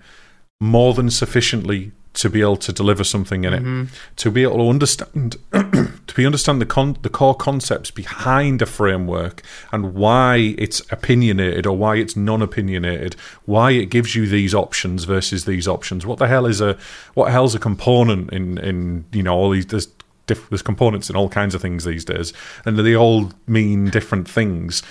more 0.59 0.93
than 0.93 1.09
sufficiently 1.09 1.91
to 2.17 2.31
be 2.31 2.41
able 2.41 2.57
to 2.57 2.73
deliver 2.73 3.03
something 3.03 3.43
in 3.43 3.53
mm-hmm. 3.53 3.81
it, 3.83 3.89
to 4.15 4.31
be 4.31 4.41
able 4.41 4.57
to 4.57 4.69
understand, 4.69 5.35
to 5.51 6.15
be 6.15 6.25
understand 6.25 6.59
the 6.59 6.65
con- 6.65 6.97
the 7.03 7.09
core 7.09 7.35
concepts 7.35 7.91
behind 7.91 8.59
a 8.61 8.65
framework 8.65 9.43
and 9.71 9.93
why 9.93 10.55
it's 10.57 10.79
opinionated 10.91 11.67
or 11.67 11.77
why 11.77 11.95
it's 11.95 12.15
non-opinionated, 12.15 13.15
why 13.45 13.71
it 13.71 13.85
gives 13.85 14.15
you 14.15 14.27
these 14.27 14.55
options 14.55 15.03
versus 15.03 15.45
these 15.45 15.67
options. 15.67 16.07
What 16.07 16.17
the 16.17 16.27
hell 16.27 16.47
is 16.47 16.59
a 16.59 16.75
what 17.13 17.31
hell's 17.31 17.53
a 17.53 17.59
component 17.59 18.33
in 18.33 18.57
in 18.57 19.05
you 19.11 19.21
know 19.21 19.35
all 19.35 19.51
these 19.51 19.67
there's 19.67 19.87
there's 20.25 20.63
components 20.63 21.09
in 21.09 21.15
all 21.15 21.29
kinds 21.29 21.53
of 21.53 21.61
things 21.61 21.85
these 21.85 22.03
days, 22.03 22.33
and 22.65 22.79
they 22.79 22.95
all 22.95 23.31
mean 23.45 23.89
different 23.91 24.27
things 24.27 24.81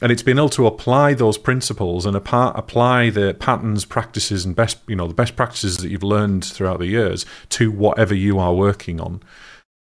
and 0.00 0.10
it's 0.10 0.22
been 0.22 0.38
able 0.38 0.48
to 0.50 0.66
apply 0.66 1.14
those 1.14 1.38
principles 1.38 2.06
and 2.06 2.16
apply 2.16 3.10
the 3.10 3.34
patterns, 3.38 3.84
practices, 3.84 4.44
and 4.44 4.56
best 4.56 4.78
you 4.86 4.96
know 4.96 5.06
the 5.06 5.14
best 5.14 5.36
practices 5.36 5.78
that 5.78 5.90
you've 5.90 6.02
learned 6.02 6.44
throughout 6.44 6.78
the 6.78 6.86
years 6.86 7.26
to 7.50 7.70
whatever 7.70 8.14
you 8.14 8.38
are 8.38 8.54
working 8.54 9.00
on, 9.00 9.22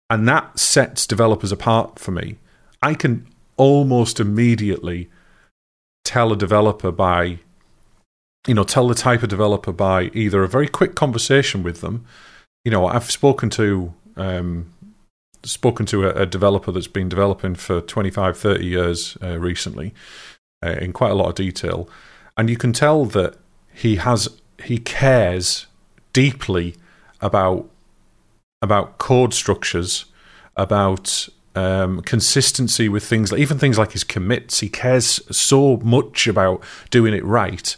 and 0.09 0.29
that 0.29 0.59
sets 0.59 1.07
developers 1.07 1.53
apart 1.53 1.99
for 1.99 2.11
me. 2.11 2.37
I 2.83 2.95
can 2.95 3.27
almost 3.57 4.21
immediately 4.21 5.09
tell 6.05 6.33
a 6.33 6.37
developer 6.37 6.93
by, 6.93 7.39
you 8.47 8.55
know, 8.55 8.65
tell 8.65 8.89
the 8.89 8.95
type 8.95 9.23
of 9.23 9.29
developer 9.29 9.73
by 9.73 10.11
either 10.12 10.43
a 10.43 10.49
very 10.49 10.69
quick 10.69 10.95
conversation 10.95 11.62
with 11.62 11.81
them. 11.81 12.05
You 12.65 12.71
know, 12.71 12.87
I've 12.87 13.11
spoken 13.11 13.51
to 13.51 13.95
um, 14.17 14.73
spoken 15.45 15.87
to 15.87 16.09
a, 16.09 16.23
a, 16.23 16.27
developer 16.27 16.73
that's 16.73 16.87
been 16.87 17.09
developing 17.09 17.55
for 17.55 17.81
25, 17.81 18.37
30 18.37 18.65
years 18.65 19.19
uh, 19.23 19.39
recently 19.39 19.95
uh, 20.65 20.77
in 20.81 20.93
quite 20.93 21.11
a 21.11 21.15
lot 21.15 21.29
of 21.29 21.35
detail. 21.35 21.89
And 22.37 22.51
you 22.51 22.57
can 22.57 22.73
tell 22.73 23.05
that 23.07 23.37
he 23.73 23.97
has 23.97 24.29
he 24.65 24.79
cares 24.79 25.67
deeply 26.13 26.77
about 27.21 27.69
about 28.63 28.99
code 28.99 29.35
structures, 29.35 30.07
about 30.57 31.29
um, 31.55 32.01
consistency 32.03 32.89
with 32.89 33.05
things, 33.05 33.31
like, 33.31 33.41
even 33.41 33.59
things 33.59 33.79
like 33.79 33.93
his 33.93 34.05
commits. 34.05 34.61
He 34.61 34.69
cares 34.69 35.21
so 35.31 35.77
much 35.79 36.27
about 36.27 36.63
doing 36.91 37.15
it 37.15 37.25
right 37.25 37.77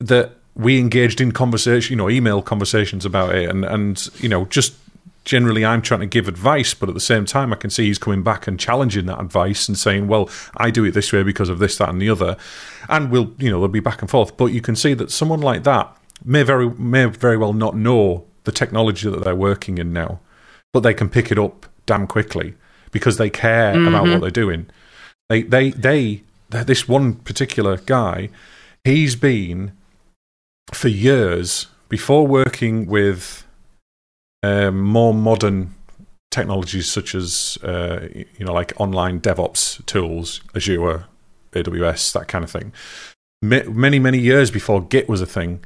that 0.00 0.36
we 0.54 0.78
engaged 0.78 1.20
in 1.20 1.32
conversation, 1.32 1.92
you 1.92 1.96
know, 1.96 2.08
email 2.08 2.40
conversations 2.40 3.04
about 3.04 3.34
it, 3.34 3.50
and 3.50 3.64
and 3.64 4.08
you 4.20 4.28
know, 4.28 4.46
just 4.46 4.74
generally 5.26 5.64
I'm 5.64 5.82
trying 5.82 6.00
to 6.00 6.06
give 6.06 6.28
advice, 6.28 6.72
but 6.72 6.88
at 6.88 6.94
the 6.94 7.00
same 7.00 7.26
time, 7.26 7.52
I 7.52 7.56
can 7.56 7.68
see 7.68 7.84
he's 7.84 7.98
coming 7.98 8.22
back 8.22 8.46
and 8.46 8.58
challenging 8.58 9.04
that 9.06 9.20
advice 9.20 9.68
and 9.68 9.76
saying, 9.76 10.08
"Well, 10.08 10.30
I 10.56 10.70
do 10.70 10.84
it 10.84 10.92
this 10.92 11.12
way 11.12 11.22
because 11.22 11.50
of 11.50 11.58
this, 11.58 11.76
that, 11.76 11.90
and 11.90 12.00
the 12.00 12.08
other," 12.08 12.36
and 12.88 13.10
we'll, 13.10 13.34
you 13.38 13.50
know, 13.50 13.58
there'll 13.58 13.68
be 13.68 13.80
back 13.80 14.00
and 14.00 14.10
forth. 14.10 14.38
But 14.38 14.46
you 14.46 14.62
can 14.62 14.76
see 14.76 14.94
that 14.94 15.10
someone 15.10 15.40
like 15.40 15.64
that 15.64 15.94
may 16.24 16.42
very 16.42 16.70
may 16.70 17.04
very 17.04 17.36
well 17.36 17.52
not 17.52 17.76
know 17.76 18.24
the 18.44 18.52
technology 18.52 19.10
that 19.10 19.22
they're 19.24 19.34
working 19.34 19.76
in 19.76 19.92
now, 19.92 20.20
but 20.72 20.80
they 20.80 20.94
can 20.94 21.10
pick 21.10 21.30
it 21.30 21.38
up 21.38 21.66
damn 21.84 22.06
quickly 22.06 22.54
because 22.92 23.18
they 23.18 23.28
care 23.28 23.74
mm-hmm. 23.74 23.88
about 23.88 24.08
what 24.08 24.20
they're 24.20 24.30
doing. 24.30 24.66
They 25.28 25.42
they 25.42 25.70
they 25.70 26.22
this 26.48 26.88
one 26.88 27.14
particular 27.14 27.78
guy, 27.78 28.30
he's 28.84 29.16
been 29.16 29.72
for 30.72 30.88
years 30.88 31.66
before 31.88 32.26
working 32.26 32.86
with 32.86 33.45
um, 34.46 34.80
more 34.80 35.12
modern 35.12 35.74
technologies 36.30 36.90
such 36.90 37.14
as 37.14 37.58
uh, 37.62 38.06
you 38.12 38.44
know 38.44 38.52
like 38.52 38.72
online 38.78 39.20
DevOps 39.20 39.84
tools, 39.86 40.40
Azure, 40.54 41.06
AWS, 41.52 42.12
that 42.12 42.28
kind 42.28 42.44
of 42.44 42.50
thing. 42.50 42.72
many 43.42 43.98
many 43.98 44.18
years 44.18 44.50
before 44.50 44.80
Git 44.82 45.08
was 45.08 45.20
a 45.20 45.26
thing, 45.26 45.64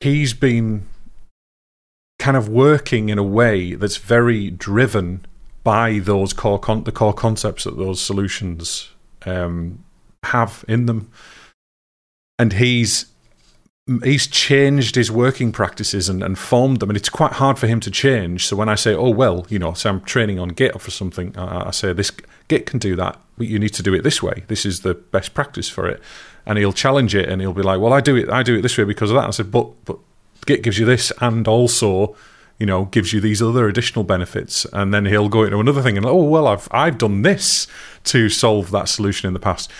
he's 0.00 0.32
been 0.34 0.86
kind 2.18 2.36
of 2.36 2.48
working 2.48 3.08
in 3.08 3.18
a 3.18 3.22
way 3.22 3.74
that's 3.74 3.96
very 3.96 4.50
driven 4.50 5.26
by 5.64 5.98
those 5.98 6.32
core 6.32 6.58
con- 6.58 6.84
the 6.84 6.92
core 6.92 7.14
concepts 7.14 7.64
that 7.64 7.76
those 7.76 8.00
solutions 8.00 8.90
um, 9.26 9.84
have 10.22 10.64
in 10.68 10.86
them, 10.86 11.10
and 12.38 12.52
he's 12.54 13.06
he's 14.02 14.26
changed 14.26 14.94
his 14.94 15.10
working 15.10 15.52
practices 15.52 16.08
and, 16.08 16.22
and 16.22 16.38
formed 16.38 16.80
them, 16.80 16.88
and 16.90 16.96
it's 16.96 17.10
quite 17.10 17.32
hard 17.32 17.58
for 17.58 17.66
him 17.66 17.80
to 17.80 17.90
change. 17.90 18.46
So 18.46 18.56
when 18.56 18.68
I 18.68 18.74
say, 18.74 18.94
"Oh 18.94 19.10
well," 19.10 19.46
you 19.50 19.58
know, 19.58 19.74
so 19.74 19.90
I'm 19.90 20.00
training 20.00 20.38
on 20.38 20.48
Git 20.48 20.80
for 20.80 20.90
something, 20.90 21.36
I, 21.36 21.68
I 21.68 21.70
say 21.70 21.92
this 21.92 22.10
Git 22.48 22.66
can 22.66 22.78
do 22.78 22.96
that, 22.96 23.18
but 23.36 23.46
you 23.46 23.58
need 23.58 23.74
to 23.74 23.82
do 23.82 23.94
it 23.94 24.02
this 24.02 24.22
way. 24.22 24.44
This 24.48 24.64
is 24.64 24.80
the 24.80 24.94
best 24.94 25.34
practice 25.34 25.68
for 25.68 25.86
it, 25.86 26.00
and 26.46 26.58
he'll 26.58 26.72
challenge 26.72 27.14
it, 27.14 27.28
and 27.28 27.40
he'll 27.42 27.52
be 27.52 27.62
like, 27.62 27.80
"Well, 27.80 27.92
I 27.92 28.00
do 28.00 28.16
it, 28.16 28.30
I 28.30 28.42
do 28.42 28.56
it 28.56 28.62
this 28.62 28.78
way 28.78 28.84
because 28.84 29.10
of 29.10 29.16
that." 29.16 29.26
I 29.26 29.30
said, 29.30 29.50
"But 29.50 29.84
but 29.84 29.98
Git 30.46 30.62
gives 30.62 30.78
you 30.78 30.86
this, 30.86 31.12
and 31.20 31.46
also." 31.46 32.16
You 32.56 32.66
know, 32.66 32.84
gives 32.84 33.12
you 33.12 33.20
these 33.20 33.42
other 33.42 33.66
additional 33.66 34.04
benefits, 34.04 34.64
and 34.72 34.94
then 34.94 35.06
he'll 35.06 35.28
go 35.28 35.42
into 35.42 35.58
another 35.58 35.82
thing 35.82 35.96
and 35.96 36.06
oh 36.06 36.22
well, 36.22 36.46
I've 36.46 36.68
I've 36.70 36.98
done 36.98 37.22
this 37.22 37.66
to 38.04 38.28
solve 38.28 38.70
that 38.70 38.88
solution 38.88 39.26
in 39.26 39.34
the 39.34 39.40
past 39.40 39.72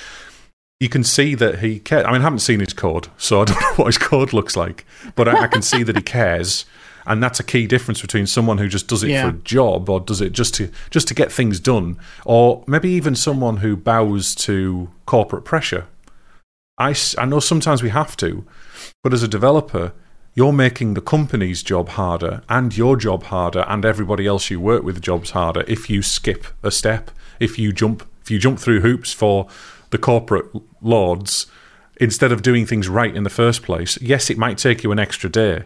you 0.80 0.88
can 0.88 1.04
see 1.04 1.34
that 1.34 1.60
he 1.60 1.78
cares. 1.78 2.04
I 2.04 2.12
mean, 2.12 2.20
I 2.20 2.24
haven't 2.24 2.40
seen 2.40 2.60
his 2.60 2.72
code, 2.72 3.08
so 3.16 3.40
I 3.42 3.44
don't 3.44 3.60
know 3.60 3.74
what 3.76 3.86
his 3.86 3.98
code 3.98 4.32
looks 4.32 4.56
like, 4.56 4.84
but 5.14 5.28
I, 5.28 5.42
I 5.44 5.46
can 5.46 5.62
see 5.62 5.82
that 5.82 5.96
he 5.96 6.02
cares. 6.02 6.64
And 7.06 7.22
that's 7.22 7.38
a 7.38 7.44
key 7.44 7.66
difference 7.66 8.00
between 8.00 8.26
someone 8.26 8.56
who 8.56 8.66
just 8.66 8.88
does 8.88 9.02
it 9.02 9.10
Yeah. 9.10 9.24
for 9.30 9.36
a 9.36 9.38
job 9.40 9.90
or 9.90 10.00
does 10.00 10.22
it 10.22 10.32
just 10.32 10.54
to 10.54 10.70
just 10.90 11.06
to 11.08 11.14
get 11.14 11.30
things 11.30 11.60
done, 11.60 11.98
or 12.24 12.64
maybe 12.66 12.88
even 12.90 13.14
someone 13.14 13.58
who 13.58 13.76
bows 13.76 14.34
to 14.36 14.90
corporate 15.06 15.44
pressure. 15.44 15.86
I, 16.78 16.94
I 17.18 17.24
know 17.26 17.40
sometimes 17.40 17.82
we 17.82 17.90
have 17.90 18.16
to, 18.16 18.44
but 19.02 19.12
as 19.12 19.22
a 19.22 19.28
developer, 19.28 19.92
you're 20.34 20.52
making 20.52 20.94
the 20.94 21.00
company's 21.00 21.62
job 21.62 21.90
harder 21.90 22.42
and 22.48 22.76
your 22.76 22.96
job 22.96 23.24
harder 23.24 23.64
and 23.68 23.84
everybody 23.84 24.26
else 24.26 24.50
you 24.50 24.58
work 24.58 24.82
with 24.82 25.00
jobs 25.00 25.30
harder 25.30 25.62
if 25.68 25.88
you 25.88 26.02
skip 26.02 26.46
a 26.62 26.70
step, 26.72 27.10
if 27.38 27.58
you 27.58 27.72
jump 27.72 28.02
if 28.22 28.30
you 28.30 28.38
jump 28.38 28.58
through 28.58 28.80
hoops 28.80 29.12
for 29.12 29.46
the 29.94 29.98
corporate 29.98 30.46
lords 30.82 31.46
instead 32.00 32.32
of 32.32 32.42
doing 32.42 32.66
things 32.66 32.88
right 32.88 33.14
in 33.14 33.22
the 33.22 33.30
first 33.30 33.62
place. 33.62 33.96
Yes, 34.02 34.28
it 34.28 34.36
might 34.36 34.58
take 34.58 34.82
you 34.82 34.90
an 34.90 34.98
extra 34.98 35.30
day, 35.30 35.64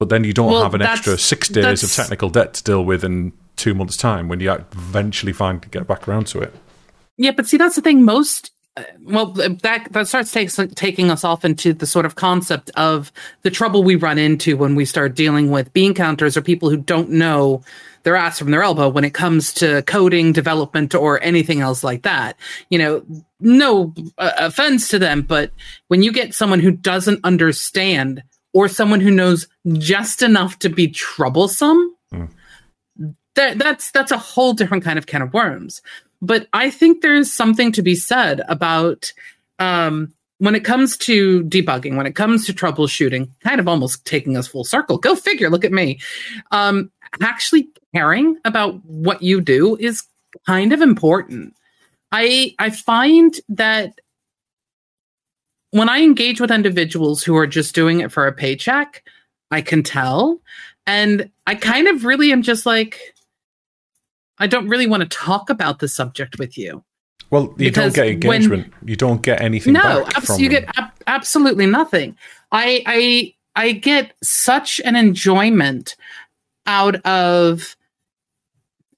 but 0.00 0.08
then 0.08 0.24
you 0.24 0.32
don't 0.32 0.50
Well, 0.50 0.62
have 0.62 0.74
an 0.74 0.80
extra 0.80 1.18
6 1.18 1.48
days 1.50 1.82
of 1.82 1.92
technical 1.92 2.30
debt 2.30 2.54
to 2.54 2.64
deal 2.64 2.82
with 2.82 3.04
in 3.04 3.34
2 3.56 3.74
months 3.74 3.98
time 3.98 4.28
when 4.28 4.40
you 4.40 4.50
eventually 4.50 5.34
find 5.34 5.70
get 5.70 5.86
back 5.86 6.08
around 6.08 6.26
to 6.28 6.40
it. 6.40 6.54
Yeah, 7.18 7.32
but 7.32 7.46
see, 7.46 7.58
that's 7.58 7.76
the 7.76 7.82
thing. 7.82 8.02
Most 8.02 8.50
well, 9.02 9.26
that 9.26 9.92
that 9.92 10.08
starts 10.08 10.32
takes, 10.32 10.58
taking 10.74 11.10
us 11.10 11.24
off 11.24 11.44
into 11.44 11.74
the 11.74 11.86
sort 11.86 12.06
of 12.06 12.14
concept 12.14 12.70
of 12.74 13.12
the 13.42 13.50
trouble 13.50 13.82
we 13.82 13.96
run 13.96 14.18
into 14.18 14.56
when 14.56 14.74
we 14.74 14.84
start 14.84 15.14
dealing 15.14 15.50
with 15.50 15.72
bean 15.72 15.92
counters 15.92 16.36
or 16.36 16.42
people 16.42 16.70
who 16.70 16.78
don't 16.78 17.10
know 17.10 17.62
their 18.04 18.16
ass 18.16 18.38
from 18.38 18.50
their 18.50 18.62
elbow 18.62 18.88
when 18.88 19.04
it 19.04 19.14
comes 19.14 19.52
to 19.54 19.82
coding, 19.82 20.32
development, 20.32 20.94
or 20.94 21.22
anything 21.22 21.60
else 21.60 21.84
like 21.84 22.02
that. 22.02 22.36
You 22.70 22.78
know, 22.78 23.04
no 23.40 23.94
uh, 24.18 24.32
offense 24.38 24.88
to 24.88 24.98
them, 24.98 25.22
but 25.22 25.52
when 25.88 26.02
you 26.02 26.10
get 26.10 26.34
someone 26.34 26.60
who 26.60 26.70
doesn't 26.70 27.20
understand 27.24 28.22
or 28.54 28.68
someone 28.68 29.00
who 29.00 29.10
knows 29.10 29.48
just 29.74 30.22
enough 30.22 30.58
to 30.60 30.70
be 30.70 30.88
troublesome, 30.88 31.94
that 33.34 33.58
that's 33.58 33.90
that's 33.90 34.12
a 34.12 34.18
whole 34.18 34.54
different 34.54 34.84
kind 34.84 34.98
of 34.98 35.06
can 35.06 35.22
of 35.22 35.32
worms. 35.34 35.82
But 36.22 36.46
I 36.52 36.70
think 36.70 37.02
there's 37.02 37.32
something 37.32 37.72
to 37.72 37.82
be 37.82 37.94
said 37.94 38.40
about 38.48 39.12
um, 39.58 40.14
when 40.38 40.54
it 40.54 40.64
comes 40.64 40.96
to 40.98 41.42
debugging, 41.44 41.96
when 41.96 42.06
it 42.06 42.14
comes 42.14 42.46
to 42.46 42.54
troubleshooting, 42.54 43.28
kind 43.40 43.60
of 43.60 43.68
almost 43.68 44.04
taking 44.06 44.36
us 44.36 44.46
full 44.46 44.64
circle. 44.64 44.96
Go 44.96 45.14
figure. 45.14 45.50
Look 45.50 45.64
at 45.64 45.72
me. 45.72 46.00
Um, 46.52 46.90
actually 47.20 47.68
caring 47.94 48.38
about 48.44 48.82
what 48.84 49.22
you 49.22 49.40
do 49.40 49.76
is 49.76 50.02
kind 50.46 50.72
of 50.72 50.80
important. 50.80 51.54
I 52.10 52.54
I 52.58 52.70
find 52.70 53.34
that 53.48 54.00
when 55.70 55.88
I 55.88 56.02
engage 56.02 56.40
with 56.40 56.50
individuals 56.50 57.22
who 57.22 57.36
are 57.36 57.46
just 57.46 57.74
doing 57.74 58.00
it 58.00 58.12
for 58.12 58.26
a 58.26 58.32
paycheck, 58.32 59.02
I 59.50 59.62
can 59.62 59.82
tell. 59.82 60.40
And 60.86 61.30
I 61.46 61.54
kind 61.54 61.88
of 61.88 62.04
really 62.04 62.32
am 62.32 62.42
just 62.42 62.66
like, 62.66 63.14
I 64.38 64.46
don't 64.46 64.68
really 64.68 64.86
want 64.86 65.02
to 65.02 65.08
talk 65.08 65.50
about 65.50 65.78
the 65.78 65.88
subject 65.88 66.38
with 66.38 66.56
you. 66.58 66.82
Well, 67.30 67.54
you 67.58 67.70
don't 67.70 67.94
get 67.94 68.24
when- 68.24 68.42
engagement. 68.42 68.72
you 68.84 68.96
don't 68.96 69.22
get 69.22 69.40
anything 69.40 69.72
No, 69.74 70.06
abs- 70.14 70.38
you 70.38 70.48
them. 70.50 70.64
get 70.64 70.78
ab- 70.78 70.92
absolutely 71.06 71.66
nothing. 71.66 72.16
I 72.50 72.82
I 72.86 73.34
I 73.54 73.72
get 73.72 74.12
such 74.22 74.80
an 74.84 74.96
enjoyment 74.96 75.96
out 76.66 76.96
of. 77.06 77.76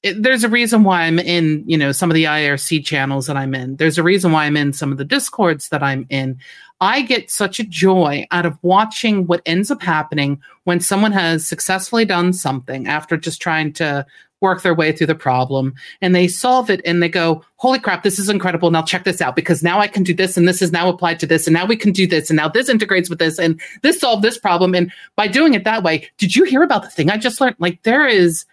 It, 0.03 0.23
there's 0.23 0.45
a 0.45 0.49
reason 0.51 0.85
why 0.85 1.03
I'm 1.05 1.19
in, 1.19 1.65
you 1.67 1.79
know, 1.79 1.91
some 1.93 2.11
of 2.11 2.15
the 2.15 2.25
IRC 2.25 2.85
channels 2.85 3.27
that 3.27 3.37
I'm 3.39 3.55
in. 3.55 3.77
There's 3.77 3.97
a 3.97 4.03
reason 4.03 4.33
why 4.33 4.45
I'm 4.45 4.57
in 4.57 4.73
some 4.75 4.93
of 4.93 4.99
the 4.99 5.05
discords 5.05 5.71
that 5.71 5.83
I'm 5.83 6.05
in. 6.11 6.39
I 6.81 7.01
get 7.03 7.31
such 7.31 7.59
a 7.59 7.65
joy 7.65 8.27
out 8.31 8.45
of 8.45 8.59
watching 8.61 9.27
what 9.27 9.41
ends 9.47 9.71
up 9.71 9.81
happening 9.81 10.43
when 10.65 10.81
someone 10.81 11.13
has 11.13 11.47
successfully 11.47 12.05
done 12.05 12.35
something 12.35 12.87
after 12.87 13.17
just 13.17 13.41
trying 13.41 13.73
to 13.75 14.05
work 14.45 14.63
their 14.63 14.75
way 14.75 14.93
through 14.93 15.07
the 15.09 15.15
problem 15.15 15.75
and 16.03 16.15
they 16.15 16.29
solve 16.29 16.69
it 16.69 16.83
and 16.85 17.03
they 17.03 17.09
go, 17.09 17.43
Holy 17.57 17.79
crap, 17.79 18.03
this 18.03 18.19
is 18.19 18.29
incredible. 18.29 18.71
Now 18.71 18.83
check 18.83 19.05
this 19.05 19.23
out 19.23 19.35
because 19.35 19.63
now 19.63 19.81
I 19.81 19.89
can 19.89 20.03
do 20.03 20.13
this 20.13 20.37
and 20.37 20.47
this 20.47 20.61
is 20.61 20.71
now 20.71 20.89
applied 20.91 21.19
to 21.21 21.27
this 21.27 21.47
and 21.47 21.55
now 21.55 21.65
we 21.65 21.77
can 21.77 21.93
do 21.93 22.07
this 22.07 22.29
and 22.29 22.37
now 22.37 22.49
this 22.49 22.69
integrates 22.69 23.09
with 23.09 23.19
this 23.19 23.39
and 23.39 23.59
this 23.83 23.99
solved 23.99 24.23
this 24.23 24.39
problem. 24.39 24.75
And 24.75 24.93
by 25.17 25.27
doing 25.27 25.55
it 25.55 25.65
that 25.65 25.83
way, 25.83 26.09
did 26.19 26.37
you 26.37 26.45
hear 26.45 26.63
about 26.63 26.83
the 26.83 26.91
thing 26.91 27.11
I 27.11 27.17
just 27.17 27.41
learned? 27.41 27.57
Like 27.59 27.83
there 27.85 28.07
is, 28.07 28.45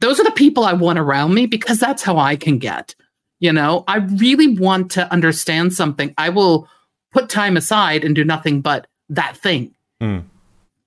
those 0.00 0.18
are 0.18 0.24
the 0.24 0.32
people 0.32 0.64
I 0.64 0.72
want 0.72 0.98
around 0.98 1.32
me 1.32 1.46
because 1.46 1.78
that's 1.78 2.02
how 2.02 2.18
I 2.18 2.34
can 2.34 2.58
get. 2.58 2.94
You 3.38 3.52
know, 3.52 3.84
I 3.86 3.98
really 3.98 4.58
want 4.58 4.90
to 4.92 5.10
understand 5.12 5.74
something. 5.74 6.12
I 6.18 6.30
will 6.30 6.68
put 7.12 7.28
time 7.28 7.56
aside 7.56 8.02
and 8.02 8.14
do 8.16 8.24
nothing 8.24 8.60
but 8.60 8.88
that 9.10 9.36
thing. 9.36 9.74
Hmm. 10.00 10.20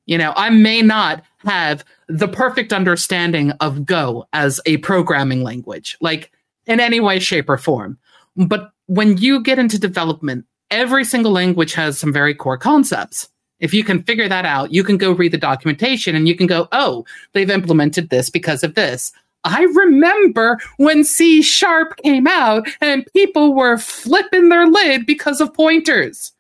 You 0.10 0.18
know, 0.18 0.34
I 0.36 0.50
may 0.50 0.82
not 0.82 1.24
have 1.46 1.86
the 2.08 2.28
perfect 2.28 2.74
understanding 2.74 3.52
of 3.62 3.86
Go 3.86 4.26
as 4.34 4.60
a 4.66 4.78
programming 4.78 5.44
language, 5.44 5.96
like 6.02 6.32
in 6.66 6.80
any 6.80 7.00
way, 7.00 7.20
shape, 7.20 7.48
or 7.48 7.58
form. 7.58 7.96
But 8.36 8.72
when 8.88 9.18
you 9.18 9.44
get 9.44 9.60
into 9.60 9.78
development, 9.78 10.46
every 10.72 11.06
single 11.06 11.32
language 11.32 11.76
has 11.76 12.00
some 12.00 12.12
very 12.12 12.34
core 12.34 12.58
concepts. 12.58 13.30
If 13.60 13.72
you 13.72 13.84
can 13.84 14.02
figure 14.02 14.28
that 14.28 14.46
out, 14.46 14.74
you 14.74 14.84
can 14.84 14.98
go 14.98 15.12
read 15.12 15.32
the 15.32 15.38
documentation 15.38 16.16
and 16.16 16.28
you 16.28 16.36
can 16.36 16.48
go, 16.48 16.68
oh, 16.72 17.06
they've 17.34 17.52
implemented 17.52 18.10
this 18.10 18.32
because 18.32 18.64
of 18.64 18.74
this. 18.74 19.12
I 19.44 19.62
remember 19.62 20.58
when 20.78 21.04
C 21.04 21.44
sharp 21.44 21.98
came 21.98 22.26
out 22.26 22.68
and 22.82 23.06
people 23.14 23.54
were 23.54 23.78
flipping 23.78 24.50
their 24.50 24.66
lid 24.66 25.06
because 25.06 25.40
of 25.40 25.54
pointers. 25.54 26.34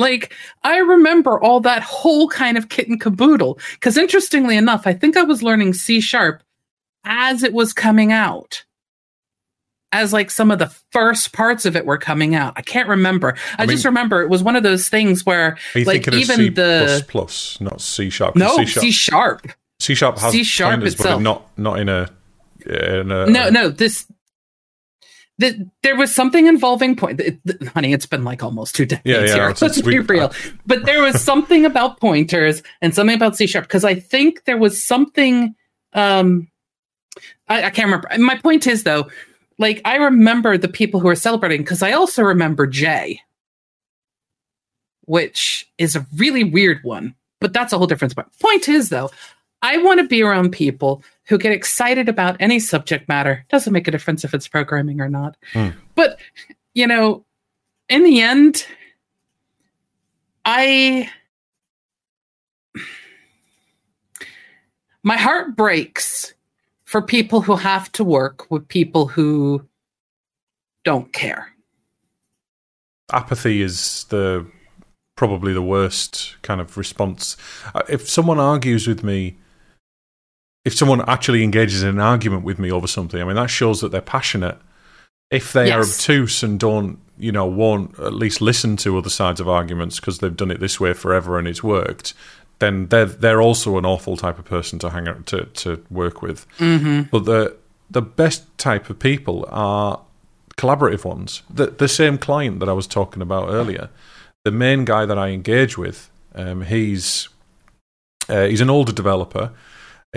Like, 0.00 0.34
I 0.64 0.78
remember 0.78 1.38
all 1.40 1.60
that 1.60 1.82
whole 1.82 2.28
kind 2.28 2.58
of 2.58 2.68
kit 2.70 2.88
and 2.88 3.00
caboodle. 3.00 3.58
Because 3.74 3.96
interestingly 3.96 4.56
enough, 4.56 4.86
I 4.86 4.94
think 4.94 5.16
I 5.16 5.22
was 5.22 5.42
learning 5.42 5.74
C 5.74 6.00
sharp 6.00 6.42
as 7.04 7.42
it 7.42 7.52
was 7.52 7.72
coming 7.72 8.10
out. 8.10 8.64
As 9.92 10.12
like 10.12 10.30
some 10.30 10.50
of 10.52 10.60
the 10.60 10.72
first 10.92 11.32
parts 11.32 11.66
of 11.66 11.74
it 11.74 11.84
were 11.84 11.98
coming 11.98 12.34
out. 12.36 12.54
I 12.56 12.62
can't 12.62 12.88
remember. 12.88 13.36
I, 13.58 13.64
I 13.64 13.66
just 13.66 13.84
remember 13.84 14.22
it 14.22 14.28
was 14.28 14.42
one 14.42 14.54
of 14.54 14.62
those 14.62 14.88
things 14.88 15.26
where 15.26 15.58
Are 15.74 15.78
you 15.78 15.84
like 15.84 16.04
thinking 16.04 16.14
of 16.14 16.20
even 16.20 16.36
C 16.36 16.48
the 16.48 16.86
plus 16.86 17.02
plus, 17.02 17.60
not 17.60 17.80
C 17.80 18.08
sharp? 18.08 18.36
no 18.36 18.56
C 18.56 18.66
sharp, 18.66 18.82
C 18.82 18.90
sharp. 18.92 19.46
C 19.80 19.94
sharp 19.96 20.18
has 20.18 20.32
C 20.32 20.44
sharp 20.44 20.74
pointers, 20.74 20.94
but 20.94 21.06
itself. 21.06 21.22
not 21.22 21.58
not 21.58 21.80
in 21.80 21.88
a 21.88 22.08
in 22.66 23.10
a 23.10 23.26
no, 23.26 23.48
no, 23.50 23.68
this. 23.68 24.06
The, 25.40 25.70
there 25.82 25.96
was 25.96 26.14
something 26.14 26.46
involving 26.46 26.96
point. 26.96 27.18
It, 27.18 27.38
th- 27.46 27.70
honey, 27.70 27.94
it's 27.94 28.04
been 28.04 28.24
like 28.24 28.42
almost 28.42 28.74
two 28.74 28.84
decades 28.84 29.06
Yeah, 29.06 29.20
yeah, 29.24 29.34
here. 29.46 29.54
Let's 29.58 29.80
be 29.82 29.98
real. 29.98 30.34
But 30.66 30.84
there 30.84 31.00
was 31.02 31.22
something 31.22 31.64
about 31.64 31.98
pointers 31.98 32.62
and 32.82 32.94
something 32.94 33.16
about 33.16 33.38
C 33.38 33.46
sharp 33.46 33.64
because 33.64 33.82
I 33.82 33.94
think 33.94 34.44
there 34.44 34.58
was 34.58 34.84
something. 34.84 35.54
Um, 35.94 36.48
I, 37.48 37.64
I 37.64 37.70
can't 37.70 37.86
remember. 37.86 38.10
My 38.18 38.36
point 38.36 38.66
is 38.66 38.82
though, 38.82 39.08
like 39.58 39.80
I 39.86 39.96
remember 39.96 40.58
the 40.58 40.68
people 40.68 41.00
who 41.00 41.08
are 41.08 41.14
celebrating 41.14 41.62
because 41.62 41.82
I 41.82 41.92
also 41.92 42.22
remember 42.22 42.66
Jay, 42.66 43.22
which 45.06 45.66
is 45.78 45.96
a 45.96 46.06
really 46.16 46.44
weird 46.44 46.84
one. 46.84 47.14
But 47.40 47.54
that's 47.54 47.72
a 47.72 47.78
whole 47.78 47.86
different 47.86 48.14
point. 48.14 48.28
Point 48.40 48.68
is 48.68 48.90
though, 48.90 49.10
I 49.62 49.78
want 49.78 50.00
to 50.00 50.06
be 50.06 50.22
around 50.22 50.52
people 50.52 51.02
who 51.30 51.38
get 51.38 51.52
excited 51.52 52.08
about 52.08 52.36
any 52.40 52.58
subject 52.58 53.08
matter. 53.08 53.46
Doesn't 53.48 53.72
make 53.72 53.86
a 53.86 53.92
difference 53.92 54.24
if 54.24 54.34
it's 54.34 54.48
programming 54.48 55.00
or 55.00 55.08
not. 55.08 55.36
Hmm. 55.52 55.68
But, 55.94 56.18
you 56.74 56.88
know, 56.88 57.24
in 57.88 58.02
the 58.02 58.20
end, 58.20 58.66
I. 60.44 61.08
My 65.04 65.16
heart 65.16 65.56
breaks 65.56 66.34
for 66.82 67.00
people 67.00 67.40
who 67.40 67.54
have 67.54 67.90
to 67.92 68.02
work 68.02 68.50
with 68.50 68.66
people 68.66 69.06
who 69.06 69.64
don't 70.84 71.12
care. 71.12 71.48
apathy 73.12 73.62
is 73.62 74.04
the 74.08 74.46
probably 75.14 75.52
the 75.52 75.62
worst 75.62 76.36
kind 76.42 76.60
of 76.60 76.76
response. 76.76 77.36
Uh, 77.74 77.82
If 77.88 78.08
someone 78.08 78.40
argues 78.40 78.88
with 78.88 79.04
me 79.04 79.38
if 80.64 80.74
someone 80.74 81.02
actually 81.08 81.42
engages 81.42 81.82
in 81.82 81.88
an 81.88 82.00
argument 82.00 82.44
with 82.44 82.58
me 82.58 82.70
over 82.70 82.86
something, 82.86 83.20
I 83.20 83.24
mean 83.24 83.36
that 83.36 83.50
shows 83.50 83.80
that 83.80 83.90
they're 83.92 84.00
passionate. 84.00 84.58
If 85.30 85.52
they 85.52 85.70
are 85.70 85.80
obtuse 85.80 86.42
and 86.42 86.58
don't, 86.58 86.98
you 87.16 87.30
know, 87.30 87.46
won't 87.46 87.96
at 88.00 88.12
least 88.12 88.40
listen 88.40 88.76
to 88.78 88.98
other 88.98 89.10
sides 89.10 89.38
of 89.38 89.48
arguments 89.48 90.00
because 90.00 90.18
they've 90.18 90.36
done 90.36 90.50
it 90.50 90.58
this 90.58 90.80
way 90.80 90.92
forever 90.92 91.38
and 91.38 91.46
it's 91.46 91.62
worked, 91.62 92.14
then 92.58 92.86
they're 92.88 93.06
they're 93.06 93.40
also 93.40 93.78
an 93.78 93.86
awful 93.86 94.16
type 94.16 94.38
of 94.38 94.44
person 94.44 94.78
to 94.80 94.90
hang 94.90 95.08
out 95.08 95.26
to 95.26 95.44
to 95.44 95.84
work 95.90 96.22
with. 96.22 96.46
Mm-hmm. 96.58 97.02
But 97.10 97.24
the 97.24 97.56
the 97.90 98.02
best 98.02 98.46
type 98.58 98.90
of 98.90 98.98
people 98.98 99.46
are 99.50 100.00
collaborative 100.56 101.04
ones. 101.04 101.42
The 101.48 101.66
the 101.66 101.88
same 101.88 102.18
client 102.18 102.60
that 102.60 102.68
I 102.68 102.72
was 102.72 102.86
talking 102.86 103.22
about 103.22 103.48
earlier, 103.48 103.88
the 104.44 104.50
main 104.50 104.84
guy 104.84 105.06
that 105.06 105.18
I 105.18 105.28
engage 105.28 105.78
with, 105.78 106.10
um, 106.34 106.62
he's 106.62 107.28
uh, 108.28 108.46
he's 108.46 108.60
an 108.60 108.70
older 108.70 108.92
developer. 108.92 109.52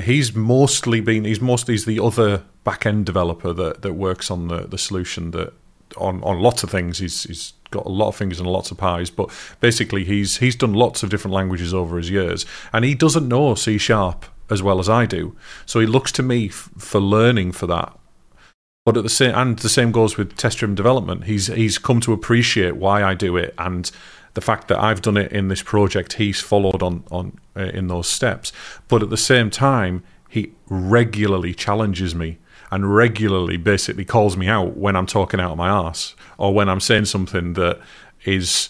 He's 0.01 0.35
mostly 0.35 1.01
been 1.01 1.25
he's 1.25 1.41
mostly 1.41 1.75
he's 1.75 1.85
the 1.85 1.99
other 1.99 2.43
back 2.63 2.85
end 2.85 3.05
developer 3.05 3.53
that, 3.53 3.81
that 3.83 3.93
works 3.93 4.31
on 4.31 4.47
the, 4.47 4.61
the 4.61 4.77
solution 4.77 5.31
that 5.31 5.53
on, 5.97 6.23
on 6.23 6.39
lots 6.39 6.63
of 6.63 6.69
things. 6.69 6.99
He's 6.99 7.23
he's 7.23 7.53
got 7.69 7.85
a 7.85 7.89
lot 7.89 8.09
of 8.09 8.15
fingers 8.15 8.39
and 8.39 8.47
lots 8.47 8.71
of 8.71 8.77
pies, 8.77 9.09
but 9.09 9.29
basically 9.59 10.03
he's 10.03 10.37
he's 10.37 10.55
done 10.55 10.73
lots 10.73 11.03
of 11.03 11.09
different 11.09 11.33
languages 11.33 11.73
over 11.73 11.97
his 11.97 12.09
years, 12.09 12.45
and 12.71 12.85
he 12.85 12.95
doesn't 12.95 13.27
know 13.27 13.55
C 13.55 13.77
sharp 13.77 14.25
as 14.49 14.61
well 14.61 14.79
as 14.79 14.89
I 14.89 15.05
do. 15.05 15.35
So 15.65 15.79
he 15.79 15.85
looks 15.85 16.11
to 16.13 16.23
me 16.23 16.47
f- 16.49 16.69
for 16.77 16.99
learning 16.99 17.53
for 17.53 17.67
that. 17.67 17.97
But 18.85 18.97
at 18.97 19.03
the 19.03 19.09
same 19.09 19.33
and 19.35 19.59
the 19.59 19.69
same 19.69 19.91
goes 19.91 20.17
with 20.17 20.35
test 20.35 20.57
driven 20.57 20.75
development. 20.75 21.25
He's 21.25 21.47
he's 21.47 21.77
come 21.77 22.01
to 22.01 22.13
appreciate 22.13 22.75
why 22.75 23.03
I 23.03 23.13
do 23.13 23.37
it 23.37 23.53
and 23.57 23.89
the 24.33 24.41
fact 24.41 24.67
that 24.67 24.79
I've 24.79 25.01
done 25.01 25.17
it 25.17 25.31
in 25.31 25.47
this 25.47 25.61
project. 25.61 26.13
He's 26.13 26.41
followed 26.41 26.81
on 26.83 27.03
on 27.11 27.37
uh, 27.55 27.61
in 27.73 27.87
those 27.87 28.07
steps. 28.07 28.51
But 28.87 29.03
at 29.03 29.09
the 29.09 29.17
same 29.17 29.49
time, 29.49 30.03
he 30.29 30.51
regularly 30.67 31.53
challenges 31.53 32.15
me 32.15 32.37
and 32.71 32.95
regularly 32.95 33.57
basically 33.57 34.05
calls 34.05 34.35
me 34.35 34.47
out 34.47 34.75
when 34.75 34.95
I'm 34.95 35.05
talking 35.05 35.39
out 35.39 35.51
of 35.51 35.57
my 35.57 35.69
ass 35.69 36.15
or 36.39 36.53
when 36.53 36.69
I'm 36.69 36.79
saying 36.79 37.05
something 37.05 37.53
that 37.53 37.79
is 38.25 38.69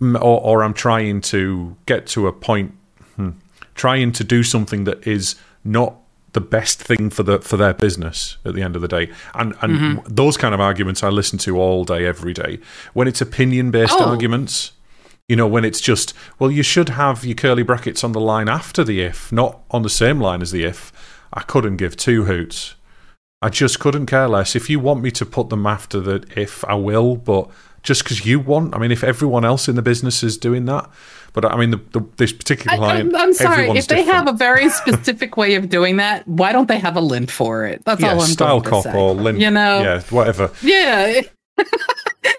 or, 0.00 0.40
or 0.40 0.62
I'm 0.64 0.72
trying 0.74 1.20
to 1.22 1.76
get 1.84 2.06
to 2.08 2.26
a 2.26 2.32
point 2.32 2.72
hmm, 3.16 3.30
trying 3.74 4.12
to 4.12 4.24
do 4.24 4.42
something 4.42 4.84
that 4.84 5.06
is 5.06 5.36
not 5.62 5.96
the 6.32 6.40
best 6.40 6.82
thing 6.82 7.10
for 7.10 7.22
the 7.22 7.38
for 7.40 7.56
their 7.58 7.74
business 7.74 8.38
at 8.44 8.54
the 8.54 8.62
end 8.62 8.76
of 8.76 8.82
the 8.82 8.88
day 8.88 9.10
and 9.34 9.54
and 9.60 10.02
those 10.06 10.36
kind 10.38 10.54
of 10.54 10.60
arguments 10.60 11.02
I 11.02 11.10
listen 11.10 11.38
to 11.40 11.60
all 11.60 11.84
day 11.84 12.06
every 12.06 12.32
day 12.32 12.58
when 12.94 13.06
it's 13.06 13.20
opinion 13.20 13.70
based 13.70 13.94
Oh. 13.96 14.04
arguments 14.06 14.72
you 15.28 15.36
know 15.36 15.46
when 15.46 15.64
it's 15.64 15.80
just 15.80 16.14
well 16.38 16.50
you 16.50 16.62
should 16.62 16.90
have 16.90 17.24
your 17.24 17.34
curly 17.34 17.62
brackets 17.62 18.04
on 18.04 18.12
the 18.12 18.20
line 18.20 18.48
after 18.48 18.84
the 18.84 19.00
if 19.00 19.32
not 19.32 19.60
on 19.70 19.82
the 19.82 19.90
same 19.90 20.20
line 20.20 20.42
as 20.42 20.50
the 20.50 20.64
if 20.64 20.92
I 21.32 21.40
couldn't 21.42 21.76
give 21.76 21.96
two 21.96 22.24
hoots 22.24 22.74
I 23.40 23.48
just 23.48 23.80
couldn't 23.80 24.06
care 24.06 24.28
less 24.28 24.54
if 24.54 24.68
you 24.68 24.80
want 24.80 25.02
me 25.02 25.10
to 25.12 25.26
put 25.26 25.48
them 25.48 25.66
after 25.66 26.00
the 26.00 26.24
if 26.36 26.64
I 26.64 26.74
will 26.74 27.16
but 27.16 27.50
just 27.82 28.04
because 28.04 28.24
you 28.26 28.40
want 28.40 28.74
I 28.74 28.78
mean 28.78 28.92
if 28.92 29.04
everyone 29.04 29.44
else 29.44 29.68
in 29.68 29.76
the 29.76 29.82
business 29.82 30.22
is 30.22 30.36
doing 30.36 30.66
that 30.66 30.90
but 31.34 31.44
I 31.44 31.56
mean 31.56 31.72
the, 31.72 31.80
the, 31.92 32.00
this 32.16 32.32
particular 32.32 32.74
I, 32.74 32.78
client 32.78 33.14
I'm, 33.14 33.20
I'm 33.20 33.34
sorry. 33.34 33.68
If 33.70 33.88
they 33.88 33.96
different. 33.96 34.16
have 34.16 34.28
a 34.28 34.32
very 34.32 34.68
specific 34.70 35.36
way 35.36 35.56
of 35.56 35.68
doing 35.68 35.96
that, 35.96 36.26
why 36.28 36.52
don't 36.52 36.68
they 36.68 36.78
have 36.78 36.96
a 36.96 37.00
lint 37.00 37.30
for 37.30 37.66
it? 37.66 37.84
That's 37.84 38.00
yeah, 38.00 38.14
all 38.14 38.22
I'm 38.22 38.28
StyleCop 38.28 38.94
or 38.94 39.14
lint, 39.14 39.40
You 39.40 39.50
know, 39.50 39.82
yeah, 39.82 40.00
whatever. 40.10 40.52
yeah. 40.62 41.22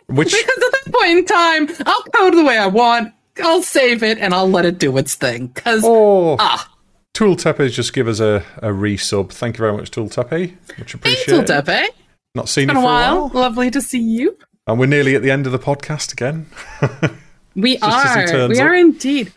Which 0.08 0.32
Because 0.32 0.64
at 0.64 0.72
that 0.86 0.94
point 0.94 1.18
in 1.20 1.26
time, 1.26 1.68
I'll 1.86 2.04
code 2.04 2.34
the 2.36 2.44
way 2.46 2.58
I 2.58 2.68
want. 2.68 3.14
I'll 3.44 3.64
save 3.64 4.02
it 4.04 4.18
and 4.20 4.34
I'll 4.34 4.50
let 4.50 4.66
it 4.66 4.78
do 4.80 4.96
its 4.98 5.16
thing. 5.16 5.48
Because 5.48 5.82
oh, 5.86 6.38
ah, 6.40 6.72
Tultepe 7.14 7.70
just 7.72 7.94
give 7.94 8.08
us 8.08 8.20
a, 8.20 8.44
a 8.58 8.70
resub. 8.70 9.32
Thank 9.32 9.58
you 9.58 9.60
very 9.64 9.74
much, 9.76 9.92
Tultepe. 9.92 10.54
Much 10.78 10.92
hey, 10.94 10.98
appreciated. 10.98 11.48
Tultepe. 11.48 11.88
Not 12.36 12.50
seen 12.50 12.68
Been 12.68 12.76
you 12.78 12.82
a 12.82 12.84
for 12.84 12.86
while. 12.86 13.18
a 13.18 13.28
while, 13.28 13.42
Lovely 13.42 13.72
to 13.72 13.82
see 13.82 14.00
you. 14.00 14.38
and 14.68 14.80
we're 14.80 14.86
nearly 14.86 15.16
at 15.16 15.22
the 15.22 15.32
end 15.32 15.46
of 15.46 15.52
the 15.52 15.60
podcast 15.60 16.14
again. 16.14 16.48
We 17.56 17.78
Just 17.78 18.06
as 18.18 18.32
he 18.32 18.36
are. 18.38 18.48
We 18.50 18.60
up. 18.60 18.66
are 18.66 18.74
indeed. 18.76 19.32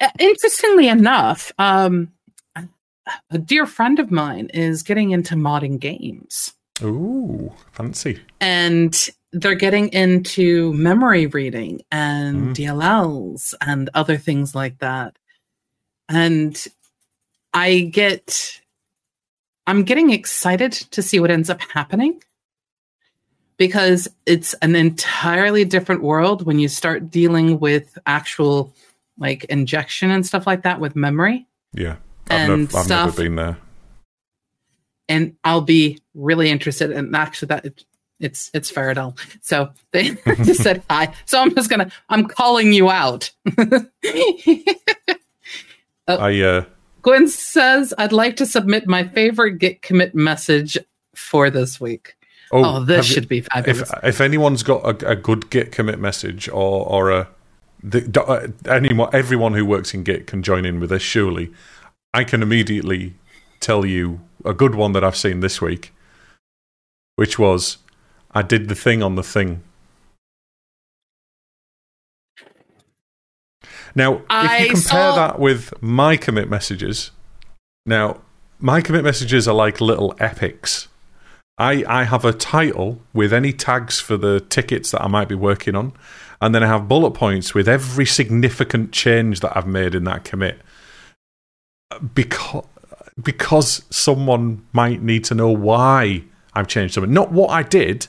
Uh, 0.00 0.08
interestingly 0.18 0.88
enough, 0.88 1.52
um, 1.56 2.10
a 3.30 3.38
dear 3.38 3.64
friend 3.64 4.00
of 4.00 4.10
mine 4.10 4.50
is 4.52 4.82
getting 4.82 5.12
into 5.12 5.36
modding 5.36 5.78
games. 5.78 6.52
Ooh, 6.82 7.52
fancy. 7.70 8.20
and 8.40 9.08
they're 9.32 9.54
getting 9.54 9.88
into 9.88 10.72
memory 10.72 11.26
reading 11.26 11.82
and 11.92 12.48
Mm. 12.48 12.54
DLLs 12.54 13.54
and 13.60 13.88
other 13.94 14.16
things 14.16 14.54
like 14.54 14.78
that. 14.78 15.16
And 16.08 16.62
I 17.54 17.80
get, 17.92 18.60
I'm 19.66 19.84
getting 19.84 20.10
excited 20.10 20.72
to 20.72 21.02
see 21.02 21.20
what 21.20 21.30
ends 21.30 21.48
up 21.50 21.60
happening 21.60 22.20
because 23.56 24.08
it's 24.26 24.54
an 24.62 24.74
entirely 24.74 25.64
different 25.64 26.02
world 26.02 26.44
when 26.46 26.58
you 26.58 26.66
start 26.68 27.10
dealing 27.10 27.60
with 27.60 27.96
actual 28.06 28.74
like 29.18 29.44
injection 29.44 30.10
and 30.10 30.26
stuff 30.26 30.46
like 30.46 30.62
that 30.62 30.80
with 30.80 30.96
memory. 30.96 31.46
Yeah, 31.72 31.96
I've, 32.30 32.50
And 32.50 32.62
nev- 32.62 32.74
I've 32.74 32.88
never 32.88 33.12
been 33.12 33.34
there. 33.36 33.58
and 35.08 35.36
I'll 35.44 35.60
be 35.60 36.00
really 36.14 36.50
interested. 36.50 36.90
And 36.90 37.14
actually, 37.14 37.46
that 37.48 37.84
it's 38.20 38.50
it's 38.54 38.70
Faradol. 38.70 39.18
So 39.42 39.70
they 39.92 40.10
just 40.44 40.62
said 40.62 40.82
hi. 40.88 41.12
So 41.24 41.40
I'm 41.40 41.54
just 41.54 41.68
gonna 41.70 41.90
I'm 42.08 42.26
calling 42.26 42.72
you 42.72 42.90
out. 42.90 43.30
I 46.08 46.40
uh, 46.40 46.64
Gwen 47.02 47.28
says 47.28 47.94
I'd 47.98 48.12
like 48.12 48.36
to 48.36 48.46
submit 48.46 48.86
my 48.86 49.04
favorite 49.04 49.58
Git 49.58 49.82
commit 49.82 50.14
message 50.14 50.76
for 51.14 51.50
this 51.50 51.80
week. 51.80 52.14
oh, 52.52 52.76
Oh, 52.76 52.84
this 52.84 52.96
have 52.96 53.06
you- 53.06 53.14
should 53.14 53.28
be 53.28 53.40
fabulous. 53.42 53.90
If 53.90 54.04
if 54.04 54.20
anyone's 54.20 54.62
got 54.62 55.02
a, 55.02 55.10
a 55.10 55.16
good 55.16 55.50
Git 55.50 55.72
commit 55.72 55.98
message 55.98 56.48
or 56.48 56.86
or 56.86 57.10
a 57.10 57.28
the, 57.82 58.20
uh, 58.22 58.48
anyone 58.70 59.08
everyone 59.14 59.54
who 59.54 59.64
works 59.64 59.94
in 59.94 60.02
Git 60.04 60.26
can 60.26 60.42
join 60.42 60.66
in 60.66 60.80
with 60.80 60.90
this. 60.90 61.02
Surely, 61.02 61.50
I 62.12 62.24
can 62.24 62.42
immediately 62.42 63.14
tell 63.60 63.86
you 63.86 64.20
a 64.44 64.52
good 64.52 64.74
one 64.74 64.92
that 64.92 65.04
I've 65.04 65.16
seen 65.16 65.40
this 65.40 65.62
week, 65.62 65.94
which 67.16 67.38
was 67.38 67.78
I 68.32 68.42
did 68.42 68.68
the 68.68 68.74
thing 68.74 69.02
on 69.02 69.16
the 69.16 69.22
thing. 69.22 69.62
Now, 73.94 74.22
if 74.30 74.60
you 74.60 74.66
compare 74.66 74.80
saw- 74.80 75.16
that 75.16 75.38
with 75.38 75.72
my 75.82 76.16
commit 76.16 76.48
messages, 76.48 77.10
now 77.84 78.20
my 78.60 78.80
commit 78.80 79.02
messages 79.02 79.48
are 79.48 79.54
like 79.54 79.80
little 79.80 80.14
epics. 80.20 80.88
I, 81.58 81.84
I 81.86 82.04
have 82.04 82.24
a 82.24 82.32
title 82.32 83.02
with 83.12 83.32
any 83.32 83.52
tags 83.52 84.00
for 84.00 84.16
the 84.16 84.40
tickets 84.40 84.92
that 84.92 85.02
I 85.02 85.08
might 85.08 85.28
be 85.28 85.34
working 85.34 85.74
on, 85.74 85.92
and 86.40 86.54
then 86.54 86.62
I 86.62 86.68
have 86.68 86.88
bullet 86.88 87.10
points 87.10 87.52
with 87.52 87.68
every 87.68 88.06
significant 88.06 88.92
change 88.92 89.40
that 89.40 89.56
I've 89.56 89.66
made 89.66 89.94
in 89.94 90.04
that 90.04 90.24
commit. 90.24 90.58
Because 92.14 92.64
because 93.20 93.82
someone 93.90 94.66
might 94.72 95.02
need 95.02 95.24
to 95.24 95.34
know 95.34 95.50
why 95.50 96.22
I've 96.54 96.68
changed 96.68 96.94
something, 96.94 97.12
not 97.12 97.32
what 97.32 97.50
I 97.50 97.62
did. 97.62 98.06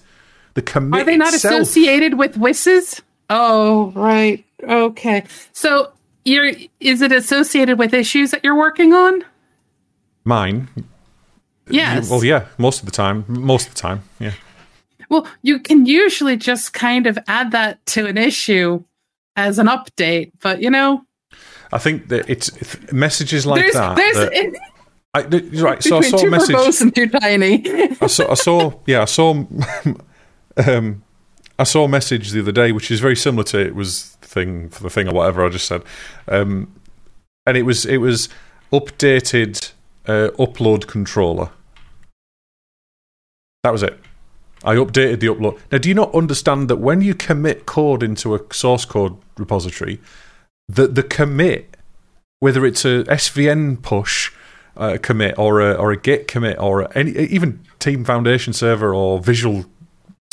The 0.53 0.61
commit 0.61 1.01
Are 1.01 1.03
they 1.05 1.17
not 1.17 1.33
itself. 1.33 1.61
associated 1.61 2.17
with 2.17 2.37
WISs? 2.37 3.01
Oh, 3.29 3.91
right. 3.91 4.45
Okay. 4.63 5.23
So 5.53 5.91
you're 6.25 6.51
is 6.79 7.01
it 7.01 7.11
associated 7.11 7.79
with 7.79 7.93
issues 7.93 8.31
that 8.31 8.43
you're 8.43 8.57
working 8.57 8.93
on? 8.93 9.23
Mine. 10.23 10.67
Yes. 11.69 12.09
Well, 12.09 12.23
yeah, 12.23 12.47
most 12.57 12.81
of 12.81 12.85
the 12.85 12.91
time. 12.91 13.23
Most 13.27 13.69
of 13.69 13.75
the 13.75 13.79
time, 13.79 14.03
yeah. 14.19 14.33
Well, 15.09 15.27
you 15.41 15.59
can 15.59 15.85
usually 15.85 16.37
just 16.37 16.73
kind 16.73 17.07
of 17.07 17.17
add 17.27 17.51
that 17.51 17.85
to 17.87 18.05
an 18.05 18.17
issue 18.17 18.83
as 19.35 19.59
an 19.59 19.67
update, 19.67 20.31
but 20.41 20.61
you 20.61 20.69
know, 20.69 21.03
I 21.71 21.77
think 21.77 22.09
that 22.09 22.29
it's, 22.29 22.49
it's 22.57 22.91
messages 22.91 23.45
like 23.45 23.61
there's 23.61 23.73
that. 23.73 23.95
there's 23.95 24.15
that 24.17 24.33
it, 24.33 24.59
I, 25.13 25.21
right, 25.61 25.83
so 25.83 25.97
I 25.97 26.01
saw 26.01 26.17
a 26.17 26.21
too 26.21 26.29
message. 26.29 26.55
verbose 26.55 26.81
and 26.81 26.95
too 26.95 27.07
tiny. 27.07 27.63
I 28.01 28.07
saw, 28.07 28.31
I 28.31 28.33
saw, 28.35 28.73
yeah, 28.85 29.01
I 29.01 29.05
saw, 29.05 29.33
um, 30.67 31.03
I 31.59 31.63
saw 31.63 31.85
a 31.85 31.87
message 31.89 32.31
the 32.31 32.41
other 32.41 32.51
day, 32.51 32.71
which 32.71 32.89
is 32.89 32.99
very 32.99 33.15
similar 33.15 33.43
to 33.45 33.59
it 33.59 33.75
was 33.75 34.17
thing 34.21 34.69
for 34.69 34.83
the 34.83 34.89
thing 34.89 35.07
or 35.07 35.13
whatever 35.13 35.45
I 35.45 35.49
just 35.49 35.67
said, 35.67 35.83
um, 36.27 36.73
and 37.45 37.57
it 37.57 37.63
was 37.63 37.85
it 37.85 37.97
was 37.97 38.29
updated 38.71 39.71
uh, 40.07 40.29
upload 40.39 40.87
controller. 40.87 41.49
That 43.63 43.71
was 43.71 43.83
it. 43.83 43.99
I 44.63 44.75
updated 44.75 45.19
the 45.19 45.27
upload. 45.27 45.59
Now, 45.71 45.77
do 45.79 45.89
you 45.89 45.95
not 45.95 46.13
understand 46.13 46.69
that 46.69 46.77
when 46.77 47.01
you 47.01 47.15
commit 47.15 47.65
code 47.65 48.03
into 48.03 48.35
a 48.35 48.39
source 48.53 48.85
code 48.85 49.17
repository, 49.37 49.99
that 50.67 50.95
the 50.95 51.03
commit, 51.03 51.77
whether 52.39 52.65
it's 52.65 52.85
a 52.85 53.03
SVN 53.05 53.81
push 53.81 54.31
uh, 54.77 54.97
commit 55.01 55.37
or 55.37 55.59
a 55.61 55.73
or 55.73 55.91
a 55.91 55.97
Git 55.97 56.27
commit 56.27 56.57
or 56.59 56.95
any 56.97 57.11
even 57.11 57.61
Team 57.79 58.03
Foundation 58.03 58.53
server 58.53 58.93
or 58.93 59.19
Visual 59.19 59.65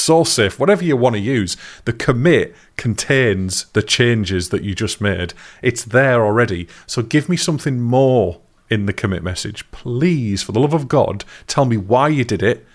Source 0.09 0.32
Safe, 0.32 0.59
whatever 0.59 0.82
you 0.82 0.96
want 0.96 1.16
to 1.16 1.20
use, 1.20 1.54
the 1.84 1.92
commit 1.92 2.56
contains 2.78 3.66
the 3.74 3.82
changes 3.82 4.48
that 4.48 4.62
you 4.64 4.74
just 4.74 5.02
made. 5.02 5.34
It's 5.61 5.84
there 5.84 6.24
already. 6.24 6.66
So 6.86 7.02
give 7.02 7.28
me 7.28 7.36
something 7.36 7.78
more 7.78 8.40
in 8.70 8.86
the 8.86 8.94
commit 8.94 9.22
message. 9.22 9.70
Please, 9.70 10.42
for 10.42 10.52
the 10.52 10.61
love 10.61 10.72
of 10.72 10.88
God, 10.88 11.26
tell 11.46 11.66
me 11.66 11.76
why 11.76 12.09
you 12.09 12.24
did 12.24 12.42
it, 12.42 12.66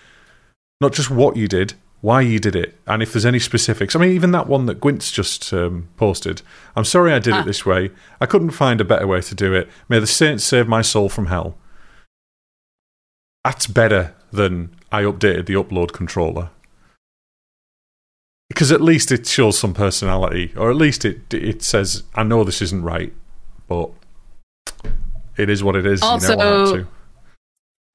not 0.80 0.92
just 0.92 1.10
what 1.10 1.34
you 1.36 1.48
did, 1.48 1.74
why 2.02 2.20
you 2.20 2.38
did 2.38 2.54
it, 2.54 2.76
and 2.86 3.02
if 3.02 3.12
there's 3.12 3.26
any 3.26 3.40
specifics. 3.40 3.96
I 3.96 3.98
mean, 3.98 4.12
even 4.12 4.30
that 4.30 4.46
one 4.46 4.66
that 4.66 4.80
Gwent's 4.80 5.10
just 5.10 5.52
um, 5.52 5.88
posted. 5.96 6.40
I'm 6.76 6.84
sorry 6.84 7.12
I 7.12 7.18
did 7.18 7.34
Ah. 7.34 7.40
it 7.40 7.46
this 7.46 7.66
way. 7.66 7.90
I 8.20 8.26
couldn't 8.26 8.50
find 8.50 8.80
a 8.80 8.84
better 8.84 9.08
way 9.08 9.20
to 9.22 9.34
do 9.34 9.52
it. 9.54 9.68
May 9.88 9.98
the 9.98 10.06
saints 10.06 10.44
save 10.44 10.68
my 10.68 10.82
soul 10.82 11.08
from 11.08 11.26
hell. 11.26 11.56
That's 13.42 13.66
better 13.66 14.14
than 14.30 14.70
I 14.92 15.02
updated 15.02 15.46
the 15.46 15.54
upload 15.54 15.92
controller. 15.92 16.50
Because 18.48 18.70
at 18.70 18.80
least 18.80 19.10
it 19.10 19.26
shows 19.26 19.58
some 19.58 19.74
personality, 19.74 20.52
or 20.56 20.70
at 20.70 20.76
least 20.76 21.04
it 21.04 21.32
it 21.32 21.62
says, 21.62 22.02
"I 22.14 22.22
know 22.22 22.44
this 22.44 22.60
isn't 22.62 22.82
right, 22.82 23.12
but 23.68 23.90
it 25.36 25.48
is 25.50 25.64
what 25.64 25.76
it 25.76 25.86
is." 25.86 26.02
Also- 26.02 26.32
you 26.32 26.36
know. 26.36 26.86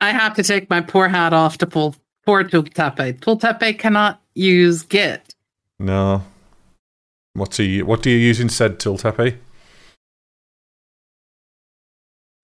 I 0.02 0.12
have 0.12 0.34
to 0.36 0.44
take 0.44 0.70
my 0.70 0.82
poor 0.82 1.10
hat 1.10 1.34
off 1.34 1.58
to 1.60 1.68
pull 1.68 1.96
poor 2.26 2.44
Tultepe. 2.44 3.20
Tultepe 3.20 3.78
cannot 3.78 4.22
use 4.34 4.82
Git. 4.84 5.36
No. 5.78 6.24
What's 7.34 7.58
he? 7.58 7.82
What 7.84 8.02
do 8.02 8.10
you 8.10 8.18
use 8.18 8.40
instead, 8.40 8.80
Tultepe? 8.80 9.38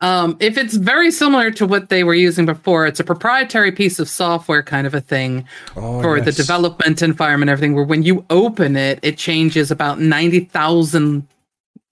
Um, 0.01 0.35
if 0.41 0.57
it's 0.57 0.75
very 0.75 1.09
similar 1.09 1.51
to 1.51 1.65
what 1.65 1.89
they 1.89 2.03
were 2.03 2.13
using 2.13 2.45
before, 2.45 2.85
it's 2.85 2.99
a 2.99 3.03
proprietary 3.03 3.71
piece 3.71 3.97
of 3.97 4.09
software 4.09 4.61
kind 4.61 4.85
of 4.85 4.93
a 4.93 4.99
thing 5.01 5.45
Oh, 5.75 6.01
for 6.01 6.19
the 6.19 6.31
development 6.33 7.01
environment, 7.01 7.49
everything, 7.49 7.73
where 7.75 7.85
when 7.85 8.03
you 8.03 8.25
open 8.29 8.75
it, 8.75 8.99
it 9.03 9.17
changes 9.17 9.71
about 9.71 9.99
90,000 9.99 11.25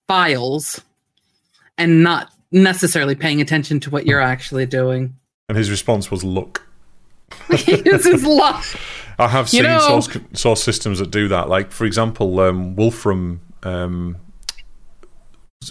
files 0.08 0.82
and 1.78 2.04
not 2.04 2.32
necessarily 2.52 3.16
paying 3.16 3.40
attention 3.42 3.80
to 3.80 3.90
what 3.90 4.06
you're 4.06 4.22
actually 4.22 4.66
doing. 4.66 5.16
And 5.50 5.58
his 5.58 5.72
response 5.72 6.12
was, 6.12 6.24
"Look." 6.24 6.68
he 7.58 7.82
uses 7.86 8.24
luck. 8.26 8.64
I 9.18 9.28
have 9.30 9.46
You 9.54 9.62
seen 9.62 9.64
know- 9.64 9.80
source 9.80 10.10
source 10.34 10.64
systems 10.64 11.00
that 11.00 11.10
do 11.10 11.28
that. 11.30 11.48
Like, 11.50 11.72
for 11.72 11.86
example, 11.86 12.40
um, 12.42 12.76
Wolfram 12.76 13.42
um, 13.64 14.18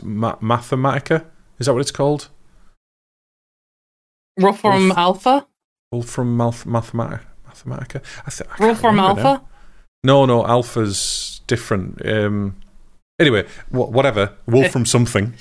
Ma- 0.03 0.37
Mathematica. 0.37 1.25
Is 1.59 1.67
that 1.67 1.73
what 1.75 1.81
it's 1.81 1.91
called? 1.91 2.29
Wolfram 4.39 4.89
Wolf- 4.89 4.99
Alpha? 4.99 5.47
Wolfram 5.93 6.37
Math- 6.37 6.65
Mathematica. 6.65 7.21
Mathematica. 7.49 8.03
I 8.27 8.31
th- 8.31 8.51
I 8.59 8.65
Wolfram 8.65 8.97
remember 8.97 9.23
now. 9.23 9.29
Alpha? 9.29 9.45
No, 10.05 10.25
no, 10.27 10.45
Alpha's 10.47 11.41
different. 11.47 12.05
Um, 12.07 12.57
anyway, 13.21 13.47
wh- 13.71 13.93
whatever. 13.93 14.33
Wolfram 14.47 14.87
something. 14.87 15.35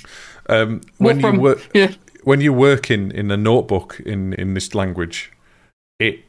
Um, 0.49 0.81
when 0.97 1.15
Wolfram, 1.21 1.35
you 1.35 1.41
work, 1.41 1.69
yeah. 1.73 1.91
when 2.23 2.41
you 2.41 2.51
work 2.53 2.91
in, 2.91 3.11
in 3.11 3.31
a 3.31 3.37
notebook 3.37 3.99
in, 4.05 4.33
in 4.33 4.53
this 4.53 4.75
language, 4.75 5.31
it 5.99 6.19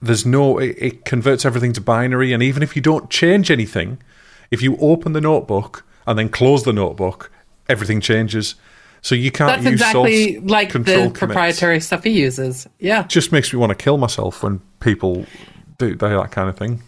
there's 0.00 0.24
no 0.26 0.58
it, 0.58 0.76
it 0.78 1.04
converts 1.04 1.44
everything 1.44 1.72
to 1.72 1.80
binary, 1.80 2.32
and 2.32 2.42
even 2.42 2.62
if 2.62 2.76
you 2.76 2.82
don't 2.82 3.10
change 3.10 3.50
anything, 3.50 3.98
if 4.50 4.62
you 4.62 4.76
open 4.76 5.12
the 5.12 5.20
notebook 5.20 5.84
and 6.06 6.18
then 6.18 6.28
close 6.28 6.62
the 6.62 6.72
notebook, 6.72 7.32
everything 7.68 8.00
changes. 8.00 8.54
So 9.02 9.14
you 9.14 9.30
can't 9.30 9.48
That's 9.48 9.64
use 9.64 9.72
exactly 9.74 10.34
source 10.34 10.50
like 10.50 10.70
control 10.70 10.96
the 10.96 11.02
commits. 11.04 11.18
proprietary 11.18 11.80
stuff 11.80 12.04
he 12.04 12.10
uses. 12.10 12.66
Yeah. 12.80 13.04
Just 13.04 13.30
makes 13.32 13.52
me 13.52 13.58
want 13.58 13.70
to 13.70 13.76
kill 13.76 13.98
myself 13.98 14.42
when 14.42 14.60
people 14.80 15.26
do 15.78 15.94
that 15.94 16.30
kind 16.32 16.48
of 16.48 16.56
thing, 16.56 16.82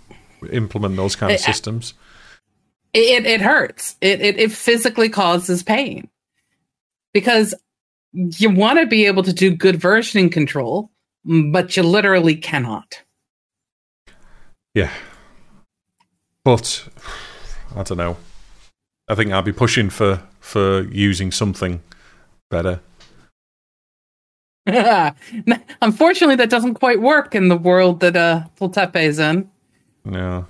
implement 0.51 0.97
those 0.97 1.15
kind 1.17 1.31
of 1.33 1.37
It- 1.37 1.43
systems. 1.43 1.95
It, 2.95 3.27
it 3.27 3.41
hurts. 3.43 3.97
It, 4.01 4.21
it, 4.23 4.39
it 4.41 4.51
physically 4.53 5.11
causes 5.11 5.63
pain 5.63 6.09
because 7.13 7.55
you 8.13 8.49
want 8.51 8.79
to 8.81 8.87
be 8.87 9.05
able 9.05 9.23
to 9.25 9.33
do 9.33 9.55
good 9.55 9.77
versioning 9.77 10.33
control, 10.33 10.91
but 11.25 11.77
you 11.77 11.83
literally 11.83 12.35
cannot. 12.35 13.03
Yeah. 14.75 14.91
But 16.45 16.89
I 17.77 17.83
don't 17.83 17.99
know. 17.99 18.17
I 19.07 19.15
think 19.15 19.33
I'll 19.33 19.43
be 19.43 19.53
pushing 19.53 19.91
for 19.91 20.23
for 20.41 20.83
using 20.91 21.31
something 21.31 21.83
better. 22.51 22.81
Unfortunately, 25.83 26.37
that 26.37 26.51
doesn't 26.51 26.75
quite 26.75 27.01
work 27.01 27.35
in 27.35 27.49
the 27.49 27.57
world 27.57 28.01
that 28.01 28.17
uh, 28.17 28.45
Tultepe 28.61 29.03
is 29.03 29.19
in. 29.19 29.51
No. 30.05 30.47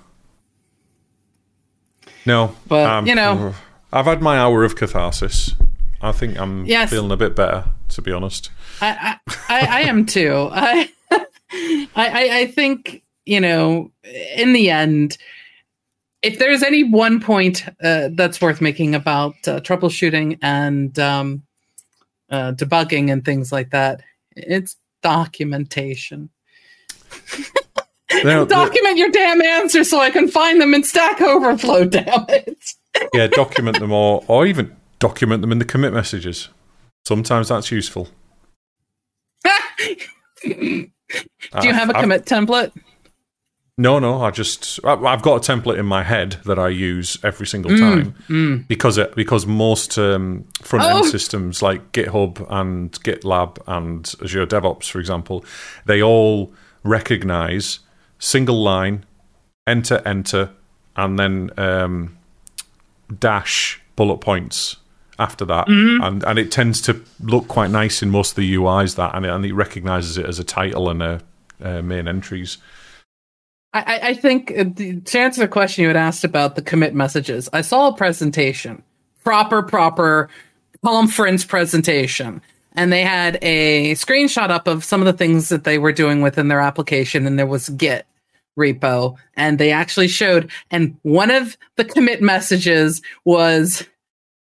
No. 2.25 2.55
But, 2.67 2.89
um, 2.89 3.07
you 3.07 3.15
know. 3.15 3.53
I've 3.93 4.05
had 4.05 4.21
my 4.21 4.37
hour 4.37 4.63
of 4.63 4.75
catharsis. 4.75 5.55
I 6.01 6.11
think 6.11 6.37
I'm 6.39 6.65
Yes. 6.65 6.89
feeling 6.89 7.11
a 7.11 7.17
bit 7.17 7.35
better, 7.35 7.65
to 7.89 8.01
be 8.01 8.11
honest. 8.11 8.51
I, 8.81 9.17
I, 9.27 9.35
I, 9.49 9.59
I 9.59 9.81
am 9.81 10.05
too. 10.05 10.49
I, 10.53 10.89
I, 11.11 11.87
I 11.95 12.37
I 12.39 12.47
think 12.47 13.03
you 13.25 13.39
know, 13.39 13.91
in 14.35 14.53
the 14.53 14.69
end, 14.69 15.17
if 16.21 16.39
there's 16.39 16.63
any 16.63 16.83
one 16.83 17.19
point 17.19 17.65
uh, 17.83 18.09
that's 18.13 18.41
worth 18.41 18.59
making 18.61 18.95
about 18.95 19.35
uh, 19.47 19.59
troubleshooting 19.59 20.37
and 20.41 20.97
um, 20.99 21.43
uh, 22.29 22.53
debugging 22.53 23.11
and 23.11 23.23
things 23.25 23.51
like 23.51 23.71
that, 23.71 24.01
it's 24.35 24.75
documentation. 25.01 26.29
Now, 28.23 28.43
the- 28.43 28.55
Document 28.55 28.97
your 28.97 29.09
damn 29.11 29.41
answers 29.41 29.89
so 29.89 29.99
I 29.99 30.09
can 30.09 30.27
find 30.27 30.59
them 30.59 30.73
in 30.73 30.83
Stack 30.83 31.21
Overflow. 31.21 31.85
Damn 31.89 32.25
it! 32.29 32.57
yeah, 33.13 33.27
document 33.27 33.79
them 33.79 33.91
or, 33.91 34.23
or 34.27 34.45
even 34.47 34.75
document 34.97 35.41
them 35.41 35.51
in 35.51 35.59
the 35.59 35.65
commit 35.65 35.93
messages. 35.93 36.49
Sometimes 37.05 37.49
that's 37.49 37.71
useful. 37.71 38.09
Do 40.43 40.89
you 41.63 41.73
have 41.73 41.89
a 41.89 41.95
I've- 41.95 42.01
commit 42.01 42.25
template? 42.25 42.71
No, 43.79 43.97
no. 43.99 44.21
I 44.21 44.29
just 44.31 44.79
I've 44.83 45.21
got 45.21 45.35
a 45.49 45.51
template 45.51 45.77
in 45.79 45.85
my 45.85 46.03
head 46.03 46.37
that 46.45 46.59
I 46.59 46.67
use 46.67 47.17
every 47.23 47.47
single 47.47 47.71
Mm, 47.71 47.79
time 47.79 48.65
because 48.67 48.97
it, 48.97 49.15
because 49.15 49.45
most 49.47 49.97
um, 49.97 50.43
front 50.61 50.83
end 50.85 50.99
Oh. 51.05 51.07
systems 51.09 51.61
like 51.61 51.81
GitHub 51.93 52.45
and 52.49 52.91
GitLab 53.03 53.57
and 53.67 54.13
Azure 54.23 54.45
DevOps, 54.45 54.89
for 54.91 54.99
example, 54.99 55.45
they 55.85 56.01
all 56.03 56.51
recognize 56.83 57.79
single 58.19 58.61
line, 58.61 59.05
enter, 59.65 60.01
enter, 60.05 60.49
and 60.97 61.17
then 61.17 61.49
um, 61.57 62.17
dash 63.19 63.81
bullet 63.95 64.17
points 64.17 64.75
after 65.17 65.45
that, 65.45 65.67
Mm-hmm. 65.67 66.03
and 66.03 66.23
and 66.23 66.39
it 66.39 66.51
tends 66.51 66.81
to 66.81 67.01
look 67.21 67.47
quite 67.47 67.71
nice 67.71 68.01
in 68.03 68.09
most 68.09 68.31
of 68.31 68.35
the 68.37 68.55
UIs 68.55 68.95
that, 68.95 69.13
and 69.15 69.25
it, 69.25 69.29
and 69.29 69.45
it 69.45 69.53
recognizes 69.53 70.17
it 70.17 70.25
as 70.25 70.39
a 70.39 70.43
title 70.43 70.89
and 70.89 71.01
a, 71.01 71.21
uh 71.63 71.81
main 71.81 72.07
entries. 72.07 72.57
I, 73.73 73.99
I- 74.03 74.13
think 74.15 74.51
uh, 74.57 74.65
to 75.05 75.19
answer 75.19 75.41
the 75.41 75.47
question 75.47 75.83
you 75.83 75.87
had 75.89 75.97
asked 75.97 76.23
about 76.23 76.55
the 76.55 76.61
commit 76.61 76.93
messages, 76.95 77.49
I 77.53 77.61
saw 77.61 77.89
a 77.89 77.95
presentation, 77.95 78.81
proper, 79.23 79.61
proper 79.61 80.29
conference 80.83 81.45
presentation, 81.45 82.41
and 82.75 82.91
they 82.91 83.03
had 83.03 83.37
a 83.41 83.91
screenshot 83.95 84.49
up 84.49 84.67
of 84.67 84.83
some 84.83 85.01
of 85.01 85.05
the 85.05 85.13
things 85.13 85.49
that 85.49 85.63
they 85.65 85.77
were 85.77 85.91
doing 85.91 86.21
within 86.21 86.47
their 86.47 86.61
application, 86.61 87.25
and 87.27 87.37
there 87.37 87.45
was 87.47 87.69
Git 87.69 88.05
repo, 88.57 89.15
and 89.35 89.57
they 89.59 89.71
actually 89.71 90.07
showed, 90.07 90.49
and 90.71 90.97
one 91.03 91.31
of 91.31 91.57
the 91.77 91.85
commit 91.85 92.21
messages 92.21 93.01
was, 93.23 93.85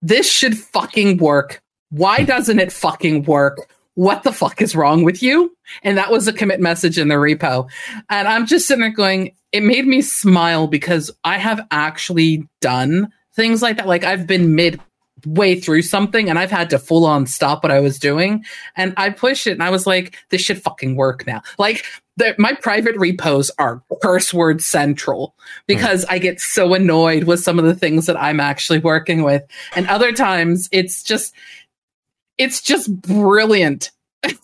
"This 0.00 0.30
should 0.30 0.56
fucking 0.56 1.18
work. 1.18 1.60
Why 1.90 2.22
doesn't 2.22 2.58
it 2.58 2.72
fucking 2.72 3.24
work? 3.24 3.68
What 3.98 4.22
the 4.22 4.30
fuck 4.30 4.62
is 4.62 4.76
wrong 4.76 5.02
with 5.02 5.24
you?" 5.24 5.56
And 5.82 5.98
that 5.98 6.12
was 6.12 6.28
a 6.28 6.32
commit 6.32 6.60
message 6.60 6.98
in 6.98 7.08
the 7.08 7.16
repo. 7.16 7.68
And 8.08 8.28
I'm 8.28 8.46
just 8.46 8.68
sitting 8.68 8.82
there 8.82 8.90
going, 8.90 9.34
it 9.50 9.64
made 9.64 9.88
me 9.88 10.02
smile 10.02 10.68
because 10.68 11.10
I 11.24 11.38
have 11.38 11.66
actually 11.72 12.46
done 12.60 13.12
things 13.34 13.60
like 13.60 13.76
that. 13.78 13.88
Like 13.88 14.04
I've 14.04 14.24
been 14.24 14.54
midway 14.54 15.58
through 15.58 15.82
something 15.82 16.30
and 16.30 16.38
I've 16.38 16.52
had 16.52 16.70
to 16.70 16.78
full 16.78 17.06
on 17.06 17.26
stop 17.26 17.64
what 17.64 17.72
I 17.72 17.80
was 17.80 17.98
doing. 17.98 18.44
And 18.76 18.94
I 18.96 19.10
pushed 19.10 19.48
it 19.48 19.52
and 19.52 19.64
I 19.64 19.70
was 19.70 19.84
like, 19.84 20.16
this 20.30 20.42
should 20.42 20.62
fucking 20.62 20.94
work 20.94 21.26
now. 21.26 21.42
Like 21.58 21.84
the, 22.16 22.36
my 22.38 22.52
private 22.52 22.96
repos 22.96 23.50
are 23.58 23.82
curse 24.00 24.32
word 24.32 24.62
central 24.62 25.34
because 25.66 26.04
I 26.04 26.18
get 26.18 26.40
so 26.40 26.72
annoyed 26.74 27.24
with 27.24 27.40
some 27.40 27.58
of 27.58 27.64
the 27.64 27.74
things 27.74 28.06
that 28.06 28.20
I'm 28.20 28.38
actually 28.38 28.78
working 28.78 29.24
with. 29.24 29.42
And 29.74 29.88
other 29.88 30.12
times 30.12 30.68
it's 30.70 31.02
just, 31.02 31.34
it's 32.38 32.62
just 32.62 33.02
brilliant. 33.02 33.90
You 34.24 34.36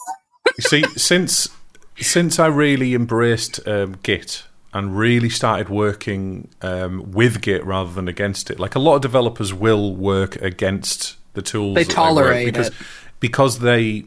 see, 0.61 0.83
since 0.97 1.49
since 1.97 2.39
I 2.39 2.47
really 2.47 2.95
embraced 2.95 3.67
um, 3.67 3.97
Git 4.03 4.45
and 4.73 4.97
really 4.97 5.31
started 5.31 5.69
working 5.69 6.49
um, 6.61 7.13
with 7.13 7.41
Git 7.41 7.65
rather 7.65 7.93
than 7.93 8.09
against 8.09 8.51
it, 8.51 8.59
like 8.59 8.75
a 8.75 8.79
lot 8.79 8.97
of 8.97 9.03
developers 9.03 9.55
will 9.55 9.95
work 9.95 10.37
against 10.37 11.17
the 11.35 11.43
tools. 11.43 11.77
They 11.77 11.85
tolerate 11.85 12.47
because 12.47 12.69
it. 12.69 12.75
because 13.21 13.61
they 13.61 14.05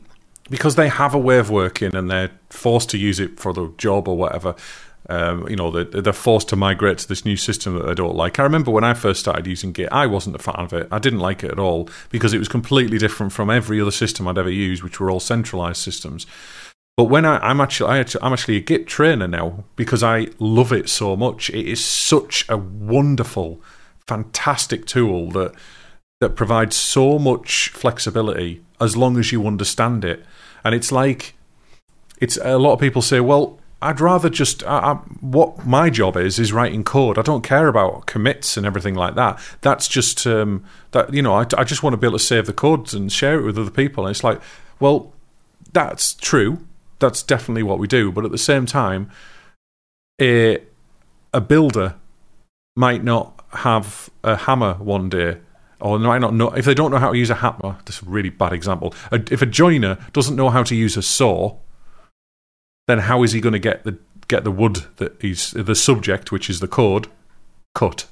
because 0.49 0.75
they 0.75 0.89
have 0.89 1.13
a 1.13 1.19
way 1.19 1.39
of 1.39 1.49
working 1.49 1.95
and 1.95 2.09
they're 2.09 2.31
forced 2.49 2.89
to 2.91 2.97
use 2.97 3.19
it 3.19 3.39
for 3.39 3.53
the 3.53 3.73
job 3.77 4.07
or 4.07 4.17
whatever. 4.17 4.55
Um, 5.09 5.47
you 5.47 5.55
know, 5.55 5.71
they're, 5.71 6.11
forced 6.11 6.49
to 6.49 6.57
migrate 6.57 6.97
to 6.97 7.07
this 7.07 7.23
new 7.23 7.37
system 7.37 7.75
that 7.75 7.85
they 7.85 7.93
don't 7.93 8.15
like. 8.15 8.39
I 8.39 8.43
remember 8.43 8.71
when 8.71 8.83
I 8.83 8.93
first 8.93 9.21
started 9.21 9.47
using 9.47 9.71
Git, 9.71 9.87
I 9.89 10.05
wasn't 10.05 10.35
a 10.35 10.39
fan 10.39 10.55
of 10.57 10.73
it. 10.73 10.87
I 10.91 10.99
didn't 10.99 11.19
like 11.19 11.45
it 11.45 11.51
at 11.51 11.59
all 11.59 11.87
because 12.09 12.33
it 12.33 12.39
was 12.39 12.49
completely 12.49 12.97
different 12.97 13.31
from 13.31 13.49
every 13.49 13.79
other 13.79 13.91
system 13.91 14.27
I'd 14.27 14.37
ever 14.37 14.49
used, 14.49 14.83
which 14.83 14.99
were 14.99 15.09
all 15.09 15.21
centralized 15.21 15.81
systems. 15.81 16.27
But 16.97 17.05
when 17.05 17.25
I, 17.25 17.51
am 17.51 17.61
actually, 17.61 17.89
I, 17.91 18.05
I'm 18.21 18.33
actually 18.33 18.57
a 18.57 18.61
Git 18.61 18.87
trainer 18.87 19.27
now 19.27 19.63
because 19.77 20.03
I 20.03 20.27
love 20.39 20.73
it 20.73 20.89
so 20.89 21.15
much. 21.15 21.49
It 21.51 21.65
is 21.65 21.85
such 21.85 22.45
a 22.49 22.57
wonderful, 22.57 23.61
fantastic 24.07 24.85
tool 24.85 25.31
that 25.31 25.53
that 26.19 26.35
provides 26.35 26.75
so 26.75 27.19
much 27.19 27.69
flexibility 27.69 28.63
as 28.81 28.97
long 28.97 29.17
as 29.17 29.31
you 29.31 29.45
understand 29.45 30.03
it. 30.03 30.25
And 30.63 30.73
it's 30.73 30.91
like, 30.91 31.35
it's 32.19 32.37
a 32.37 32.57
lot 32.57 32.73
of 32.73 32.79
people 32.79 33.01
say, 33.01 33.19
well, 33.19 33.59
I'd 33.81 33.99
rather 33.99 34.29
just 34.29 34.63
I, 34.63 34.77
I, 34.77 34.93
what 35.21 35.65
my 35.65 35.89
job 35.89 36.17
is 36.17 36.39
is 36.39 36.51
writing 36.51 36.83
code. 36.83 37.17
I 37.17 37.21
don't 37.21 37.43
care 37.43 37.67
about 37.67 38.07
commits 38.07 38.57
and 38.57 38.65
everything 38.65 38.95
like 38.95 39.15
that. 39.15 39.39
That's 39.61 39.87
just 39.87 40.25
um, 40.25 40.63
that 40.91 41.13
you 41.13 41.21
know 41.21 41.35
I, 41.35 41.45
I 41.57 41.63
just 41.63 41.83
want 41.83 41.93
to 41.93 41.97
be 41.97 42.07
able 42.07 42.17
to 42.17 42.23
save 42.23 42.47
the 42.47 42.53
codes 42.53 42.93
and 42.93 43.11
share 43.11 43.39
it 43.39 43.43
with 43.43 43.57
other 43.57 43.71
people. 43.71 44.05
And 44.05 44.11
it's 44.11 44.23
like, 44.23 44.41
well, 44.79 45.13
that's 45.73 46.15
true. 46.15 46.65
That's 46.99 47.21
definitely 47.21 47.63
what 47.63 47.77
we 47.77 47.87
do. 47.87 48.11
But 48.11 48.25
at 48.25 48.31
the 48.31 48.37
same 48.37 48.65
time, 48.65 49.11
a 50.19 50.59
a 51.33 51.41
builder 51.41 51.95
might 52.75 53.03
not 53.03 53.43
have 53.51 54.09
a 54.23 54.35
hammer 54.35 54.73
one 54.75 55.09
day 55.09 55.37
or 55.79 55.99
might 55.99 56.19
not 56.19 56.33
know 56.33 56.49
if 56.49 56.65
they 56.65 56.73
don't 56.73 56.91
know 56.91 56.97
how 56.97 57.11
to 57.11 57.17
use 57.17 57.29
a 57.29 57.35
hammer. 57.35 57.77
This 57.85 57.97
is 57.97 58.07
a 58.07 58.09
really 58.09 58.29
bad 58.29 58.53
example. 58.53 58.93
If 59.11 59.41
a 59.43 59.45
joiner 59.45 59.97
doesn't 60.13 60.35
know 60.35 60.49
how 60.49 60.63
to 60.63 60.75
use 60.75 60.97
a 60.97 61.03
saw, 61.03 61.57
then 62.87 62.99
how 62.99 63.23
is 63.23 63.33
he 63.33 63.41
going 63.41 63.53
to 63.53 63.59
get 63.59 63.83
the 63.83 63.97
get 64.27 64.43
the 64.43 64.51
wood 64.51 64.85
that 64.97 65.21
he's 65.21 65.51
the 65.51 65.75
subject, 65.75 66.31
which 66.31 66.49
is 66.49 66.59
the 66.59 66.67
code, 66.67 67.07
cut 67.75 68.07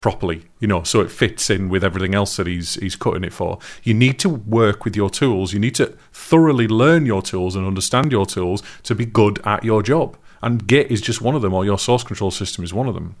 properly? 0.00 0.44
You 0.60 0.68
know, 0.68 0.82
so 0.82 1.00
it 1.00 1.10
fits 1.10 1.50
in 1.50 1.68
with 1.68 1.82
everything 1.82 2.14
else 2.14 2.36
that 2.36 2.46
he's 2.46 2.74
he's 2.74 2.96
cutting 2.96 3.24
it 3.24 3.32
for. 3.32 3.58
You 3.82 3.94
need 3.94 4.18
to 4.20 4.28
work 4.28 4.84
with 4.84 4.94
your 4.94 5.10
tools. 5.10 5.52
You 5.52 5.58
need 5.58 5.74
to 5.76 5.96
thoroughly 6.12 6.68
learn 6.68 7.06
your 7.06 7.22
tools 7.22 7.56
and 7.56 7.66
understand 7.66 8.12
your 8.12 8.26
tools 8.26 8.62
to 8.84 8.94
be 8.94 9.06
good 9.06 9.40
at 9.44 9.64
your 9.64 9.82
job. 9.82 10.16
And 10.42 10.66
Git 10.66 10.90
is 10.90 11.00
just 11.00 11.20
one 11.20 11.34
of 11.34 11.42
them, 11.42 11.52
or 11.52 11.64
your 11.64 11.78
source 11.78 12.02
control 12.02 12.30
system 12.30 12.64
is 12.64 12.72
one 12.72 12.88
of 12.88 12.94
them. 12.94 13.16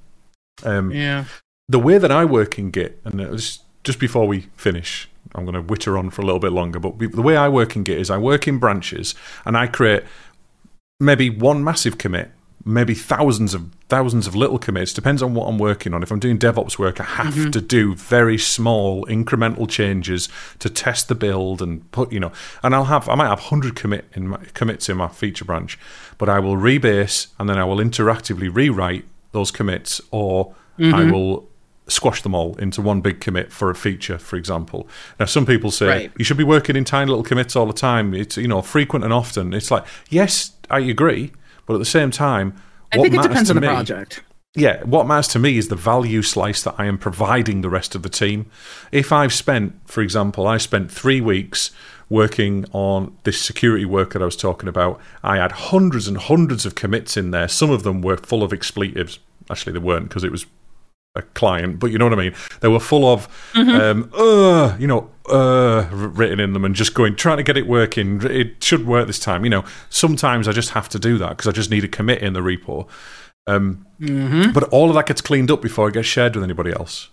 Um, 0.64 0.90
yeah. 0.90 1.24
The 1.68 1.78
way 1.78 1.98
that 1.98 2.10
I 2.10 2.24
work 2.24 2.58
in 2.58 2.70
Git, 2.70 2.98
and 3.04 3.20
just, 3.36 3.62
just 3.84 4.00
before 4.00 4.26
we 4.26 4.46
finish, 4.56 5.08
I'm 5.34 5.44
going 5.44 5.54
to 5.54 5.62
witter 5.62 5.96
on 5.98 6.10
for 6.10 6.22
a 6.22 6.24
little 6.24 6.40
bit 6.40 6.52
longer. 6.52 6.80
But 6.80 6.98
the 6.98 7.22
way 7.22 7.36
I 7.36 7.48
work 7.48 7.76
in 7.76 7.84
Git 7.84 7.98
is 7.98 8.10
I 8.10 8.16
work 8.18 8.48
in 8.48 8.58
branches, 8.58 9.14
and 9.44 9.56
I 9.56 9.66
create 9.66 10.04
maybe 11.00 11.30
one 11.30 11.64
massive 11.64 11.98
commit, 11.98 12.30
maybe 12.64 12.94
thousands 12.94 13.54
of 13.54 13.72
thousands 13.88 14.26
of 14.26 14.36
little 14.36 14.58
commits. 14.58 14.92
Depends 14.92 15.22
on 15.22 15.34
what 15.34 15.46
I'm 15.46 15.58
working 15.58 15.94
on. 15.94 16.02
If 16.02 16.12
I'm 16.12 16.20
doing 16.20 16.38
DevOps 16.38 16.78
work, 16.78 17.00
I 17.00 17.04
have 17.04 17.34
mm-hmm. 17.34 17.50
to 17.50 17.60
do 17.60 17.94
very 17.96 18.38
small 18.38 19.04
incremental 19.06 19.68
changes 19.68 20.28
to 20.60 20.70
test 20.70 21.08
the 21.08 21.14
build 21.14 21.60
and 21.60 21.90
put 21.90 22.12
you 22.12 22.20
know. 22.20 22.32
And 22.62 22.74
I'll 22.74 22.84
have 22.84 23.08
I 23.08 23.14
might 23.16 23.28
have 23.28 23.40
hundred 23.40 23.74
commit 23.74 24.04
in 24.14 24.28
my, 24.28 24.38
commits 24.54 24.88
in 24.88 24.98
my 24.98 25.08
feature 25.08 25.44
branch, 25.44 25.78
but 26.18 26.28
I 26.28 26.38
will 26.38 26.56
rebase 26.56 27.28
and 27.38 27.48
then 27.48 27.58
I 27.58 27.64
will 27.64 27.78
interactively 27.78 28.54
rewrite 28.54 29.06
those 29.32 29.50
commits, 29.50 30.00
or 30.10 30.54
mm-hmm. 30.78 30.94
I 30.94 31.10
will 31.10 31.48
squash 31.90 32.22
them 32.22 32.34
all 32.34 32.54
into 32.56 32.80
one 32.80 33.00
big 33.00 33.20
commit 33.20 33.52
for 33.52 33.70
a 33.70 33.74
feature, 33.74 34.18
for 34.18 34.36
example. 34.36 34.88
Now, 35.18 35.26
some 35.26 35.44
people 35.44 35.70
say 35.70 35.86
right. 35.86 36.12
you 36.16 36.24
should 36.24 36.36
be 36.36 36.44
working 36.44 36.76
in 36.76 36.84
tiny 36.84 37.08
little 37.08 37.24
commits 37.24 37.56
all 37.56 37.66
the 37.66 37.72
time. 37.72 38.14
It's 38.14 38.36
you 38.36 38.48
know 38.48 38.62
frequent 38.62 39.04
and 39.04 39.12
often. 39.12 39.52
It's 39.52 39.70
like 39.70 39.84
yes, 40.08 40.52
I 40.70 40.80
agree, 40.80 41.32
but 41.66 41.74
at 41.74 41.78
the 41.78 41.84
same 41.84 42.10
time, 42.10 42.54
I 42.92 42.96
think 42.96 43.14
it 43.14 43.22
depends 43.22 43.50
on 43.50 43.56
the 43.56 43.62
me, 43.62 43.68
project. 43.68 44.22
Yeah, 44.54 44.82
what 44.82 45.06
matters 45.06 45.28
to 45.28 45.38
me 45.38 45.58
is 45.58 45.68
the 45.68 45.76
value 45.76 46.22
slice 46.22 46.62
that 46.64 46.74
I 46.76 46.86
am 46.86 46.98
providing 46.98 47.60
the 47.60 47.68
rest 47.68 47.94
of 47.94 48.02
the 48.02 48.08
team. 48.08 48.50
If 48.90 49.12
I've 49.12 49.32
spent, 49.32 49.74
for 49.84 50.00
example, 50.00 50.48
I 50.48 50.56
spent 50.56 50.90
three 50.90 51.20
weeks 51.20 51.70
working 52.08 52.66
on 52.72 53.16
this 53.22 53.40
security 53.40 53.84
work 53.84 54.12
that 54.12 54.22
I 54.22 54.24
was 54.24 54.36
talking 54.36 54.68
about, 54.68 55.00
I 55.22 55.36
had 55.36 55.52
hundreds 55.52 56.08
and 56.08 56.16
hundreds 56.16 56.66
of 56.66 56.74
commits 56.74 57.16
in 57.16 57.30
there. 57.30 57.46
Some 57.46 57.70
of 57.70 57.84
them 57.84 58.02
were 58.02 58.16
full 58.16 58.42
of 58.42 58.52
expletives. 58.52 59.20
Actually, 59.48 59.74
they 59.74 59.78
weren't 59.78 60.08
because 60.08 60.24
it 60.24 60.32
was 60.32 60.46
a 61.14 61.22
client, 61.22 61.78
but 61.78 61.90
you 61.90 61.98
know 61.98 62.06
what 62.06 62.18
I 62.18 62.22
mean. 62.22 62.34
They 62.60 62.68
were 62.68 62.80
full 62.80 63.06
of, 63.12 63.28
mm-hmm. 63.52 63.70
um, 63.70 64.10
uh, 64.14 64.76
you 64.78 64.86
know, 64.86 65.10
uh, 65.28 65.88
written 65.90 66.40
in 66.40 66.52
them, 66.52 66.64
and 66.64 66.74
just 66.74 66.94
going 66.94 67.16
trying 67.16 67.38
to 67.38 67.42
get 67.42 67.56
it 67.56 67.66
working. 67.66 68.20
It 68.22 68.62
should 68.62 68.86
work 68.86 69.06
this 69.06 69.18
time. 69.18 69.44
You 69.44 69.50
know, 69.50 69.64
sometimes 69.88 70.46
I 70.46 70.52
just 70.52 70.70
have 70.70 70.88
to 70.90 70.98
do 70.98 71.18
that 71.18 71.30
because 71.30 71.48
I 71.48 71.52
just 71.52 71.70
need 71.70 71.84
a 71.84 71.88
commit 71.88 72.22
in 72.22 72.32
the 72.32 72.40
repo. 72.40 72.88
Um, 73.46 73.86
mm-hmm. 74.00 74.52
But 74.52 74.64
all 74.64 74.88
of 74.88 74.94
that 74.94 75.06
gets 75.06 75.20
cleaned 75.20 75.50
up 75.50 75.62
before 75.62 75.88
it 75.88 75.94
gets 75.94 76.06
shared 76.06 76.36
with 76.36 76.44
anybody 76.44 76.72
else. 76.72 77.08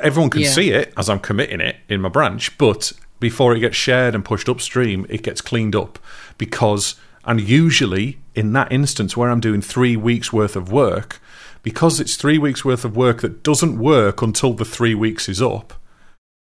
Everyone 0.00 0.30
can 0.30 0.42
yeah. 0.42 0.50
see 0.50 0.70
it 0.70 0.94
as 0.96 1.10
I'm 1.10 1.20
committing 1.20 1.60
it 1.60 1.76
in 1.88 2.00
my 2.00 2.08
branch, 2.08 2.56
but 2.56 2.92
before 3.20 3.54
it 3.54 3.60
gets 3.60 3.76
shared 3.76 4.14
and 4.14 4.24
pushed 4.24 4.48
upstream, 4.48 5.04
it 5.10 5.22
gets 5.22 5.42
cleaned 5.42 5.76
up 5.76 5.98
because, 6.38 6.96
and 7.24 7.40
usually 7.40 8.18
in 8.34 8.52
that 8.54 8.72
instance 8.72 9.16
where 9.16 9.30
I'm 9.30 9.40
doing 9.40 9.60
three 9.60 9.96
weeks 9.96 10.32
worth 10.32 10.56
of 10.56 10.72
work, 10.72 11.20
because 11.62 12.00
it's 12.00 12.16
three 12.16 12.38
weeks 12.38 12.64
worth 12.64 12.84
of 12.84 12.96
work 12.96 13.20
that 13.20 13.42
doesn't 13.42 13.78
work 13.78 14.22
until 14.22 14.52
the 14.52 14.64
three 14.64 14.94
weeks 14.94 15.28
is 15.28 15.40
up, 15.40 15.74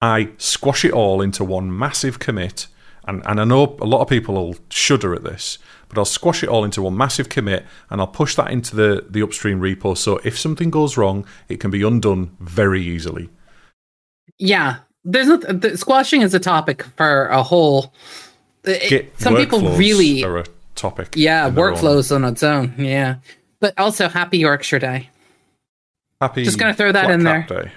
I 0.01 0.29
squash 0.37 0.85
it 0.85 0.93
all 0.93 1.21
into 1.21 1.43
one 1.43 1.77
massive 1.77 2.19
commit. 2.19 2.67
And, 3.05 3.21
and 3.25 3.41
I 3.41 3.43
know 3.43 3.77
a 3.81 3.85
lot 3.85 4.01
of 4.01 4.07
people 4.07 4.35
will 4.35 4.55
shudder 4.69 5.13
at 5.13 5.23
this, 5.23 5.57
but 5.89 5.97
I'll 5.97 6.05
squash 6.05 6.43
it 6.43 6.49
all 6.49 6.63
into 6.63 6.81
one 6.81 6.95
massive 6.95 7.27
commit 7.27 7.65
and 7.89 7.99
I'll 7.99 8.07
push 8.07 8.35
that 8.35 8.51
into 8.51 8.75
the, 8.75 9.05
the 9.09 9.21
upstream 9.21 9.59
repo. 9.59 9.97
So 9.97 10.17
if 10.23 10.37
something 10.37 10.69
goes 10.69 10.95
wrong, 10.95 11.25
it 11.49 11.59
can 11.59 11.71
be 11.71 11.81
undone 11.81 12.35
very 12.39 12.81
easily. 12.81 13.29
Yeah. 14.37 14.77
There's 15.03 15.27
no, 15.27 15.37
the, 15.37 15.77
squashing 15.77 16.21
is 16.21 16.33
a 16.33 16.39
topic 16.39 16.83
for 16.95 17.27
a 17.27 17.41
whole. 17.41 17.93
It, 18.63 19.19
some 19.19 19.35
people 19.35 19.61
really 19.71 20.23
are 20.23 20.37
a 20.37 20.45
topic. 20.79 21.13
Yeah, 21.15 21.49
workflows 21.49 22.13
on 22.15 22.23
its 22.23 22.43
own. 22.43 22.73
Yeah. 22.77 23.17
But 23.59 23.77
also, 23.77 24.07
happy 24.07 24.39
Yorkshire 24.39 24.79
Day. 24.79 25.09
Happy. 26.21 26.43
Just 26.43 26.57
gonna 26.57 26.73
throw 26.73 26.91
that 26.91 27.09
in 27.11 27.23
there. 27.23 27.45
Day. 27.47 27.71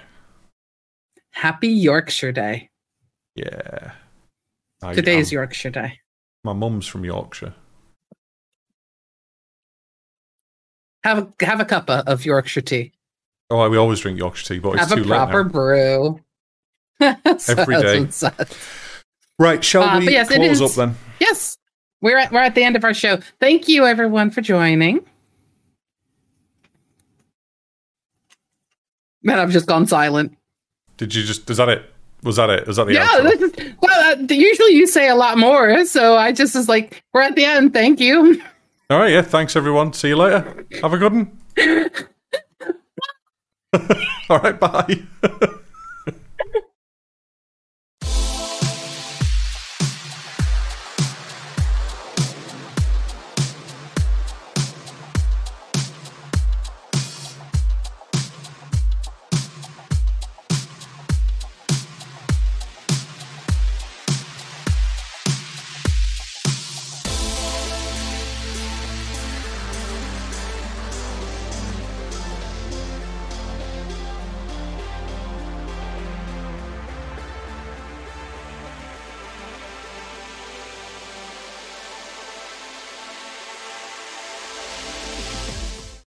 Happy 1.31 1.69
Yorkshire 1.69 2.31
Day. 2.31 2.69
Yeah. 3.35 3.91
Today's 4.93 5.31
um, 5.31 5.35
Yorkshire 5.35 5.69
Day. 5.69 5.99
My 6.43 6.53
mum's 6.53 6.87
from 6.87 7.05
Yorkshire. 7.05 7.53
Have 11.03 11.17
a 11.19 11.45
have 11.45 11.59
a 11.59 11.65
cup 11.65 11.89
of 11.89 12.25
Yorkshire 12.25 12.61
tea. 12.61 12.93
Oh, 13.49 13.69
we 13.69 13.77
always 13.77 13.99
drink 13.99 14.17
Yorkshire 14.17 14.55
tea, 14.55 14.59
but 14.59 14.77
have 14.77 14.91
it's 14.91 14.95
too 14.95 15.03
late 15.03 15.09
now. 15.09 15.25
proper 15.25 15.43
brew. 15.43 16.19
Every 16.99 17.81
day. 17.81 18.07
Right, 19.39 19.63
shall 19.63 19.83
uh, 19.83 19.99
we 19.99 20.11
yes, 20.11 20.29
close 20.29 20.61
up 20.61 20.71
then? 20.71 20.95
Yes, 21.19 21.57
we're 22.03 22.17
at 22.17 22.31
we're 22.31 22.39
at 22.39 22.53
the 22.53 22.63
end 22.63 22.75
of 22.75 22.83
our 22.83 22.93
show. 22.93 23.17
Thank 23.39 23.67
you, 23.67 23.85
everyone, 23.87 24.29
for 24.29 24.41
joining. 24.41 24.99
Man, 29.23 29.39
I've 29.39 29.51
just 29.51 29.67
gone 29.67 29.87
silent. 29.87 30.37
Did 30.97 31.15
you 31.15 31.23
just? 31.23 31.49
Is 31.49 31.57
that 31.57 31.69
it? 31.69 31.89
Was 32.21 32.35
that 32.35 32.49
it? 32.49 32.67
Was 32.67 32.75
that 32.75 32.87
the 32.87 32.93
yeah? 32.93 33.21
This 33.21 33.41
is, 33.41 33.73
well, 33.81 34.13
uh, 34.13 34.17
usually 34.29 34.73
you 34.73 34.85
say 34.85 35.07
a 35.07 35.15
lot 35.15 35.37
more, 35.37 35.85
so 35.85 36.17
I 36.17 36.33
just 36.33 36.53
was 36.53 36.67
like, 36.67 37.01
"We're 37.13 37.21
at 37.21 37.35
the 37.35 37.45
end. 37.45 37.73
Thank 37.73 38.01
you." 38.01 38.41
All 38.89 38.99
right. 38.99 39.11
Yeah. 39.11 39.21
Thanks, 39.21 39.55
everyone. 39.55 39.93
See 39.93 40.09
you 40.09 40.17
later. 40.17 40.65
Have 40.81 40.93
a 40.93 40.97
good 40.97 41.13
one. 41.13 41.39
All 44.29 44.39
right. 44.39 44.59
Bye. 44.59 45.03